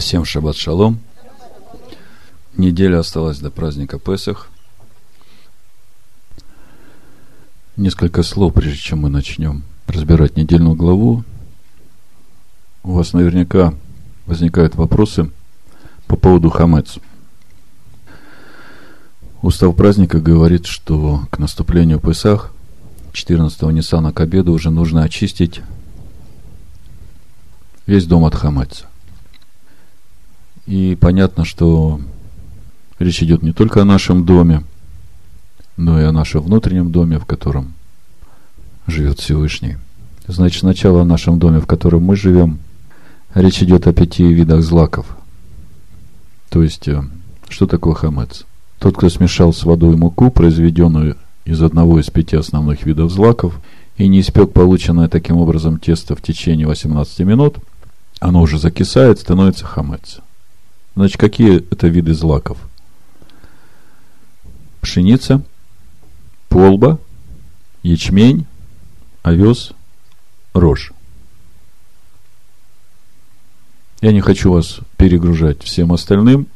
Всем 0.00 0.24
шаббат 0.24 0.56
шалом. 0.56 0.98
Неделя 2.56 3.00
осталась 3.00 3.38
до 3.38 3.50
праздника 3.50 3.98
Песах. 3.98 4.48
Несколько 7.76 8.22
слов, 8.22 8.54
прежде 8.54 8.78
чем 8.78 9.00
мы 9.00 9.10
начнем 9.10 9.62
разбирать 9.86 10.38
недельную 10.38 10.74
главу. 10.74 11.22
У 12.82 12.92
вас 12.92 13.12
наверняка 13.12 13.74
возникают 14.24 14.74
вопросы 14.74 15.30
по 16.06 16.16
поводу 16.16 16.48
хамец. 16.48 16.98
Устав 19.42 19.76
праздника 19.76 20.18
говорит, 20.18 20.64
что 20.64 21.26
к 21.30 21.38
наступлению 21.38 22.00
Песах 22.00 22.52
14-го 23.12 23.70
Ниссана 23.70 24.14
к 24.14 24.20
обеду 24.20 24.52
уже 24.52 24.70
нужно 24.70 25.02
очистить 25.02 25.60
весь 27.86 28.06
дом 28.06 28.24
от 28.24 28.34
хамеца. 28.34 28.89
И 30.66 30.96
понятно, 31.00 31.44
что 31.44 32.00
речь 32.98 33.22
идет 33.22 33.42
не 33.42 33.52
только 33.52 33.82
о 33.82 33.84
нашем 33.84 34.24
доме, 34.24 34.64
но 35.76 36.00
и 36.00 36.04
о 36.04 36.12
нашем 36.12 36.42
внутреннем 36.42 36.92
доме, 36.92 37.18
в 37.18 37.26
котором 37.26 37.74
живет 38.86 39.18
Всевышний. 39.18 39.76
Значит, 40.26 40.60
сначала 40.60 41.02
о 41.02 41.06
нашем 41.06 41.38
доме, 41.38 41.60
в 41.60 41.66
котором 41.66 42.04
мы 42.04 42.16
живем, 42.16 42.58
речь 43.34 43.62
идет 43.62 43.86
о 43.86 43.92
пяти 43.92 44.32
видах 44.32 44.62
злаков. 44.62 45.06
То 46.50 46.62
есть, 46.62 46.88
э, 46.88 47.02
что 47.48 47.66
такое 47.66 47.94
хамец? 47.94 48.44
Тот, 48.78 48.96
кто 48.96 49.08
смешал 49.08 49.52
с 49.52 49.64
водой 49.64 49.96
муку, 49.96 50.30
произведенную 50.30 51.16
из 51.44 51.62
одного 51.62 52.00
из 52.00 52.10
пяти 52.10 52.36
основных 52.36 52.84
видов 52.84 53.10
злаков, 53.10 53.60
и 53.96 54.08
не 54.08 54.20
испек 54.20 54.52
полученное 54.52 55.08
таким 55.08 55.36
образом 55.36 55.78
тесто 55.78 56.16
в 56.16 56.22
течение 56.22 56.66
18 56.66 57.20
минут, 57.20 57.56
оно 58.18 58.40
уже 58.40 58.58
закисает, 58.58 59.18
становится 59.18 59.64
хамец. 59.64 60.20
Значит, 60.94 61.18
какие 61.18 61.58
это 61.70 61.88
виды 61.88 62.14
злаков? 62.14 62.58
Пшеница, 64.80 65.42
полба, 66.48 66.98
ячмень, 67.82 68.46
овес, 69.22 69.72
рожь. 70.52 70.92
Я 74.00 74.12
не 74.12 74.20
хочу 74.20 74.52
вас 74.52 74.80
перегружать 74.96 75.62
всем 75.62 75.92
остальным. 75.92 76.46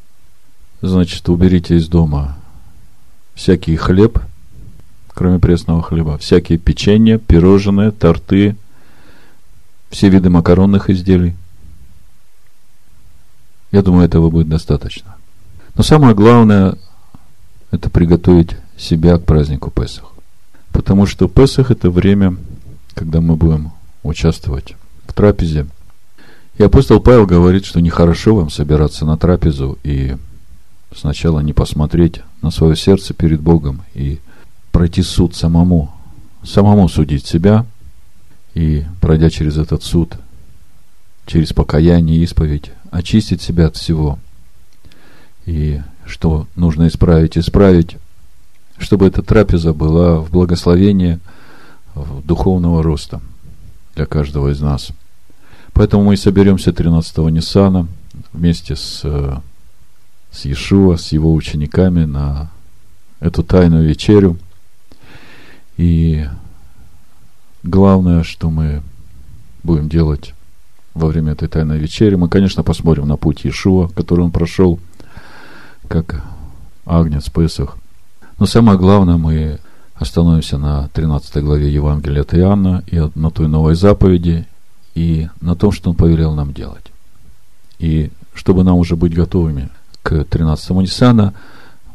Значит, 0.80 1.28
уберите 1.28 1.76
из 1.76 1.88
дома 1.88 2.36
всякий 3.34 3.76
хлеб, 3.76 4.18
кроме 5.08 5.38
пресного 5.38 5.82
хлеба, 5.82 6.18
всякие 6.18 6.58
печенья, 6.58 7.18
пирожные, 7.18 7.90
торты, 7.90 8.56
все 9.90 10.08
виды 10.08 10.30
макаронных 10.30 10.90
изделий. 10.90 11.36
Я 13.74 13.82
думаю, 13.82 14.04
этого 14.04 14.30
будет 14.30 14.48
достаточно. 14.48 15.16
Но 15.74 15.82
самое 15.82 16.14
главное– 16.14 16.76
это 17.72 17.90
приготовить 17.90 18.50
себя 18.76 19.18
к 19.18 19.24
празднику 19.24 19.72
Песах. 19.72 20.12
Потому 20.70 21.06
что 21.06 21.26
Песах– 21.26 21.70
это 21.72 21.90
время, 21.90 22.36
когда 22.94 23.20
мы 23.20 23.34
будем 23.34 23.72
участвовать 24.04 24.76
в 25.08 25.12
трапезе. 25.12 25.66
И 26.56 26.62
апостол 26.62 27.00
Павел 27.00 27.26
говорит, 27.26 27.64
что 27.64 27.80
нехорошо 27.80 28.36
вам 28.36 28.48
собираться 28.48 29.04
на 29.06 29.18
трапезу 29.18 29.76
и 29.82 30.16
сначала 30.94 31.40
не 31.40 31.52
посмотреть 31.52 32.20
на 32.42 32.52
свое 32.52 32.76
сердце 32.76 33.12
перед 33.12 33.40
Богом 33.40 33.82
и 33.94 34.20
пройти 34.70 35.02
суд 35.02 35.34
самому, 35.34 35.92
самому 36.44 36.88
судить 36.88 37.26
себя 37.26 37.66
и, 38.54 38.84
пройдя 39.00 39.30
через 39.30 39.58
этот 39.58 39.82
суд, 39.82 40.14
через 41.26 41.52
покаяние 41.52 42.18
и 42.18 42.22
исповедь, 42.22 42.70
очистить 42.94 43.42
себя 43.42 43.66
от 43.66 43.76
всего. 43.76 44.18
И 45.46 45.82
что 46.06 46.46
нужно 46.54 46.86
исправить, 46.86 47.36
исправить, 47.36 47.96
чтобы 48.78 49.08
эта 49.08 49.20
трапеза 49.20 49.74
была 49.74 50.20
в 50.20 50.30
благословении 50.30 51.18
духовного 52.24 52.82
роста 52.82 53.20
для 53.96 54.06
каждого 54.06 54.52
из 54.52 54.60
нас. 54.60 54.90
Поэтому 55.72 56.04
мы 56.04 56.16
соберемся 56.16 56.70
13-го 56.70 57.28
Ниссана 57.30 57.88
вместе 58.32 58.76
с, 58.76 59.00
с 60.30 60.44
Иешуа, 60.44 60.96
с 60.96 61.10
его 61.10 61.34
учениками 61.34 62.04
на 62.04 62.52
эту 63.18 63.42
тайную 63.42 63.88
вечерю. 63.88 64.38
И 65.76 66.28
главное, 67.64 68.22
что 68.22 68.50
мы 68.50 68.82
будем 69.64 69.88
делать 69.88 70.32
во 70.94 71.08
время 71.08 71.32
этой 71.32 71.48
тайной 71.48 71.78
вечери. 71.78 72.14
Мы, 72.14 72.28
конечно, 72.28 72.62
посмотрим 72.62 73.06
на 73.06 73.16
путь 73.16 73.44
Иешуа, 73.44 73.88
который 73.88 74.20
он 74.20 74.30
прошел, 74.30 74.78
как 75.88 76.24
Агнец 76.86 77.28
Песах. 77.28 77.76
Но 78.38 78.46
самое 78.46 78.78
главное, 78.78 79.16
мы 79.16 79.58
остановимся 79.94 80.58
на 80.58 80.88
13 80.88 81.42
главе 81.42 81.72
Евангелия 81.72 82.22
от 82.22 82.34
Иоанна 82.34 82.82
и 82.86 83.00
на 83.14 83.30
той 83.30 83.48
новой 83.48 83.74
заповеди, 83.74 84.46
и 84.94 85.28
на 85.40 85.54
том, 85.56 85.72
что 85.72 85.90
он 85.90 85.96
повелел 85.96 86.34
нам 86.34 86.52
делать. 86.52 86.84
И 87.78 88.10
чтобы 88.34 88.64
нам 88.64 88.76
уже 88.76 88.96
быть 88.96 89.14
готовыми 89.14 89.68
к 90.02 90.24
13 90.24 90.70
Ниссана, 90.70 91.34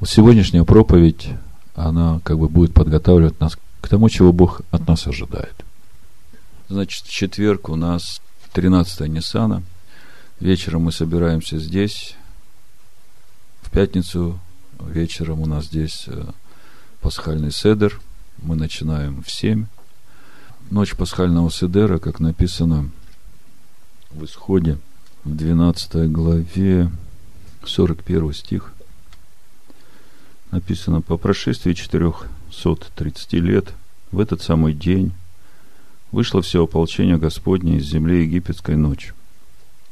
сегодняшняя 0.06 0.64
проповедь, 0.64 1.30
она 1.76 2.20
как 2.24 2.38
бы 2.38 2.50
будет 2.50 2.74
подготавливать 2.74 3.40
нас 3.40 3.58
к 3.82 3.88
тому, 3.88 4.10
чего 4.10 4.34
Бог 4.34 4.62
от 4.72 4.88
нас 4.88 5.08
ожидает. 5.08 5.54
Значит, 6.68 7.06
в 7.06 7.12
четверг 7.12 7.70
у 7.70 7.76
нас 7.76 8.22
13 8.54 9.08
Ниссана. 9.10 9.64
Вечером 10.40 10.84
мы 10.84 10.92
собираемся 10.92 11.60
здесь. 11.60 12.16
В 13.62 13.70
пятницу 13.70 14.40
вечером 14.80 15.42
у 15.42 15.46
нас 15.46 15.66
здесь 15.66 16.06
э, 16.08 16.26
пасхальный 17.02 17.52
седер. 17.52 18.00
Мы 18.40 18.56
начинаем 18.56 19.22
в 19.22 19.30
7. 19.30 19.66
Ночь 20.72 20.96
пасхального 20.96 21.52
седера, 21.52 22.00
как 22.00 22.20
написано 22.20 22.90
в 24.12 24.26
исходе, 24.26 24.78
в 25.24 25.36
12 25.36 26.12
главе, 26.12 26.90
41 27.66 28.34
стих, 28.34 28.74
написано, 30.52 31.02
по 31.02 31.18
прошествии 31.18 31.74
430 31.74 33.34
лет, 33.34 33.74
в 34.12 34.20
этот 34.20 34.42
самый 34.42 34.74
день, 34.74 35.12
вышло 36.12 36.42
все 36.42 36.64
ополчение 36.64 37.18
Господне 37.18 37.78
из 37.78 37.86
земли 37.86 38.24
египетской 38.24 38.76
ночью. 38.76 39.14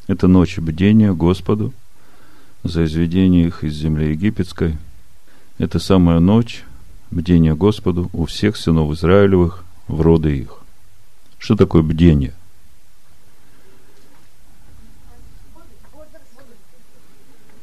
Это 0.08 0.28
ночь 0.28 0.58
бдения 0.58 1.14
Господу 1.14 1.74
за 2.64 2.86
изведение 2.86 3.48
их 3.48 3.64
из 3.64 3.74
земли 3.76 4.12
египетской. 4.12 4.78
Это 5.58 5.80
самая 5.80 6.20
ночь 6.20 6.64
бдения 7.12 7.56
Господу 7.56 8.10
у 8.14 8.26
всех 8.26 8.58
сынов 8.58 8.92
Израилевых 8.94 9.64
в 9.88 10.02
роды 10.02 10.38
их. 10.38 10.60
Что 11.38 11.56
такое 11.56 11.82
бдение? 11.82 12.34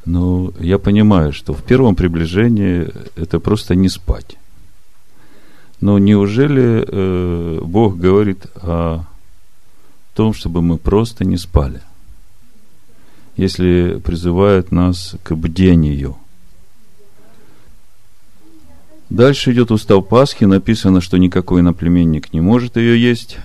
Ну, 0.05 0.53
я 0.59 0.77
понимаю, 0.77 1.33
что 1.33 1.53
в 1.53 1.63
первом 1.63 1.95
приближении 1.95 2.87
это 3.15 3.39
просто 3.39 3.73
не 3.73 3.89
спать. 3.89 4.37
Но 5.85 5.99
неужели 5.99 6.83
э, 6.83 7.59
Бог 7.61 7.95
говорит 7.99 8.47
о 8.55 9.03
том, 10.15 10.33
чтобы 10.33 10.63
мы 10.63 10.79
просто 10.79 11.25
не 11.25 11.37
спали? 11.37 11.79
Если 13.37 14.01
призывает 14.03 14.71
нас 14.71 15.15
к 15.21 15.35
бдению. 15.35 16.17
Дальше 19.11 19.53
идет 19.53 19.69
устав 19.69 20.07
Пасхи, 20.07 20.45
написано, 20.45 21.01
что 21.01 21.17
никакой 21.17 21.61
иноплеменник 21.61 22.33
не 22.33 22.41
может 22.41 22.77
ее 22.77 22.99
есть. 22.99 23.37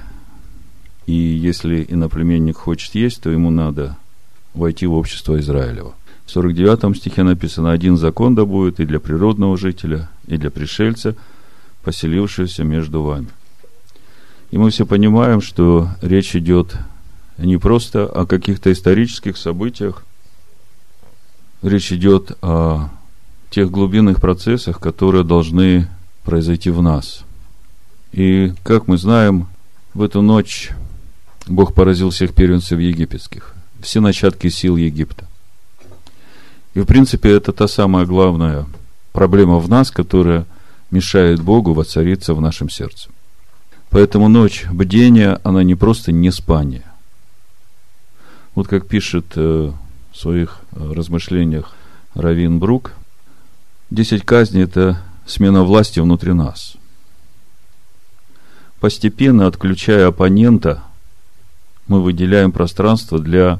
И 1.04 1.12
если 1.12 1.84
иноплеменник 1.86 2.56
хочет 2.56 2.94
есть, 2.94 3.20
то 3.20 3.28
ему 3.28 3.50
надо 3.50 3.98
войти 4.54 4.86
в 4.86 4.94
общество 4.94 5.38
Израилева. 5.38 5.94
В 6.24 6.30
49 6.30 6.96
стихе 6.96 7.22
написано, 7.22 7.70
один 7.70 7.98
закон 7.98 8.34
да 8.34 8.46
будет 8.46 8.80
и 8.80 8.86
для 8.86 8.98
природного 8.98 9.58
жителя, 9.58 10.08
и 10.26 10.38
для 10.38 10.50
пришельца– 10.50 11.14
поселившегося 11.82 12.64
между 12.64 13.02
вами. 13.02 13.28
И 14.50 14.58
мы 14.58 14.70
все 14.70 14.84
понимаем, 14.84 15.40
что 15.40 15.88
речь 16.02 16.34
идет 16.34 16.76
не 17.38 17.56
просто 17.56 18.06
о 18.06 18.26
каких-то 18.26 18.72
исторических 18.72 19.36
событиях, 19.36 20.04
речь 21.62 21.92
идет 21.92 22.36
о 22.42 22.90
тех 23.50 23.70
глубинных 23.70 24.20
процессах, 24.20 24.80
которые 24.80 25.24
должны 25.24 25.88
произойти 26.24 26.70
в 26.70 26.82
нас. 26.82 27.24
И, 28.12 28.52
как 28.62 28.88
мы 28.88 28.98
знаем, 28.98 29.48
в 29.94 30.02
эту 30.02 30.20
ночь 30.20 30.70
Бог 31.46 31.74
поразил 31.74 32.10
всех 32.10 32.34
первенцев 32.34 32.78
египетских, 32.78 33.54
все 33.80 34.00
начатки 34.00 34.48
сил 34.48 34.76
Египта. 34.76 35.26
И, 36.74 36.80
в 36.80 36.84
принципе, 36.84 37.30
это 37.30 37.52
та 37.52 37.66
самая 37.66 38.04
главная 38.04 38.66
проблема 39.12 39.58
в 39.58 39.68
нас, 39.68 39.90
которая– 39.90 40.44
мешает 40.90 41.40
Богу 41.40 41.72
воцариться 41.72 42.34
в 42.34 42.40
нашем 42.40 42.68
сердце. 42.68 43.10
Поэтому 43.90 44.28
ночь 44.28 44.66
бдения, 44.70 45.40
она 45.42 45.62
не 45.62 45.74
просто 45.74 46.12
не 46.12 46.30
спание. 46.30 46.84
Вот 48.54 48.68
как 48.68 48.86
пишет 48.86 49.26
э, 49.36 49.72
в 50.12 50.16
своих 50.16 50.60
э, 50.72 50.92
размышлениях 50.92 51.74
Равин 52.14 52.58
Брук. 52.58 52.92
Десять 53.90 54.24
казней– 54.24 54.62
это 54.64 55.02
смена 55.26 55.64
власти 55.64 56.00
внутри 56.00 56.32
нас. 56.32 56.76
Постепенно, 58.80 59.46
отключая 59.46 60.08
оппонента, 60.08 60.82
мы 61.86 62.02
выделяем 62.02 62.52
пространство 62.52 63.18
для 63.18 63.58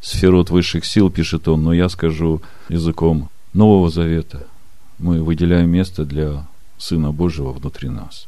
сферот 0.00 0.50
высших 0.50 0.84
сил, 0.84 1.10
пишет 1.10 1.48
он, 1.48 1.64
но 1.64 1.72
я 1.72 1.88
скажу 1.88 2.42
языком 2.68 3.30
Нового 3.52 3.90
Завета. 3.90 4.46
Мы 4.98 5.22
выделяем 5.22 5.70
место 5.70 6.04
для 6.04 6.46
Сына 6.78 7.12
Божьего 7.12 7.52
внутри 7.52 7.88
нас. 7.88 8.26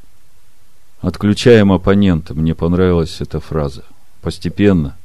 Отключаем 1.01 1.73
оппонента. 1.73 2.35
Мне 2.35 2.55
понравилась 2.55 3.21
эта 3.21 3.41
фраза. 3.41 3.85
Постепенно 4.23 4.97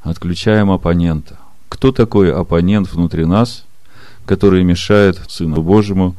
отключаем 0.00 0.70
оппонента. 0.70 1.38
Кто 1.68 1.92
такой 1.92 2.32
оппонент 2.32 2.92
внутри 2.92 3.24
нас, 3.24 3.64
который 4.24 4.62
мешает 4.62 5.20
Сыну 5.28 5.62
Божьему 5.62 6.14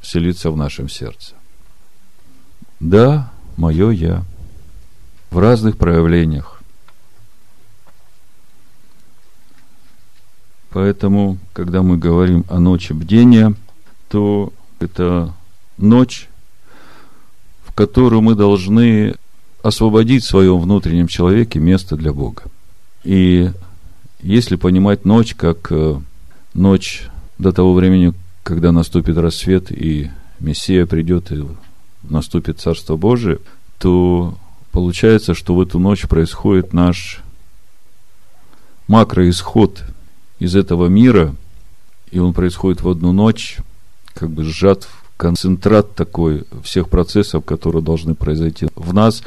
вселиться 0.00 0.50
в 0.50 0.56
нашем 0.56 0.88
сердце? 0.88 1.34
Да, 2.78 3.32
мое 3.56 3.90
я. 3.90 4.22
В 5.30 5.38
разных 5.38 5.78
проявлениях. 5.78 6.60
Поэтому, 10.70 11.38
когда 11.54 11.82
мы 11.82 11.96
говорим 11.96 12.44
о 12.50 12.60
ночи 12.60 12.92
бдения, 12.92 13.54
то 14.10 14.52
это 14.78 15.32
ночь, 15.78 16.28
в 17.64 17.72
которую 17.72 18.22
мы 18.22 18.34
должны 18.34 19.14
освободить 19.62 20.24
в 20.24 20.28
своем 20.28 20.60
внутреннем 20.60 21.08
человеке 21.08 21.58
место 21.58 21.96
для 21.96 22.12
Бога. 22.12 22.44
И 23.04 23.50
если 24.22 24.56
понимать 24.56 25.04
ночь 25.04 25.34
как 25.34 25.70
э, 25.70 26.00
ночь 26.54 27.08
до 27.38 27.52
того 27.52 27.74
времени, 27.74 28.14
когда 28.42 28.72
наступит 28.72 29.16
рассвет 29.18 29.70
и 29.70 30.10
Мессия 30.38 30.86
придет 30.86 31.32
и 31.32 31.44
наступит 32.02 32.60
Царство 32.60 32.96
Божие, 32.96 33.38
то 33.78 34.36
получается, 34.72 35.34
что 35.34 35.54
в 35.54 35.60
эту 35.60 35.78
ночь 35.78 36.06
происходит 36.08 36.72
наш 36.72 37.20
макроисход 38.88 39.82
из 40.38 40.54
этого 40.54 40.86
мира, 40.86 41.34
и 42.10 42.18
он 42.18 42.32
происходит 42.32 42.82
в 42.82 42.88
одну 42.88 43.12
ночь, 43.12 43.58
как 44.14 44.30
бы 44.30 44.44
сжат 44.44 44.84
в 44.84 44.95
концентрат 45.16 45.94
такой 45.94 46.44
всех 46.62 46.88
процессов, 46.88 47.44
которые 47.44 47.82
должны 47.82 48.14
произойти 48.14 48.68
в 48.74 48.92
нас 48.92 49.22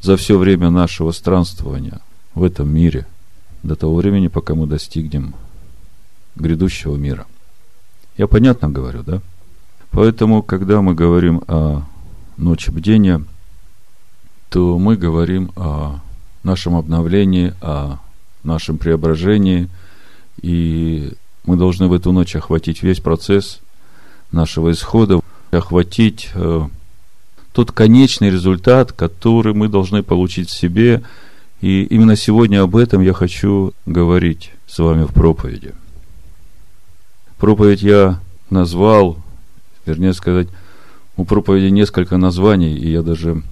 за 0.00 0.16
все 0.16 0.38
время 0.38 0.70
нашего 0.70 1.12
странствования 1.12 2.00
в 2.34 2.42
этом 2.42 2.72
мире, 2.72 3.06
до 3.62 3.76
того 3.76 3.96
времени, 3.96 4.28
пока 4.28 4.54
мы 4.54 4.66
достигнем 4.66 5.34
грядущего 6.36 6.96
мира. 6.96 7.26
Я 8.16 8.26
понятно 8.26 8.68
говорю, 8.68 9.02
да? 9.02 9.20
Поэтому, 9.90 10.42
когда 10.42 10.80
мы 10.80 10.94
говорим 10.94 11.42
о 11.48 11.82
ночи 12.36 12.70
бдения, 12.70 13.24
то 14.48 14.78
мы 14.78 14.96
говорим 14.96 15.52
о 15.56 16.00
нашем 16.42 16.76
обновлении, 16.76 17.54
о 17.60 17.98
нашем 18.42 18.78
преображении, 18.78 19.68
и 20.40 21.12
мы 21.44 21.56
должны 21.56 21.88
в 21.88 21.92
эту 21.92 22.12
ночь 22.12 22.36
охватить 22.36 22.82
весь 22.82 23.00
процесс 23.00 23.60
нашего 24.32 24.70
исхода, 24.70 25.20
охватить 25.50 26.30
э, 26.34 26.62
тот 27.52 27.72
конечный 27.72 28.30
результат, 28.30 28.92
который 28.92 29.54
мы 29.54 29.68
должны 29.68 30.02
получить 30.02 30.48
в 30.48 30.56
себе. 30.56 31.02
И 31.60 31.82
именно 31.84 32.16
сегодня 32.16 32.62
об 32.62 32.76
этом 32.76 33.02
я 33.02 33.12
хочу 33.12 33.74
говорить 33.86 34.52
с 34.66 34.78
вами 34.78 35.04
в 35.04 35.12
проповеди. 35.12 35.74
Проповедь 37.38 37.82
я 37.82 38.20
назвал, 38.50 39.18
вернее 39.86 40.14
сказать, 40.14 40.48
у 41.16 41.24
проповеди 41.24 41.70
несколько 41.70 42.16
названий, 42.16 42.74
и 42.76 42.90
я 42.90 43.02
даже 43.02 43.42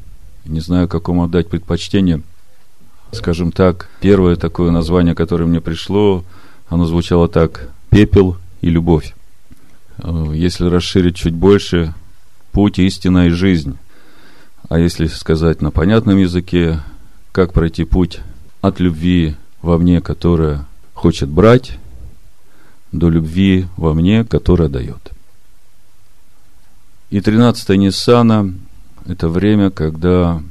не 0.44 0.60
знаю, 0.60 0.88
какому 0.88 1.24
отдать 1.24 1.48
предпочтение. 1.48 2.22
Скажем 3.12 3.52
так, 3.52 3.88
первое 4.00 4.36
такое 4.36 4.70
название, 4.70 5.14
которое 5.14 5.46
мне 5.46 5.60
пришло, 5.60 6.24
оно 6.68 6.86
звучало 6.86 7.28
так 7.28 7.70
«Пепел 7.90 8.36
и 8.60 8.70
любовь». 8.70 9.14
Э, 9.98 10.32
если 10.34 10.66
расширить 10.66 11.16
чуть 11.16 11.34
больше, 11.34 11.94
путь, 12.52 12.78
истина 12.78 13.26
и 13.26 13.30
жизнь. 13.30 13.76
А 14.68 14.78
если 14.78 15.06
сказать 15.06 15.62
на 15.62 15.70
понятном 15.70 16.18
языке, 16.18 16.80
как 17.32 17.52
пройти 17.52 17.84
путь 17.84 18.20
от 18.60 18.80
любви 18.80 19.36
во 19.62 19.78
мне, 19.78 20.00
которая 20.00 20.66
хочет 20.94 21.28
брать, 21.28 21.78
до 22.92 23.08
любви 23.08 23.66
во 23.76 23.94
мне, 23.94 24.24
которая 24.24 24.68
дает. 24.68 25.12
И 27.10 27.20
13 27.20 27.70
Ниссана– 27.70 28.54
это 29.06 29.28
время, 29.28 29.70
когда 29.70 30.42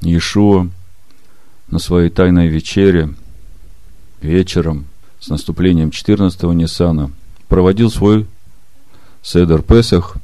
Иешуа 0.00 0.68
на 1.68 1.78
своей 1.78 2.10
тайной 2.10 2.48
вечере 2.48 3.14
вечером 4.20 4.86
с 5.20 5.28
наступлением 5.28 5.90
14 5.90 6.42
Ниссана 6.44 7.10
проводил 7.48 7.90
свой 7.90 8.26
Седер 9.22 9.62
Песах, 9.62 10.16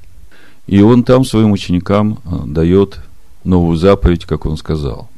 и 0.67 0.81
он 0.81 1.05
там 1.05 1.25
своим 1.25 1.53
ученикам 1.53 2.19
э, 2.25 2.43
дает 2.47 3.00
новую 3.44 3.76
заповедь, 3.76 4.25
как 4.25 4.47
он 4.47 4.56
сказал. 4.56 5.09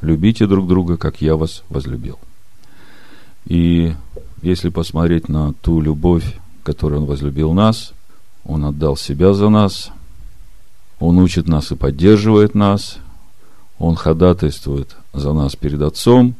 Любите 0.00 0.46
друг 0.46 0.68
друга, 0.68 0.96
как 0.96 1.20
я 1.20 1.36
вас 1.36 1.62
возлюбил. 1.68 2.18
И 3.46 3.94
если 4.42 4.68
посмотреть 4.68 5.28
на 5.28 5.52
ту 5.54 5.80
любовь, 5.80 6.38
которой 6.62 7.00
он 7.00 7.06
возлюбил 7.06 7.52
нас, 7.52 7.92
он 8.44 8.64
отдал 8.64 8.96
себя 8.96 9.32
за 9.34 9.48
нас, 9.48 9.90
он 11.00 11.18
учит 11.18 11.48
нас 11.48 11.72
и 11.72 11.76
поддерживает 11.76 12.54
нас, 12.54 12.98
он 13.78 13.96
ходатайствует 13.96 14.96
за 15.12 15.32
нас 15.32 15.56
перед 15.56 15.82
Отцом, 15.82 16.34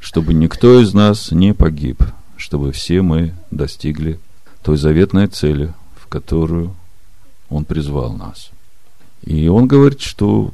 чтобы 0.00 0.34
никто 0.34 0.80
из 0.80 0.94
нас 0.94 1.30
не 1.30 1.54
погиб, 1.54 2.02
чтобы 2.36 2.72
все 2.72 3.02
мы 3.02 3.34
достигли 3.50 4.18
той 4.66 4.76
заветной 4.76 5.28
цели, 5.28 5.72
в 5.94 6.08
которую 6.08 6.74
Он 7.48 7.64
призвал 7.64 8.12
нас. 8.12 8.50
И 9.22 9.46
Он 9.46 9.68
говорит, 9.68 10.00
что 10.00 10.52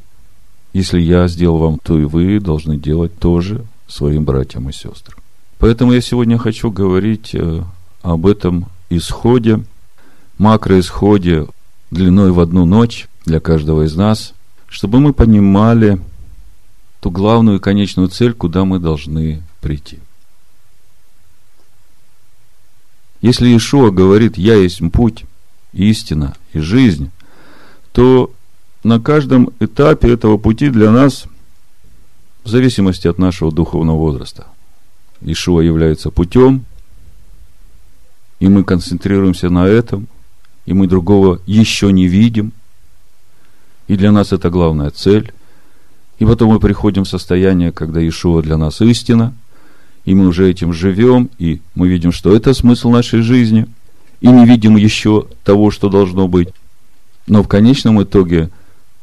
если 0.74 1.00
я 1.00 1.26
сделал 1.28 1.56
вам, 1.56 1.78
то 1.82 1.98
и 1.98 2.04
вы 2.04 2.38
должны 2.38 2.76
делать 2.76 3.18
тоже 3.18 3.64
своим 3.88 4.26
братьям 4.26 4.68
и 4.68 4.72
сестрам. 4.72 5.18
Поэтому 5.58 5.94
я 5.94 6.02
сегодня 6.02 6.36
хочу 6.36 6.70
говорить 6.70 7.34
э, 7.34 7.62
об 8.02 8.26
этом 8.26 8.66
исходе, 8.90 9.64
макроисходе 10.36 11.46
длиной 11.90 12.32
в 12.32 12.40
одну 12.40 12.66
ночь 12.66 13.08
для 13.24 13.40
каждого 13.40 13.86
из 13.86 13.96
нас, 13.96 14.34
чтобы 14.68 15.00
мы 15.00 15.14
понимали 15.14 16.02
ту 17.00 17.10
главную 17.10 17.56
и 17.56 17.62
конечную 17.62 18.08
цель, 18.08 18.34
куда 18.34 18.66
мы 18.66 18.78
должны 18.78 19.42
прийти– 19.62 20.00
Если 23.22 23.46
Иешуа 23.46 23.90
говорит 23.90 24.36
«Я 24.36 24.56
есть 24.56 24.80
путь, 24.92 25.24
истина 25.72 26.34
и 26.52 26.58
жизнь», 26.58 27.10
то 27.92 28.32
на 28.82 29.00
каждом 29.00 29.50
этапе 29.60 30.12
этого 30.12 30.38
пути 30.38 30.68
для 30.68 30.90
нас, 30.90 31.24
в 32.42 32.48
зависимости 32.48 33.06
от 33.06 33.18
нашего 33.18 33.52
духовного 33.52 33.96
возраста, 33.96 34.46
Ишуа 35.20 35.60
является 35.60 36.10
путем, 36.10 36.64
и 38.40 38.48
мы 38.48 38.64
концентрируемся 38.64 39.50
на 39.50 39.68
этом, 39.68 40.08
и 40.66 40.72
мы 40.72 40.88
другого 40.88 41.40
еще 41.46 41.92
не 41.92 42.08
видим, 42.08 42.52
и 43.86 43.96
для 43.96 44.10
нас 44.10 44.32
это 44.32 44.50
главная 44.50 44.90
цель. 44.90 45.32
И 46.18 46.24
потом 46.24 46.50
мы 46.50 46.60
приходим 46.60 47.04
в 47.04 47.08
состояние, 47.08 47.72
когда 47.72 48.06
Ишуа 48.06 48.42
для 48.42 48.56
нас 48.56 48.80
истина, 48.80 49.34
и 50.04 50.14
мы 50.14 50.26
уже 50.26 50.50
этим 50.50 50.72
живем, 50.72 51.30
и 51.38 51.60
мы 51.74 51.88
видим, 51.88 52.12
что 52.12 52.34
это 52.34 52.54
смысл 52.54 52.90
нашей 52.90 53.22
жизни, 53.22 53.66
и 54.20 54.28
не 54.28 54.46
видим 54.46 54.76
еще 54.76 55.26
того, 55.44 55.70
что 55.70 55.88
должно 55.88 56.28
быть. 56.28 56.48
Но 57.26 57.42
в 57.42 57.48
конечном 57.48 58.02
итоге 58.02 58.50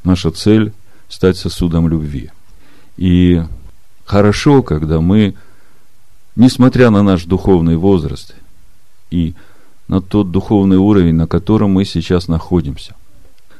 наша 0.04 0.32
цель– 0.32 0.74
стать 1.10 1.38
сосудом 1.38 1.90
любви. 1.90 2.30
И 2.96 3.42
хорошо, 4.06 4.62
когда 4.62 5.02
мы, 5.02 5.36
несмотря 6.36 6.90
на 6.90 7.02
наш 7.02 7.26
духовный 7.26 7.76
возраст 7.76 8.36
и 9.10 9.34
на 9.88 10.02
тот 10.02 10.32
духовный 10.32 10.78
уровень, 10.78 11.16
на 11.16 11.28
котором 11.28 11.72
мы 11.72 11.84
сейчас 11.84 12.28
находимся, 12.28 12.96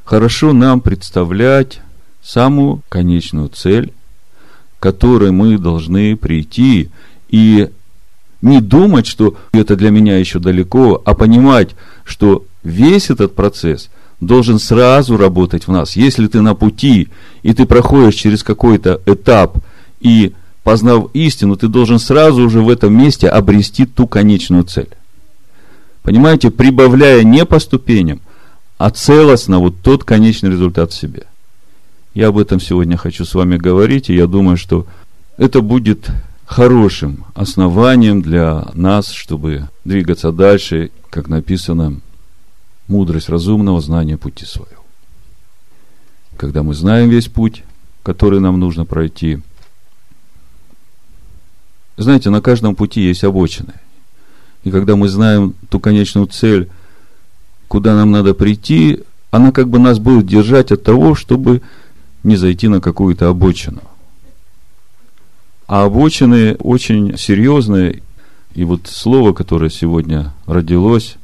хорошо 0.04 0.52
нам 0.52 0.80
представлять 0.80 1.80
самую 2.22 2.82
конечную 2.88 3.48
цель, 3.48 3.92
которой 4.78 5.30
мы 5.30 5.58
должны 5.58 6.16
прийти 6.16 6.90
и 7.30 7.70
не 8.42 8.60
думать, 8.60 9.06
что 9.06 9.36
это 9.52 9.76
для 9.76 9.90
меня 9.90 10.18
еще 10.18 10.38
далеко, 10.38 11.00
а 11.04 11.14
понимать, 11.14 11.70
что 12.04 12.44
весь 12.62 13.10
этот 13.10 13.34
процесс 13.34 13.90
должен 14.20 14.58
сразу 14.58 15.16
работать 15.16 15.66
в 15.66 15.72
нас. 15.72 15.96
Если 15.96 16.26
ты 16.26 16.40
на 16.40 16.54
пути, 16.54 17.08
и 17.42 17.52
ты 17.54 17.66
проходишь 17.66 18.14
через 18.14 18.42
какой-то 18.42 19.00
этап, 19.06 19.58
и 20.00 20.32
познав 20.62 21.10
истину, 21.14 21.56
ты 21.56 21.68
должен 21.68 21.98
сразу 21.98 22.48
же 22.48 22.60
в 22.60 22.68
этом 22.68 22.96
месте 22.96 23.28
обрести 23.28 23.86
ту 23.86 24.06
конечную 24.06 24.64
цель. 24.64 24.90
Понимаете, 26.02 26.50
прибавляя 26.50 27.22
не 27.22 27.44
по 27.44 27.58
ступеням, 27.58 28.20
а 28.78 28.90
целостно 28.90 29.58
вот 29.58 29.76
тот 29.82 30.04
конечный 30.04 30.50
результат 30.50 30.92
в 30.92 30.98
себе. 30.98 31.24
Я 32.14 32.28
об 32.28 32.38
этом 32.38 32.60
сегодня 32.60 32.96
хочу 32.96 33.24
с 33.24 33.34
вами 33.34 33.56
говорить, 33.56 34.08
и 34.08 34.14
я 34.14 34.26
думаю, 34.26 34.56
что 34.56 34.86
это 35.36 35.60
будет 35.60 36.10
хорошим 36.50 37.26
основанием 37.34 38.22
для 38.22 38.66
нас, 38.74 39.12
чтобы 39.12 39.68
двигаться 39.84 40.32
дальше, 40.32 40.90
как 41.08 41.28
написано, 41.28 42.00
мудрость 42.88 43.28
разумного, 43.28 43.80
знание 43.80 44.18
пути 44.18 44.44
своего. 44.44 44.84
Когда 46.36 46.64
мы 46.64 46.74
знаем 46.74 47.08
весь 47.08 47.28
путь, 47.28 47.62
который 48.02 48.40
нам 48.40 48.58
нужно 48.58 48.84
пройти, 48.84 49.38
знаете, 51.96 52.30
на 52.30 52.40
каждом 52.40 52.74
пути 52.74 53.00
есть 53.00 53.22
обочины. 53.22 53.74
И 54.64 54.72
когда 54.72 54.96
мы 54.96 55.08
знаем 55.08 55.54
ту 55.68 55.78
конечную 55.78 56.26
цель, 56.26 56.68
куда 57.68 57.94
нам 57.94 58.10
надо 58.10 58.34
прийти, 58.34 59.04
она 59.30 59.52
как 59.52 59.68
бы 59.68 59.78
нас 59.78 60.00
будет 60.00 60.26
держать 60.26 60.72
от 60.72 60.82
того, 60.82 61.14
чтобы 61.14 61.62
не 62.24 62.34
зайти 62.34 62.66
на 62.66 62.80
какую-то 62.80 63.28
обочину. 63.28 63.82
А 65.70 65.84
обочины 65.84 66.56
очень 66.56 67.16
серьезные. 67.16 68.02
И 68.56 68.64
вот 68.64 68.88
слово, 68.88 69.32
которое 69.32 69.70
сегодня 69.70 70.34
родилось, 70.46 71.14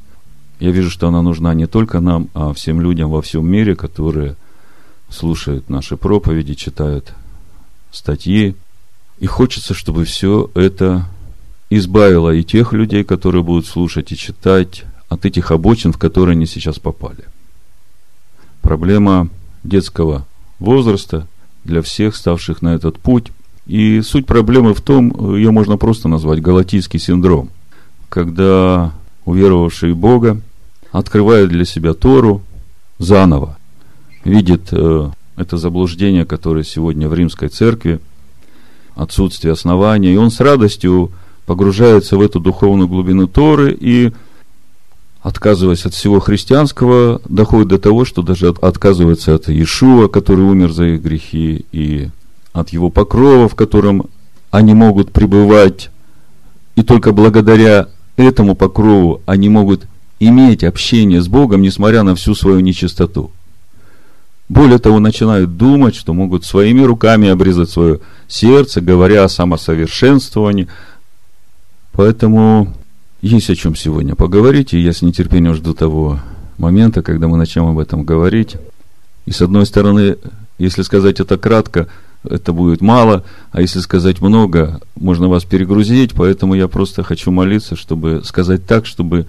я 0.61 0.71
вижу, 0.71 0.89
что 0.89 1.09
оно 1.09 1.21
нужна 1.21 1.53
не 1.53 1.67
только 1.67 1.99
нам, 1.99 2.29
а 2.33 2.53
всем 2.53 2.79
людям 2.79 3.09
во 3.09 3.21
всем 3.21 3.45
мире, 3.45 3.75
которые 3.75 4.37
слушают 5.09 5.69
наши 5.69 5.97
проповеди, 5.97 6.53
читают 6.53 7.11
статьи. 7.91 8.55
И 9.19 9.25
хочется, 9.25 9.73
чтобы 9.73 10.05
все 10.05 10.49
это 10.53 11.09
избавило 11.69 12.33
и 12.33 12.41
тех 12.41 12.71
людей, 12.71 13.03
которые 13.03 13.43
будут 13.43 13.65
слушать 13.65 14.13
и 14.13 14.15
читать, 14.15 14.85
от 15.09 15.25
этих 15.25 15.51
обочин, 15.51 15.91
в 15.91 15.97
которые 15.97 16.35
они 16.35 16.45
сейчас 16.45 16.79
попали. 16.79 17.25
Проблема 18.61 19.27
детского 19.65 20.25
возраста 20.59 21.27
для 21.65 21.81
всех, 21.81 22.15
ставших 22.15 22.61
на 22.61 22.75
этот 22.75 22.97
путь, 22.97 23.33
и 23.67 24.01
суть 24.01 24.25
проблемы 24.25 24.73
в 24.73 24.81
том, 24.81 25.35
ее 25.35 25.51
можно 25.51 25.77
просто 25.77 26.07
назвать 26.07 26.41
галатийский 26.41 26.99
синдром, 26.99 27.49
когда 28.07 28.93
уверовавший 29.25 29.93
Бога 29.93 30.41
открывает 30.91 31.49
для 31.49 31.65
себя 31.65 31.93
Тору 31.93 32.41
заново, 32.97 33.57
видит 34.23 34.69
э, 34.71 35.09
это 35.35 35.57
заблуждение, 35.57 36.25
которое 36.25 36.63
сегодня 36.63 37.09
в 37.09 37.13
римской 37.13 37.49
церкви, 37.49 37.99
отсутствие 38.95 39.51
основания, 39.51 40.13
и 40.13 40.17
он 40.17 40.31
с 40.31 40.39
радостью 40.39 41.11
погружается 41.45 42.17
в 42.17 42.21
эту 42.21 42.39
духовную 42.39 42.87
глубину 42.87 43.27
Торы 43.27 43.75
и, 43.77 44.13
отказываясь 45.21 45.85
от 45.85 45.93
всего 45.93 46.21
христианского, 46.21 47.21
доходит 47.27 47.67
до 47.67 47.79
того, 47.79 48.05
что 48.05 48.21
даже 48.21 48.47
отказывается 48.47 49.35
от 49.35 49.49
Иешуа, 49.49 50.07
который 50.07 50.45
умер 50.45 50.71
за 50.71 50.85
их 50.85 51.01
грехи, 51.01 51.65
и 51.73 52.07
от 52.57 52.69
его 52.69 52.89
покрова, 52.89 53.47
в 53.47 53.55
котором 53.55 54.05
они 54.51 54.73
могут 54.73 55.11
пребывать, 55.11 55.89
и 56.75 56.83
только 56.83 57.11
благодаря 57.11 57.89
этому 58.15 58.55
покрову 58.55 59.21
они 59.25 59.49
могут 59.49 59.87
иметь 60.19 60.63
общение 60.63 61.21
с 61.21 61.27
Богом, 61.27 61.61
несмотря 61.61 62.03
на 62.03 62.15
всю 62.15 62.33
свою 62.33 62.59
нечистоту. 62.59 63.31
Более 64.49 64.79
того, 64.79 64.99
начинают 64.99 65.57
думать, 65.57 65.95
что 65.95 66.13
могут 66.13 66.45
своими 66.45 66.81
руками 66.81 67.27
обрезать 67.27 67.69
свое 67.69 67.99
сердце, 68.27 68.79
говоря 68.79 69.25
о 69.25 69.29
самосовершенствовании. 69.29 70.67
Поэтому 71.91 72.73
есть 73.21 73.49
о 73.49 73.55
чем 73.55 73.75
сегодня 73.75 74.15
поговорить, 74.15 74.73
и 74.73 74.79
я 74.79 74.93
с 74.93 75.01
нетерпением 75.01 75.53
жду 75.53 75.73
того 75.73 76.19
момента, 76.57 77.01
когда 77.01 77.27
мы 77.27 77.37
начнем 77.37 77.67
об 77.67 77.77
этом 77.77 78.03
говорить. 78.03 78.55
И 79.25 79.31
с 79.31 79.41
одной 79.41 79.65
стороны, 79.65 80.17
если 80.57 80.81
сказать 80.81 81.19
это 81.19 81.37
кратко, 81.37 81.89
это 82.23 82.53
будет 82.53 82.81
мало, 82.81 83.23
а 83.51 83.61
если 83.61 83.79
сказать 83.79 84.21
много, 84.21 84.79
можно 84.95 85.27
вас 85.29 85.43
перегрузить, 85.43 86.13
поэтому 86.13 86.55
я 86.55 86.67
просто 86.67 87.03
хочу 87.03 87.31
молиться, 87.31 87.75
чтобы 87.75 88.21
сказать 88.23 88.65
так, 88.65 88.85
чтобы 88.85 89.27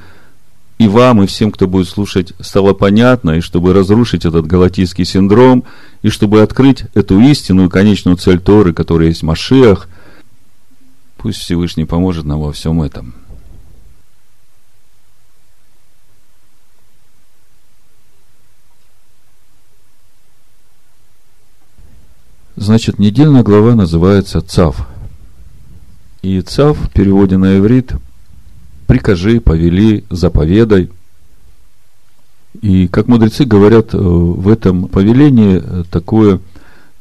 и 0.78 0.86
вам, 0.86 1.22
и 1.22 1.26
всем, 1.26 1.50
кто 1.50 1.66
будет 1.66 1.88
слушать, 1.88 2.32
стало 2.40 2.72
понятно, 2.72 3.32
и 3.32 3.40
чтобы 3.40 3.72
разрушить 3.72 4.24
этот 4.24 4.46
галатийский 4.46 5.04
синдром, 5.04 5.64
и 6.02 6.08
чтобы 6.08 6.42
открыть 6.42 6.84
эту 6.94 7.18
истинную 7.20 7.68
конечную 7.68 8.16
цель 8.16 8.38
Торы, 8.38 8.72
которая 8.72 9.08
есть 9.08 9.24
Машиах. 9.24 9.88
Пусть 11.16 11.40
Всевышний 11.40 11.84
поможет 11.84 12.24
нам 12.24 12.40
во 12.40 12.52
всем 12.52 12.80
этом. 12.80 13.14
Значит, 22.60 22.98
недельная 22.98 23.44
глава 23.44 23.76
называется 23.76 24.40
Цав. 24.40 24.88
И 26.22 26.40
Цав 26.40 26.76
в 26.76 26.90
переводе 26.90 27.36
на 27.36 27.56
иврит 27.56 27.92
прикажи, 28.88 29.40
повели, 29.40 30.04
заповедай. 30.10 30.90
И, 32.60 32.88
как 32.88 33.06
мудрецы 33.06 33.44
говорят, 33.44 33.94
э, 33.94 33.98
в 33.98 34.48
этом 34.48 34.88
повелении 34.88 35.84
такое 35.84 36.40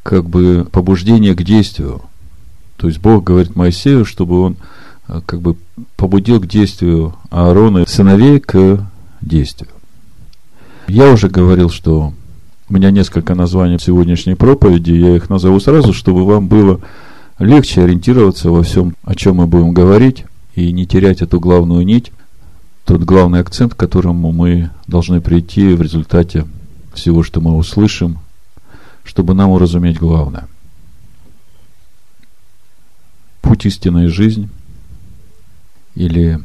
как 0.04 0.30
бы 0.30 0.68
побуждение 0.72 1.34
к 1.34 1.42
действию. 1.42 2.04
То 2.76 2.88
есть 2.88 3.00
Бог 3.00 3.24
говорит 3.24 3.56
Моисею, 3.56 4.06
чтобы 4.06 4.40
он 4.40 4.58
э, 5.08 5.22
как 5.26 5.42
бы 5.42 5.56
побудил 5.96 6.40
к 6.40 6.46
действию 6.46 7.16
Аарона 7.32 7.80
и 7.80 7.88
сыновей 7.88 8.40
к 8.40 8.88
действию. 9.22 9.72
Я 10.88 11.12
уже 11.12 11.30
говорил, 11.30 11.72
что 11.72 12.14
у 12.70 12.74
меня 12.74 12.92
несколько 12.92 13.34
названий 13.34 13.78
в 13.78 13.84
сегодняшней 13.84 14.36
проповеди, 14.36 14.92
я 14.92 15.16
их 15.16 15.30
назову 15.30 15.60
сразу, 15.60 15.94
чтобы 15.94 16.26
вам 16.26 16.48
было 16.48 16.82
легче 17.40 17.84
ориентироваться 17.84 18.50
во 18.50 18.64
всем, 18.64 18.96
о 19.04 19.16
чем 19.16 19.38
мы 19.38 19.48
будем 19.48 19.74
говорить, 19.74 20.26
и 20.56 20.72
не 20.74 20.86
терять 20.86 21.22
эту 21.22 21.40
главную 21.40 21.86
нить, 21.86 22.12
тот 22.84 23.04
главный 23.04 23.40
акцент, 23.40 23.74
к 23.74 23.78
которому 23.78 24.32
мы 24.32 24.70
должны 24.88 25.22
прийти 25.22 25.74
в 25.74 25.82
результате 25.82 26.46
всего, 26.94 27.24
что 27.24 27.40
мы 27.40 27.56
услышим, 27.56 28.20
чтобы 29.04 29.34
нам 29.34 29.52
уразуметь 29.52 30.00
главное. 30.00 30.48
Путь 33.42 33.66
истинной 33.66 34.08
жизнь 34.08 34.50
или 35.96 36.40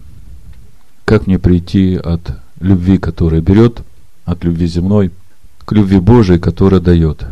как 1.04 1.26
мне 1.26 1.38
прийти 1.38 1.96
от 1.96 2.38
любви, 2.60 2.98
которая 2.98 3.40
берет, 3.40 3.82
от 4.24 4.44
любви 4.44 4.68
земной– 4.68 5.10
к 5.64 5.72
любви 5.72 5.98
Божией, 5.98 6.38
которая 6.38 6.80
дает. 6.80 7.24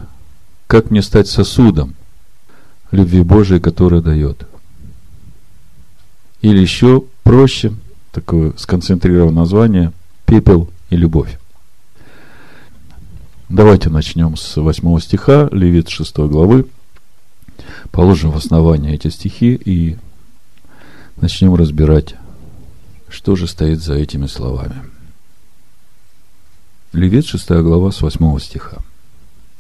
Как 0.67 0.91
мне 0.91 1.03
стать 1.03 1.29
сосудом 1.29 1.95
любви 2.91 3.23
Божией, 3.23 3.61
которая 3.61 4.01
дает? 4.01 4.47
Или 6.43 6.59
еще 6.59 7.05
проще, 7.23 7.73
такое 8.13 8.53
сконцентрированное 8.57 9.41
название, 9.41 9.93
пепел 10.27 10.71
и 10.91 10.97
любовь. 10.97 11.39
Давайте 13.49 13.91
начнем 13.91 14.37
с 14.37 14.57
8 14.57 15.01
стиха, 15.01 15.49
Левит 15.51 15.89
6 15.89 16.19
главы. 16.19 16.67
Положим 17.91 18.31
в 18.31 18.37
основание 18.37 18.95
эти 18.95 19.09
стихи 19.09 19.55
и 19.55 19.97
начнем 21.21 21.55
разбирать, 21.57 22.15
что 23.09 23.35
же 23.35 23.49
стоит 23.49 23.81
за 23.81 23.95
этими 23.95 24.27
словами. 24.27 24.77
Левит 26.93 27.25
6 27.25 27.51
глава 27.51 27.93
с 27.93 28.01
8 28.01 28.39
стиха. 28.41 28.79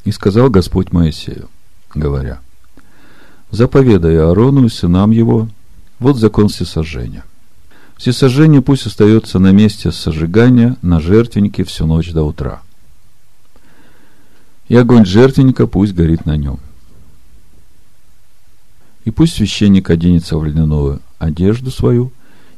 «И 0.04 0.10
сказал 0.10 0.50
Господь 0.50 0.90
Моисею, 0.90 1.48
говоря, 1.94 2.40
заповедай 3.52 4.18
Аарону 4.18 4.66
и 4.66 4.68
сынам 4.68 5.12
его, 5.12 5.48
вот 6.00 6.16
закон 6.16 6.48
всесожжения. 6.48 7.22
Всесожжение 7.96 8.62
пусть 8.62 8.86
остается 8.86 9.38
на 9.38 9.52
месте 9.52 9.92
сожигания 9.92 10.76
на 10.82 11.00
жертвеннике 11.00 11.62
всю 11.62 11.86
ночь 11.86 12.10
до 12.10 12.24
утра. 12.24 12.62
И 14.68 14.74
огонь 14.74 15.04
жертвенника 15.04 15.68
пусть 15.68 15.94
горит 15.94 16.26
на 16.26 16.36
нем. 16.36 16.58
И 19.04 19.12
пусть 19.12 19.34
священник 19.34 19.88
оденется 19.88 20.36
в 20.36 20.44
льняную 20.44 21.00
одежду 21.18 21.70
свою, 21.70 22.10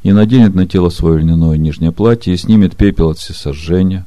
и 0.03 0.13
наденет 0.13 0.55
на 0.55 0.67
тело 0.67 0.89
свое 0.89 1.19
льняное 1.19 1.59
нижнее 1.59 1.93
платье, 1.93 2.33
и 2.33 2.39
снимет 2.39 2.77
пепел 2.77 3.11
от 3.11 3.19
всесожжения, 3.19 4.07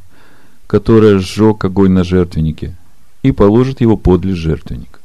которое 0.67 1.19
сжег 1.19 1.63
огонь 1.65 1.91
на 1.91 2.03
жертвеннике, 2.03 2.75
и 3.23 3.31
положит 3.31 3.81
его 3.81 3.97
подле 3.97 4.35
жертвенника. 4.35 4.99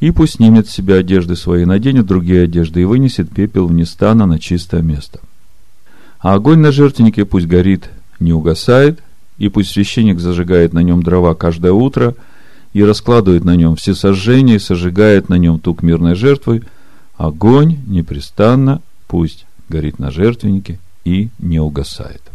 И 0.00 0.10
пусть 0.10 0.34
снимет 0.34 0.68
с 0.68 0.72
себя 0.72 0.96
одежды 0.96 1.36
свои, 1.36 1.64
наденет 1.64 2.06
другие 2.06 2.42
одежды 2.42 2.82
и 2.82 2.84
вынесет 2.84 3.30
пепел 3.30 3.66
вне 3.66 3.86
стана 3.86 4.26
на 4.26 4.38
чистое 4.38 4.82
место. 4.82 5.20
А 6.20 6.34
огонь 6.34 6.58
на 6.58 6.72
жертвеннике 6.72 7.24
пусть 7.24 7.46
горит, 7.46 7.88
не 8.20 8.32
угасает, 8.32 9.00
и 9.38 9.48
пусть 9.48 9.70
священник 9.70 10.20
зажигает 10.20 10.72
на 10.72 10.80
нем 10.80 11.02
дрова 11.02 11.34
каждое 11.34 11.72
утро 11.72 12.14
и 12.72 12.82
раскладывает 12.82 13.44
на 13.44 13.56
нем 13.56 13.76
все 13.76 13.94
сожжения 13.94 14.56
и 14.56 14.58
сожигает 14.58 15.28
на 15.28 15.34
нем 15.34 15.58
тук 15.60 15.82
мирной 15.82 16.14
жертвы, 16.14 16.62
огонь 17.16 17.78
непрестанно 17.86 18.82
пусть 19.08 19.46
горит 19.68 19.98
на 19.98 20.10
жертвеннике 20.10 20.78
и 21.04 21.30
не 21.38 21.58
угасает. 21.58 22.25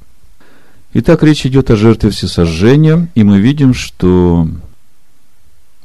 Итак, 0.94 1.24
речь 1.24 1.46
идет 1.46 1.72
о 1.72 1.78
жертве 1.78 2.10
всесожжения, 2.10 3.08
и 3.16 3.24
мы 3.24 3.40
видим, 3.40 3.74
что 3.74 4.46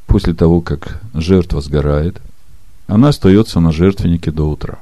после 0.05 0.33
того, 0.33 0.59
как 0.59 1.01
жертва 1.13 1.61
сгорает, 1.61 2.21
она 2.87 3.09
остается 3.09 3.61
на 3.61 3.71
жертвеннике 3.71 4.31
до 4.31 4.49
утра. 4.49 4.79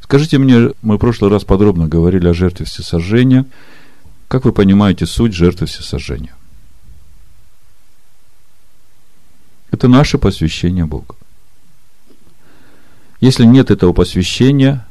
Скажите 0.00 0.38
мне, 0.38 0.72
мы 0.82 0.96
в 0.96 0.98
прошлый 0.98 1.30
раз 1.30 1.44
подробно 1.44 1.86
говорили 1.86 2.26
о 2.26 2.34
жертве 2.34 2.66
всесожжения. 2.66 3.46
Как 4.26 4.44
вы 4.44 4.52
понимаете 4.52 5.06
суть 5.06 5.32
жертвы 5.32 5.68
всесожжения? 5.68 6.34
Это 9.70 9.86
наше 9.86 10.18
посвящение 10.18 10.86
Богу. 10.86 11.16
Если 13.20 13.44
нет 13.44 13.70
этого 13.70 13.92
посвящения, 13.92 14.84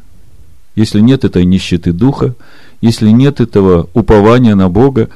если 0.76 1.02
нет 1.02 1.26
этой 1.26 1.44
нищеты 1.44 1.92
духа, 1.92 2.36
если 2.82 3.10
нет 3.10 3.40
этого 3.40 3.90
упования 3.94 4.56
на 4.56 4.70
Бога, 4.70 5.10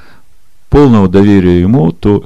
полного 0.69 1.09
доверия 1.09 1.59
Ему, 1.59 1.91
то 1.91 2.25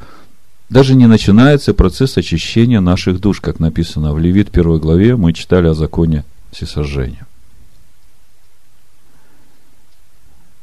даже 0.70 0.96
не 0.96 1.08
начинается 1.08 1.74
процесс 1.74 2.18
очищения 2.18 2.82
наших 2.82 3.20
душ, 3.20 3.42
как 3.42 3.60
написано 3.60 4.14
в 4.14 4.20
Левит 4.20 4.52
первой 4.52 4.80
главе, 4.80 5.16
мы 5.16 5.34
читали 5.34 5.68
о 5.68 5.74
законе 5.74 6.26
всесожжения. 6.52 7.26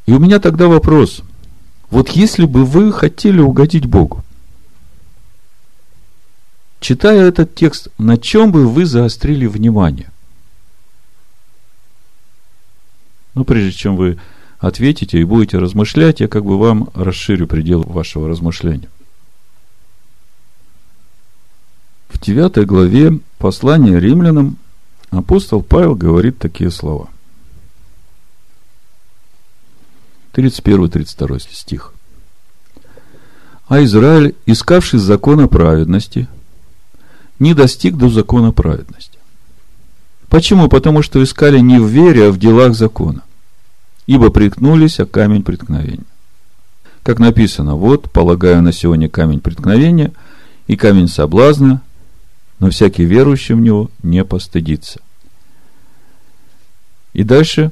И 0.06 0.12
у 0.12 0.18
меня 0.18 0.38
тогда 0.38 0.68
вопрос. 0.68 1.22
Вот 1.90 2.10
если 2.10 2.44
бы 2.44 2.64
вы 2.64 2.92
хотели 2.92 3.40
угодить 3.40 3.86
Богу, 3.86 4.24
читая 6.80 7.28
этот 7.28 7.54
текст, 7.54 7.88
на 7.98 8.16
чем 8.18 8.52
бы 8.52 8.68
вы 8.68 8.84
заострили 8.86 9.46
внимание? 9.46 10.10
Но 13.34 13.44
прежде 13.44 13.72
чем 13.72 13.96
вы 13.96 14.18
ответите 14.58 15.18
и 15.18 15.24
будете 15.24 15.58
размышлять, 15.58 16.20
я 16.20 16.28
как 16.28 16.44
бы 16.44 16.58
вам 16.58 16.90
расширю 16.94 17.46
предел 17.46 17.82
вашего 17.82 18.28
размышления. 18.28 18.88
В 22.08 22.20
9 22.20 22.66
главе 22.66 23.18
послания 23.38 23.98
римлянам 23.98 24.56
апостол 25.10 25.62
Павел 25.62 25.94
говорит 25.94 26.38
такие 26.38 26.70
слова. 26.70 27.08
31-32 30.32 31.40
стих. 31.50 31.92
А 33.68 33.82
Израиль, 33.82 34.34
искавший 34.46 34.98
закона 34.98 35.48
праведности, 35.48 36.28
не 37.38 37.52
достиг 37.52 37.96
до 37.96 38.08
закона 38.08 38.52
праведности. 38.52 39.18
Почему? 40.28 40.68
Потому 40.68 41.02
что 41.02 41.22
искали 41.22 41.58
не 41.58 41.78
в 41.78 41.86
вере, 41.86 42.28
а 42.28 42.30
в 42.30 42.38
делах 42.38 42.74
закона 42.74 43.25
ибо 44.06 44.30
приткнулись 44.30 45.00
о 45.00 45.06
камень 45.06 45.42
преткновения. 45.42 46.04
Как 47.02 47.18
написано, 47.18 47.76
вот, 47.76 48.10
полагаю 48.10 48.62
на 48.62 48.72
сегодня 48.72 49.08
камень 49.08 49.40
преткновения 49.40 50.12
и 50.66 50.76
камень 50.76 51.08
соблазна, 51.08 51.82
но 52.58 52.70
всякий 52.70 53.04
верующий 53.04 53.54
в 53.54 53.60
него 53.60 53.90
не 54.02 54.24
постыдится. 54.24 55.00
И 57.12 57.22
дальше, 57.22 57.70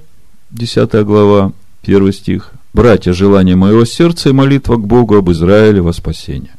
10 0.50 1.04
глава, 1.04 1.52
1 1.82 2.12
стих. 2.12 2.52
«Братья, 2.72 3.12
желание 3.12 3.54
моего 3.54 3.84
сердца 3.84 4.30
и 4.30 4.32
молитва 4.32 4.76
к 4.76 4.86
Богу 4.86 5.16
об 5.16 5.30
Израиле 5.30 5.80
во 5.80 5.92
спасение. 5.92 6.54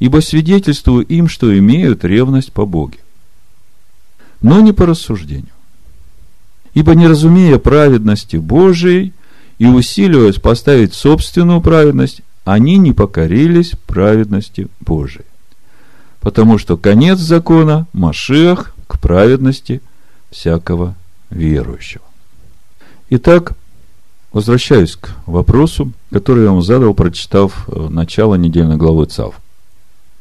Ибо 0.00 0.20
свидетельствую 0.20 1.06
им, 1.06 1.28
что 1.28 1.56
имеют 1.56 2.04
ревность 2.04 2.52
по 2.52 2.66
Боге, 2.66 2.98
но 4.40 4.60
не 4.60 4.72
по 4.72 4.84
рассуждению. 4.84 5.52
Ибо 6.74 6.94
не 6.94 7.06
разумея 7.06 7.58
праведности 7.58 8.36
Божией 8.36 9.12
и 9.58 9.66
усиливаясь 9.66 10.38
поставить 10.38 10.94
собственную 10.94 11.60
праведность, 11.60 12.22
они 12.44 12.78
не 12.78 12.92
покорились 12.92 13.72
праведности 13.86 14.68
Божией. 14.80 15.26
Потому 16.20 16.58
что 16.58 16.76
конец 16.76 17.18
закона– 17.18 17.86
Машиах 17.92 18.74
к 18.86 18.98
праведности 19.00 19.82
всякого 20.30 20.94
верующего. 21.30 22.04
Итак, 23.10 23.52
возвращаюсь 24.32 24.96
к 24.96 25.14
вопросу, 25.26 25.92
который 26.10 26.44
я 26.44 26.50
вам 26.50 26.62
задал, 26.62 26.94
прочитав 26.94 27.68
э, 27.68 27.88
начало 27.88 28.36
недельной 28.36 28.76
главы 28.76 29.06
ЦАВ. 29.06 29.34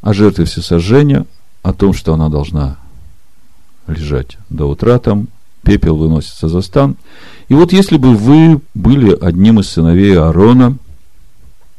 О 0.01 0.13
жертве 0.13 0.45
всесожжения, 0.45 1.25
о 1.63 1.73
том, 1.73 1.93
что 1.93 2.13
она 2.13 2.29
должна 2.29 2.77
лежать 3.87 4.37
до 4.49 4.65
утра 4.69 4.99
там, 4.99 5.27
пепел 5.63 5.97
выносится 5.97 6.47
за 6.47 6.61
стан. 6.61 6.95
И 7.49 7.53
вот 7.53 7.73
если 7.73 7.97
бы 7.97 8.15
вы 8.15 8.61
были 8.73 9.17
одним 9.19 9.59
из 9.59 9.69
сыновей 9.69 10.17
Аарона, 10.17 10.77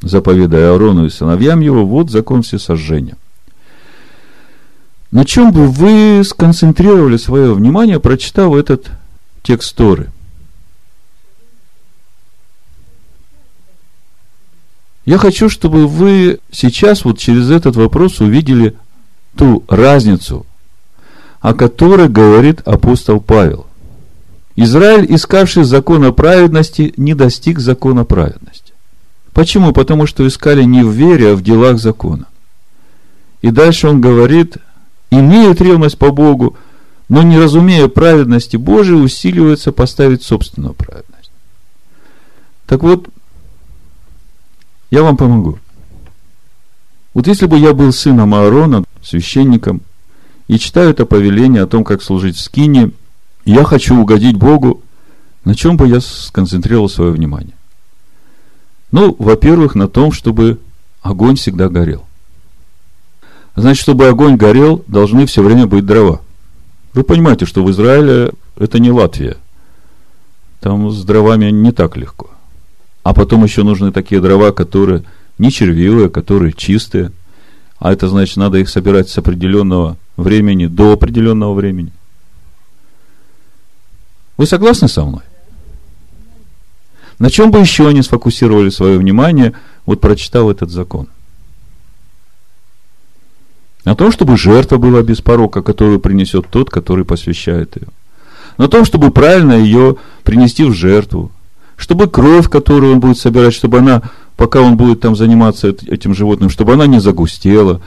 заповедая 0.01 0.73
Аарону 0.73 1.07
и 1.07 1.11
сыновьям 1.11 1.61
его, 1.61 1.85
вот 1.85 2.11
закон 2.11 2.43
всесожжения. 2.43 3.17
На 5.11 5.25
чем 5.25 5.53
бы 5.53 5.67
вы 5.67 6.25
сконцентрировали 6.25 7.17
свое 7.17 7.53
внимание, 7.53 8.01
прочитав 8.01 8.55
этот 8.55 8.91
текст 9.43 9.75
Торы? 9.77 10.11
Я 15.05 15.19
хочу, 15.19 15.49
чтобы 15.49 15.87
вы 15.87 16.39
сейчас 16.51 17.05
вот 17.05 17.19
через 17.19 17.51
этот 17.51 17.77
вопрос 17.77 18.21
увидели 18.21 18.77
ту 19.37 19.65
разницу, 19.69 20.47
о 21.41 21.55
которой 21.55 22.09
говорит 22.09 22.61
апостол 22.67 23.21
Павел. 23.21 23.67
Израиль, 24.57 25.07
искавший 25.15 25.65
закона 25.65 26.13
праведности, 26.13 26.93
не 26.97 27.15
достиг 27.15 27.59
закона 27.59 28.05
праведности. 28.05 28.73
Почему? 29.33 29.73
Потому 29.73 30.07
что 30.07 30.27
искали 30.27 30.63
не 30.65 30.85
в 30.85 30.91
вере, 30.91 31.33
а 31.33 31.35
в 31.35 31.43
делах 31.43 31.79
закона. 31.79 32.27
И 33.41 33.51
дальше 33.51 33.89
он 33.89 34.01
говорит, 34.01 34.59
имеют 35.11 35.61
ревность 35.61 35.99
по 35.99 36.11
Богу, 36.11 36.57
но 37.09 37.23
не 37.23 37.39
разумея 37.39 37.89
праведности 37.89 38.57
Божией, 38.57 39.03
усиливается 39.03 39.73
поставить 39.73 40.23
собственную 40.23 40.75
праведность. 40.75 41.33
Так 42.67 42.83
вот, 42.83 43.09
я 44.91 45.03
вам 45.03 45.17
помогу. 45.17 45.59
Вот 47.15 47.27
если 47.27 47.47
бы 47.47 47.59
я 47.59 47.73
был 47.73 47.93
сыном 47.93 48.35
Аарона, 48.35 48.85
священником, 49.03 49.81
и 50.47 50.59
читаю 50.59 50.91
это 50.91 51.07
повеление 51.07 51.63
о 51.63 51.67
том, 51.67 51.85
как 51.85 52.03
служить 52.03 52.37
в 52.37 52.41
скине– 52.41 52.91
я 53.45 53.65
хочу 53.65 53.99
угодить 53.99 54.37
Богу, 54.37 54.83
на 55.45 55.55
чем 55.55 55.77
бы 55.77 55.89
я 55.89 56.01
сконцентрировал 56.01 56.89
свое 56.89 57.11
внимание? 57.11 57.55
Ну, 58.93 59.17
во-первых, 59.19 59.75
на 59.75 59.89
том, 59.89 60.13
чтобы 60.13 60.59
огонь 61.01 61.37
всегда 61.37 61.69
горел. 61.69 62.05
Значит, 63.57 63.83
чтобы 63.83 64.07
огонь 64.07 64.37
горел, 64.37 64.85
должны 64.87 65.27
все 65.27 65.43
время 65.43 65.67
быть 65.67 65.85
дрова. 65.85 66.21
Вы 66.95 67.03
понимаете, 67.03 67.47
что 67.47 67.65
в 67.65 67.71
Израиле 67.71 68.33
это 68.57 68.79
не 68.79 68.91
Латвия. 68.91 69.37
Там 70.61 70.91
с 70.91 71.05
дровами 71.05 71.51
не 71.51 71.73
так 71.73 71.97
легко. 71.97 72.31
А 73.03 73.15
потом 73.15 73.43
еще 73.45 73.63
нужны 73.63 73.91
такие 73.93 74.21
дрова, 74.21 74.53
которые 74.53 75.03
не 75.39 75.51
червивые, 75.51 76.09
которые 76.09 76.53
чистые. 76.53 77.11
А 77.79 77.93
это 77.93 78.09
значит, 78.09 78.37
надо 78.37 78.59
их 78.59 78.69
собирать 78.69 79.09
с 79.09 79.19
определенного 79.19 79.97
времени 80.17 80.67
до 80.67 80.93
определенного 80.93 81.55
времени. 81.55 81.93
Вы 84.43 84.47
согласны 84.47 84.89
со 84.89 85.05
мной? 85.05 85.23
На 87.21 87.31
чем 87.31 87.53
бы 87.53 87.61
еще 87.61 87.87
они 87.87 88.03
сфокусировали 88.03 88.71
свое 88.71 88.99
внимание, 88.99 89.53
вот 89.87 90.01
прочитав 90.01 90.49
этот 90.49 90.69
закон? 90.69 91.07
На 93.85 93.95
том, 93.95 94.11
чтобы 94.11 94.37
жертва 94.37 94.79
была 94.79 95.03
без 95.03 95.21
порока, 95.21 95.63
которую 95.63 96.01
принесет 96.01 96.49
тот, 96.51 96.71
который 96.71 97.05
посвящает 97.05 97.77
ее. 97.77 97.87
На 98.59 98.67
том, 98.67 98.85
чтобы 98.85 99.13
правильно 99.13 99.53
ее 99.53 99.95
принести 100.25 100.65
в 100.65 100.73
жертву. 100.73 101.31
Чтобы 101.77 102.09
кровь, 102.09 102.49
которую 102.49 102.95
он 102.95 102.99
будет 102.99 103.19
собирать, 103.19 103.55
чтобы 103.55 103.79
она, 103.79 104.03
пока 104.37 104.61
он 104.61 104.77
будет 104.77 104.99
там 104.99 105.15
заниматься 105.15 105.69
этим 105.69 106.17
животным, 106.17 106.51
чтобы 106.51 106.73
она 106.73 106.89
не 106.89 106.99
загустела, 106.99 107.81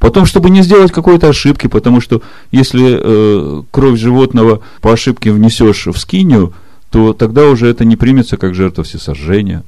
Потом, 0.00 0.24
чтобы 0.24 0.48
не 0.48 0.62
сделать 0.62 0.92
какой-то 0.92 1.28
ошибки, 1.28 1.66
потому 1.66 2.00
что 2.00 2.22
если 2.50 2.98
э, 2.98 3.62
кровь 3.70 3.98
животного 3.98 4.62
по 4.80 4.94
ошибке 4.94 5.30
внесешь 5.30 5.86
в 5.86 5.98
скинию, 5.98 6.54
то 6.90 7.12
тогда 7.12 7.46
уже 7.46 7.68
это 7.68 7.84
не 7.84 7.96
примется 7.96 8.38
как 8.38 8.54
жертва 8.54 8.82
всесожжения. 8.82 9.62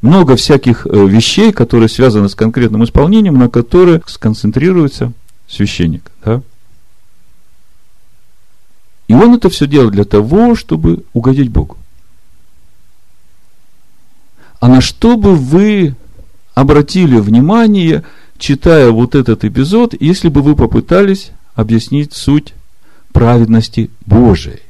Много 0.00 0.34
всяких 0.34 0.86
э, 0.86 1.06
вещей, 1.06 1.52
которые 1.52 1.90
связаны 1.90 2.30
с 2.30 2.34
конкретным 2.34 2.84
исполнением, 2.84 3.38
на 3.38 3.50
которые 3.50 4.00
сконцентрируется 4.06 5.12
священник. 5.46 6.10
Да? 6.24 6.40
И 9.08 9.12
он 9.14 9.34
это 9.34 9.50
все 9.50 9.66
делает 9.66 9.92
для 9.92 10.04
того, 10.06 10.54
чтобы 10.54 11.04
угодить 11.12 11.50
Богу. 11.50 11.76
А 14.58 14.68
на 14.68 14.80
что 14.80 15.18
бы 15.18 15.34
вы 15.36 15.94
обратили 16.54 17.20
внимание– 17.20 18.04
читая 18.38 18.90
вот 18.90 19.14
этот 19.14 19.44
эпизод, 19.44 19.94
если 20.00 20.28
бы 20.28 20.42
вы 20.42 20.56
попытались 20.56 21.32
объяснить 21.54 22.14
суть 22.14 22.54
праведности 23.12 23.90
Божией. 24.06 24.60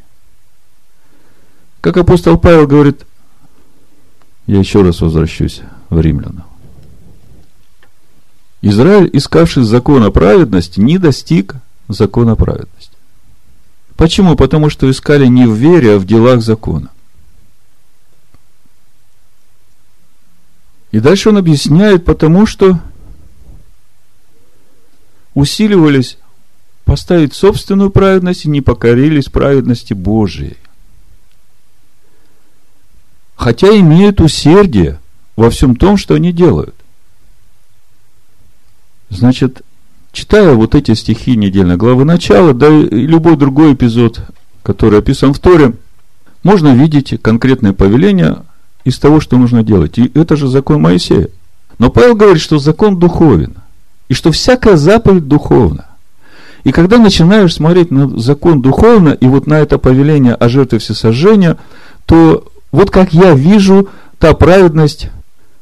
Как 1.81 1.97
апостол 1.97 2.39
Павел 2.39 2.67
говорит, 2.67 3.07
я 4.47 4.59
еще 4.59 4.83
раз 4.83 5.01
возвращусь 5.01 5.61
в 5.91 6.01
Римлянам. 6.01 6.45
Израиль, 8.63 9.11
искавший 9.13 9.63
закона 9.63 10.11
праведности, 10.11 10.81
не 10.81 10.99
достиг 10.99 11.55
закона 11.89 12.35
праведности. 12.35 12.97
Почему? 13.97 14.37
Потому 14.37 14.71
что 14.71 14.91
искали 14.91 15.27
не 15.27 15.47
в 15.47 15.55
вере, 15.55 15.97
а 15.97 15.99
в 15.99 16.07
делах 16.07 16.43
закона. 16.43 16.91
И 20.91 21.01
дальше 21.01 21.29
он 21.29 21.37
объясняет, 21.37 22.05
потому 22.05 22.47
что 22.47 22.81
усиливались 25.39 26.19
поставить 26.85 27.33
собственную 27.33 27.91
праведность 27.91 28.45
и 28.45 28.51
не 28.51 28.61
покорились 28.61 29.27
праведности 29.27 29.93
Божией. 29.93 30.57
Хотя 33.37 33.69
имеют 33.79 34.21
усердие 34.21 34.99
во 35.37 35.51
всем 35.51 35.77
том, 35.77 35.97
что 35.97 36.15
они 36.15 36.33
делают. 36.33 36.75
Значит, 39.11 39.63
читая 40.11 40.55
вот 40.55 40.75
эти 40.75 40.95
стихи 40.95 41.37
недельной 41.37 41.77
главы 41.77 42.05
начала, 42.05 42.53
да 42.53 42.69
и 42.69 43.07
любой 43.07 43.37
другой 43.37 43.75
эпизод, 43.75 44.21
который 44.65 44.99
описан 44.99 45.33
в 45.33 45.39
Торе, 45.39 45.75
можно 46.43 46.75
видеть 46.75 47.23
конкретное 47.23 47.75
повеление 47.75 48.45
из 48.83 48.99
того, 48.99 49.21
что 49.21 49.39
нужно 49.39 49.63
делать. 49.63 49.99
И 49.99 50.11
это 50.15 50.35
же 50.35 50.49
закон 50.49 50.83
Моисея. 50.83 51.29
Но 51.79 51.91
Павел 51.91 52.17
говорит, 52.17 52.43
что 52.43 52.59
закон 52.59 52.99
духовен, 52.99 53.55
и 54.09 54.15
что 54.15 54.33
всякая 54.33 54.77
заповедь 54.77 55.29
духовна. 55.29 55.87
И 56.65 56.73
когда 56.73 56.99
начинаешь 56.99 57.55
смотреть 57.55 57.91
на 57.91 58.19
закон 58.19 58.61
духовно, 58.61 59.11
и 59.11 59.27
вот 59.27 59.47
на 59.47 59.55
это 59.55 59.79
повеление 59.79 60.35
о 60.35 60.49
жертве 60.49 60.79
всесожжения, 60.79 61.57
то 62.07 62.45
вот 62.73 62.91
как 62.91 63.13
я 63.13 63.35
вижу 63.35 63.89
та 64.19 64.35
праведность, 64.35 65.09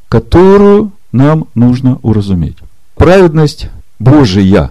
которую 0.08 0.92
нам 1.12 1.46
нужно 1.54 1.98
уразуметь. 2.02 2.56
Праведность 2.94 3.68
Божия. 3.98 4.70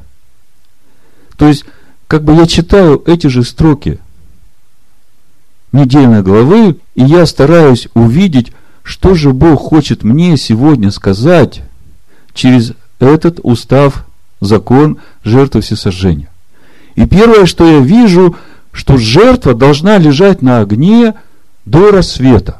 То 1.37 1.47
есть, 1.47 1.65
как 2.07 2.23
бы 2.23 2.33
я 2.33 2.47
читаю 2.47 3.01
эти 3.05 3.27
же 3.27 3.43
строки 3.43 3.99
недельной 5.71 6.21
главы, 6.21 6.77
и 6.95 7.03
я 7.03 7.25
стараюсь 7.25 7.89
увидеть, 7.93 8.53
что 8.83 9.15
же 9.15 9.31
Бог 9.31 9.61
хочет 9.61 10.03
мне 10.03 10.37
сегодня 10.37 10.91
сказать 10.91 11.61
через 12.33 12.73
этот 12.99 13.39
устав, 13.43 14.05
закон 14.41 14.97
жертвы 15.23 15.61
всесожжения. 15.61 16.29
И 16.95 17.05
первое, 17.05 17.45
что 17.45 17.65
я 17.65 17.79
вижу, 17.79 18.35
что 18.71 18.97
жертва 18.97 19.53
должна 19.53 19.97
лежать 19.97 20.41
на 20.41 20.59
огне 20.59 21.13
до 21.65 21.91
рассвета. 21.91 22.59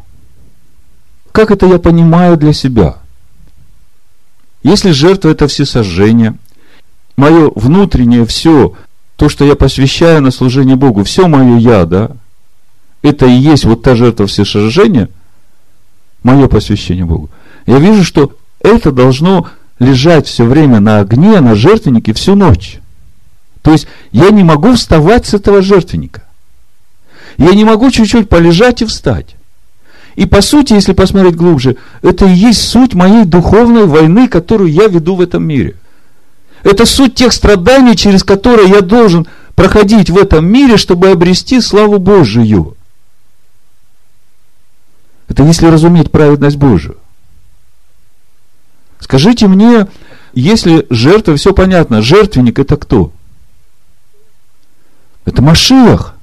Как 1.32 1.52
это 1.52 1.65
я 1.65 1.80
понимаю 1.80 2.38
для 2.38 2.54
себя? 2.54 2.98
Если 4.63 4.91
жертва 4.91 5.30
это 5.30 5.48
всесожжение, 5.48 6.36
мое 7.17 7.52
внутреннее 7.56 8.26
все, 8.26 8.74
то, 9.15 9.30
что 9.30 9.45
я 9.45 9.56
посвящаю 9.56 10.21
на 10.21 10.32
служение 10.32 10.76
Богу, 10.76 11.04
все 11.04 11.28
мое 11.28 11.58
я, 11.58 11.86
да, 11.86 12.12
это 13.02 13.26
и 13.28 13.34
есть 13.34 13.65
вот 13.65 13.84
та 13.84 13.95
жертва 13.95 14.28
всесожжения, 14.28 15.10
мое 16.24 16.48
посвящение 16.48 17.06
Богу. 17.06 17.30
Я 17.67 17.80
вижу, 17.80 18.04
что 18.04 18.34
это 18.60 18.91
должно 18.91 19.48
лежать 19.79 20.27
все 20.27 20.45
время 20.45 20.79
на 20.79 20.99
огне, 20.99 21.39
на 21.41 21.55
жертвеннике 21.55 22.13
всю 22.13 22.35
ночь. 22.35 22.79
То 23.61 23.71
есть 23.71 23.88
я 24.11 24.29
не 24.29 24.43
могу 24.43 24.73
вставать 24.73 25.25
с 25.25 25.33
этого 25.33 25.61
жертвенника. 25.61 26.23
Я 27.38 27.51
не 27.51 27.65
могу 27.65 27.89
чуть-чуть 27.91 28.29
полежать 28.29 28.81
и 28.81 28.85
встать. 28.85 29.35
И 30.15 30.25
по 30.25 30.41
сути, 30.41 30.73
если 30.73 30.93
посмотреть 30.93 31.35
глубже, 31.35 31.75
это 32.01 32.25
и 32.25 32.33
есть 32.33 32.61
суть 32.61 32.93
моей 32.93 33.25
духовной 33.25 33.85
войны, 33.85 34.29
которую 34.29 34.71
я 34.71 34.88
веду 34.88 35.15
в 35.15 35.21
этом 35.21 35.43
мире. 35.43 35.75
Это 36.63 36.85
суть 36.85 37.15
тех 37.15 37.33
страданий, 37.33 37.97
через 37.97 38.23
которые 38.23 38.69
я 38.69 38.81
должен 38.81 39.27
проходить 39.55 40.09
в 40.09 40.17
этом 40.17 40.45
мире, 40.45 40.77
чтобы 40.77 41.09
обрести 41.09 41.59
славу 41.59 41.99
Божию. 41.99 42.77
Это 45.27 45.43
если 45.43 45.67
разуметь 45.67 46.11
праведность 46.11 46.57
Божию. 46.57 46.97
Скажите 49.06 49.48
мне, 49.48 49.86
если 50.34 50.88
жертва, 50.89 51.36
все 51.36 51.54
понятно, 51.54 52.02
жертвенник 52.02 52.58
это 52.58 52.76
кто? 52.76 53.12
Это 55.26 55.44
Машиах. 55.44 56.15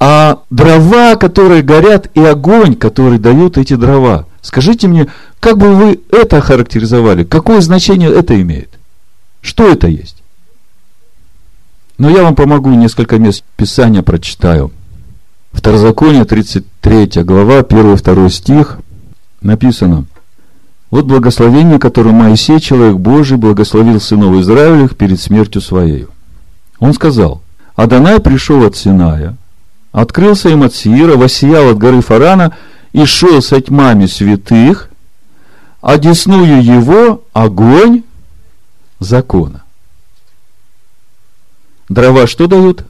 А 0.00 0.40
дрова, 0.50 1.14
которые 1.14 1.62
горят, 1.62 2.10
и 2.14 2.20
огонь, 2.20 2.74
который 2.74 3.20
дают 3.20 3.58
эти 3.58 3.76
дрова. 3.76 4.26
Скажите 4.42 4.88
мне, 4.88 5.06
как 5.38 5.56
бы 5.56 5.72
вы 5.72 6.00
это 6.10 6.38
охарактеризовали? 6.38 7.22
Какое 7.22 7.60
значение 7.60 8.12
это 8.12 8.42
имеет? 8.42 8.70
Что 9.40 9.70
это 9.70 9.86
есть? 9.86 10.16
Но 11.96 12.10
я 12.10 12.24
вам 12.24 12.34
помогу, 12.34 12.70
несколько 12.70 13.18
мест 13.20 13.44
Писания 13.56 14.02
прочитаю. 14.02 14.72
Второзаконие, 15.52 16.24
33 16.24 17.22
глава, 17.22 17.60
1-2 17.60 18.28
стих, 18.30 18.80
написано. 19.42 20.06
Вот 20.94 21.06
благословение, 21.06 21.80
которое 21.80 22.12
Моисей, 22.12 22.60
человек 22.60 22.98
Божий, 22.98 23.36
благословил 23.36 24.00
сынов 24.00 24.40
Израилевых 24.40 24.96
перед 24.96 25.20
смертью 25.20 25.60
своей. 25.60 26.06
Он 26.78 26.94
сказал, 26.94 27.42
Адонай 27.74 28.20
пришел 28.20 28.64
от 28.64 28.76
Синая, 28.76 29.36
открылся 29.90 30.50
им 30.50 30.62
от 30.62 30.72
Сиира, 30.72 31.16
воссиял 31.16 31.70
от 31.70 31.78
горы 31.78 32.00
Фарана 32.00 32.56
и 32.92 33.04
шел 33.06 33.42
со 33.42 33.60
тьмами 33.60 34.06
святых, 34.06 34.88
а 35.80 35.98
десную 35.98 36.62
его 36.62 37.24
огонь 37.32 38.04
закона. 39.00 39.64
Дрова 41.88 42.28
что 42.28 42.46
дают? 42.46 42.84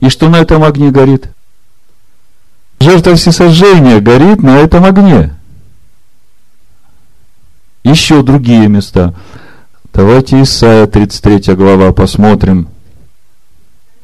И 0.00 0.10
что 0.10 0.28
на 0.28 0.36
этом 0.36 0.64
огне 0.64 0.90
горит? 0.90 1.28
Жертва 2.78 3.14
всесожжения 3.14 4.00
горит 4.00 4.42
на 4.42 4.58
этом 4.58 4.84
огне. 4.84 5.32
Еще 7.84 8.22
другие 8.22 8.68
места. 8.68 9.14
Давайте 9.92 10.42
Исайя 10.42 10.86
33 10.86 11.54
глава 11.54 11.92
посмотрим. 11.92 12.68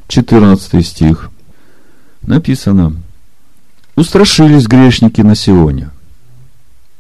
14 0.09 0.87
стих 0.87 1.31
написано, 2.23 2.95
устрашились 3.95 4.67
грешники 4.67 5.21
на 5.21 5.35
Сионе. 5.35 5.91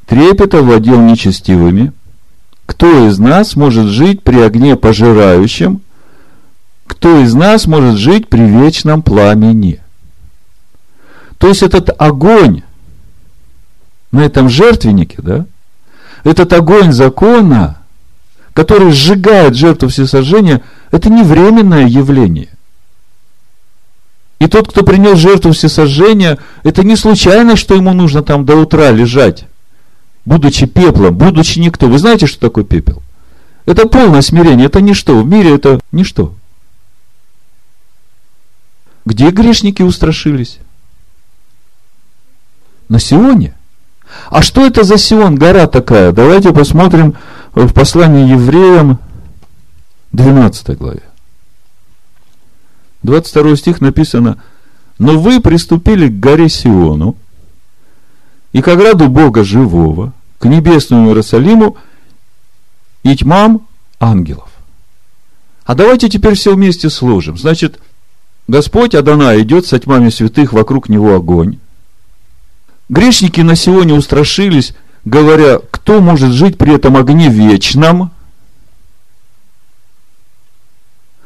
Трепет 0.06 0.54
овладел 0.54 1.00
нечестивыми. 1.00 1.92
Кто 2.66 3.08
из 3.08 3.18
нас 3.18 3.56
может 3.56 3.86
жить 3.86 4.22
при 4.22 4.40
огне 4.40 4.76
пожирающем? 4.76 5.80
Кто 6.86 7.20
из 7.20 7.34
нас 7.34 7.66
может 7.66 7.96
жить 7.96 8.28
при 8.28 8.42
вечном 8.42 9.02
пламени? 9.02 9.80
То 11.38 11.48
есть 11.48 11.62
этот 11.62 11.90
огонь 11.98 12.62
на 14.12 14.20
этом 14.20 14.48
жертвеннике, 14.48 15.16
да, 15.22 15.46
этот 16.28 16.52
огонь 16.52 16.92
закона, 16.92 17.78
который 18.52 18.92
сжигает 18.92 19.54
жертву 19.54 19.88
всесожжения, 19.88 20.62
это 20.90 21.10
не 21.10 21.22
временное 21.22 21.86
явление. 21.86 22.48
И 24.38 24.46
тот, 24.46 24.68
кто 24.68 24.84
принес 24.84 25.18
жертву 25.18 25.52
всесожжения, 25.52 26.38
это 26.62 26.84
не 26.84 26.96
случайно, 26.96 27.56
что 27.56 27.74
ему 27.74 27.92
нужно 27.92 28.22
там 28.22 28.44
до 28.44 28.56
утра 28.56 28.90
лежать, 28.90 29.46
будучи 30.24 30.66
пеплом, 30.66 31.16
будучи 31.16 31.58
никто. 31.58 31.88
Вы 31.88 31.98
знаете, 31.98 32.26
что 32.26 32.40
такое 32.40 32.64
пепел? 32.64 33.02
Это 33.66 33.88
полное 33.88 34.22
смирение, 34.22 34.66
это 34.66 34.80
ничто. 34.80 35.20
В 35.20 35.26
мире 35.26 35.54
это 35.54 35.80
ничто. 35.92 36.34
Где 39.04 39.30
грешники 39.30 39.82
устрашились? 39.82 40.58
На 42.88 42.98
Сионе. 42.98 43.57
А 44.30 44.42
что 44.42 44.66
это 44.66 44.84
за 44.84 44.98
Сион, 44.98 45.36
гора 45.36 45.66
такая? 45.66 46.12
Давайте 46.12 46.52
посмотрим 46.52 47.14
в 47.54 47.72
послании 47.72 48.30
евреям 48.30 48.98
12 50.12 50.76
главе. 50.76 51.02
22 53.02 53.56
стих 53.56 53.80
написано, 53.80 54.42
«Но 54.98 55.18
вы 55.18 55.40
приступили 55.40 56.08
к 56.08 56.18
горе 56.18 56.48
Сиону 56.48 57.16
и 58.52 58.60
к 58.60 58.68
ограду 58.68 59.08
Бога 59.08 59.44
живого, 59.44 60.12
к 60.38 60.46
небесному 60.46 61.08
Иерусалиму 61.08 61.76
и 63.02 63.16
тьмам 63.16 63.66
ангелов». 64.00 64.48
А 65.64 65.74
давайте 65.74 66.08
теперь 66.08 66.34
все 66.34 66.54
вместе 66.54 66.88
сложим. 66.88 67.36
Значит, 67.36 67.78
Господь 68.48 68.94
Адана 68.94 69.38
идет 69.40 69.66
со 69.66 69.78
тьмами 69.78 70.08
святых, 70.08 70.54
вокруг 70.54 70.88
него 70.88 71.14
огонь. 71.14 71.58
Грешники 72.88 73.40
на 73.40 73.54
Сионе 73.54 73.94
устрашились, 73.94 74.74
говоря, 75.04 75.60
кто 75.70 76.00
может 76.00 76.32
жить 76.32 76.58
при 76.58 76.74
этом 76.74 76.96
огне 76.96 77.28
вечном– 77.28 78.12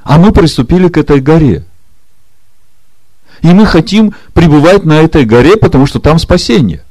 А 0.05 0.19
мы 0.19 0.33
приступили 0.33 0.89
к 0.89 0.99
этой 0.99 1.21
горе. 1.21 1.65
И 3.41 3.49
мы 3.49 3.67
хотим 3.67 4.15
пребывать 4.35 4.85
на 4.85 5.01
этой 5.01 5.25
горе, 5.25 5.57
потому 5.57 5.87
что 5.87 6.01
там 6.01 6.19
спасение. 6.19 6.85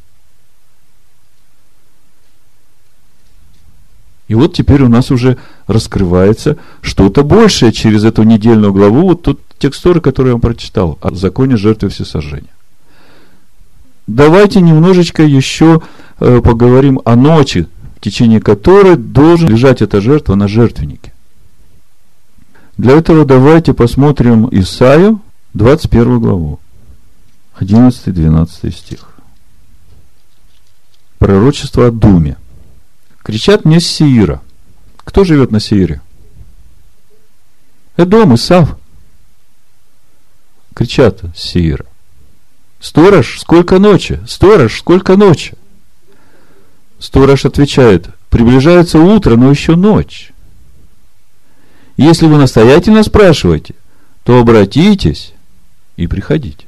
И 4.27 4.34
вот 4.34 4.53
теперь 4.53 4.81
у 4.81 4.88
нас 4.88 5.12
уже 5.12 5.38
раскрывается 5.67 6.57
что-то 6.81 7.23
большее 7.23 7.73
через 7.73 8.05
эту 8.05 8.23
недельную 8.23 8.73
главу. 8.73 9.10
Вот 9.10 9.23
тут 9.23 9.41
текстуры, 9.60 9.99
которые 9.99 10.31
я 10.31 10.36
вам 10.36 10.41
прочитал, 10.41 10.97
о 11.01 11.13
законе 11.13 11.57
жертвы 11.57 11.89
всесожжения. 11.89 12.49
Давайте 14.07 14.61
немножечко 14.61 15.23
еще 15.23 15.81
э, 16.19 16.41
поговорим 16.41 17.01
о 17.05 17.15
ночи, 17.15 17.67
в 17.95 18.01
течение 18.01 18.41
которой 18.41 18.95
должен 18.97 19.49
лежать 19.49 19.81
эта 19.81 20.01
жертва 20.01 20.35
на 20.35 20.47
жертвеннике. 20.47 21.13
Для 22.77 22.93
этого 22.93 23.25
давайте 23.25 23.73
посмотрим 23.73 24.47
Исаию, 24.51 25.21
21 25.53 26.19
главу, 26.19 26.59
11-12 27.59 28.71
стих. 28.71 29.11
Пророчество 31.19 31.87
о 31.87 31.91
Думе. 31.91 32.37
Кричат 33.21 33.65
мне 33.65 33.79
с 33.79 33.85
Сеира. 33.85 34.41
Кто 34.97 35.23
живет 35.23 35.51
на 35.51 35.59
Сеире? 35.59 36.01
Эдом, 37.97 38.33
Исав. 38.33 38.77
Кричат 40.73 41.21
с 41.35 41.39
Сеира. 41.39 41.85
Сторож, 42.82 43.39
сколько 43.39 43.78
ночи? 43.78 44.20
Сторож, 44.28 44.80
сколько 44.80 45.15
ночи? 45.15 45.54
Сторож 46.98 47.46
отвечает, 47.46 48.08
приближается 48.30 48.98
утро, 49.00 49.36
но 49.36 49.52
еще 49.52 49.76
ночь. 49.76 50.34
Если 51.96 52.26
вы 52.26 52.38
настоятельно 52.38 53.04
спрашиваете, 53.04 53.76
то 54.24 54.39
обратитесь 54.39 55.34
и 55.96 56.08
приходите. 56.08 56.65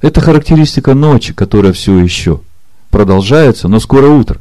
Это 0.00 0.20
характеристика 0.20 0.94
ночи, 0.94 1.32
которая 1.32 1.72
все 1.72 1.96
еще 1.96 2.40
продолжается, 2.90 3.68
но 3.68 3.78
скоро 3.78 4.08
утро. 4.08 4.40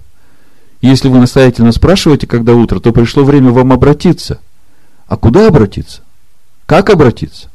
Если 0.82 1.08
вы 1.08 1.20
настоятельно 1.20 1.72
спрашиваете, 1.72 2.26
когда 2.26 2.56
утро, 2.56 2.80
то 2.80 2.92
пришло 2.92 3.24
время 3.24 3.52
вам 3.52 3.72
обратиться. 3.72 4.40
А 5.06 5.18
куда 5.18 5.48
обратиться? 5.48 6.02
Как 6.65 6.89
обратиться? 6.89 7.50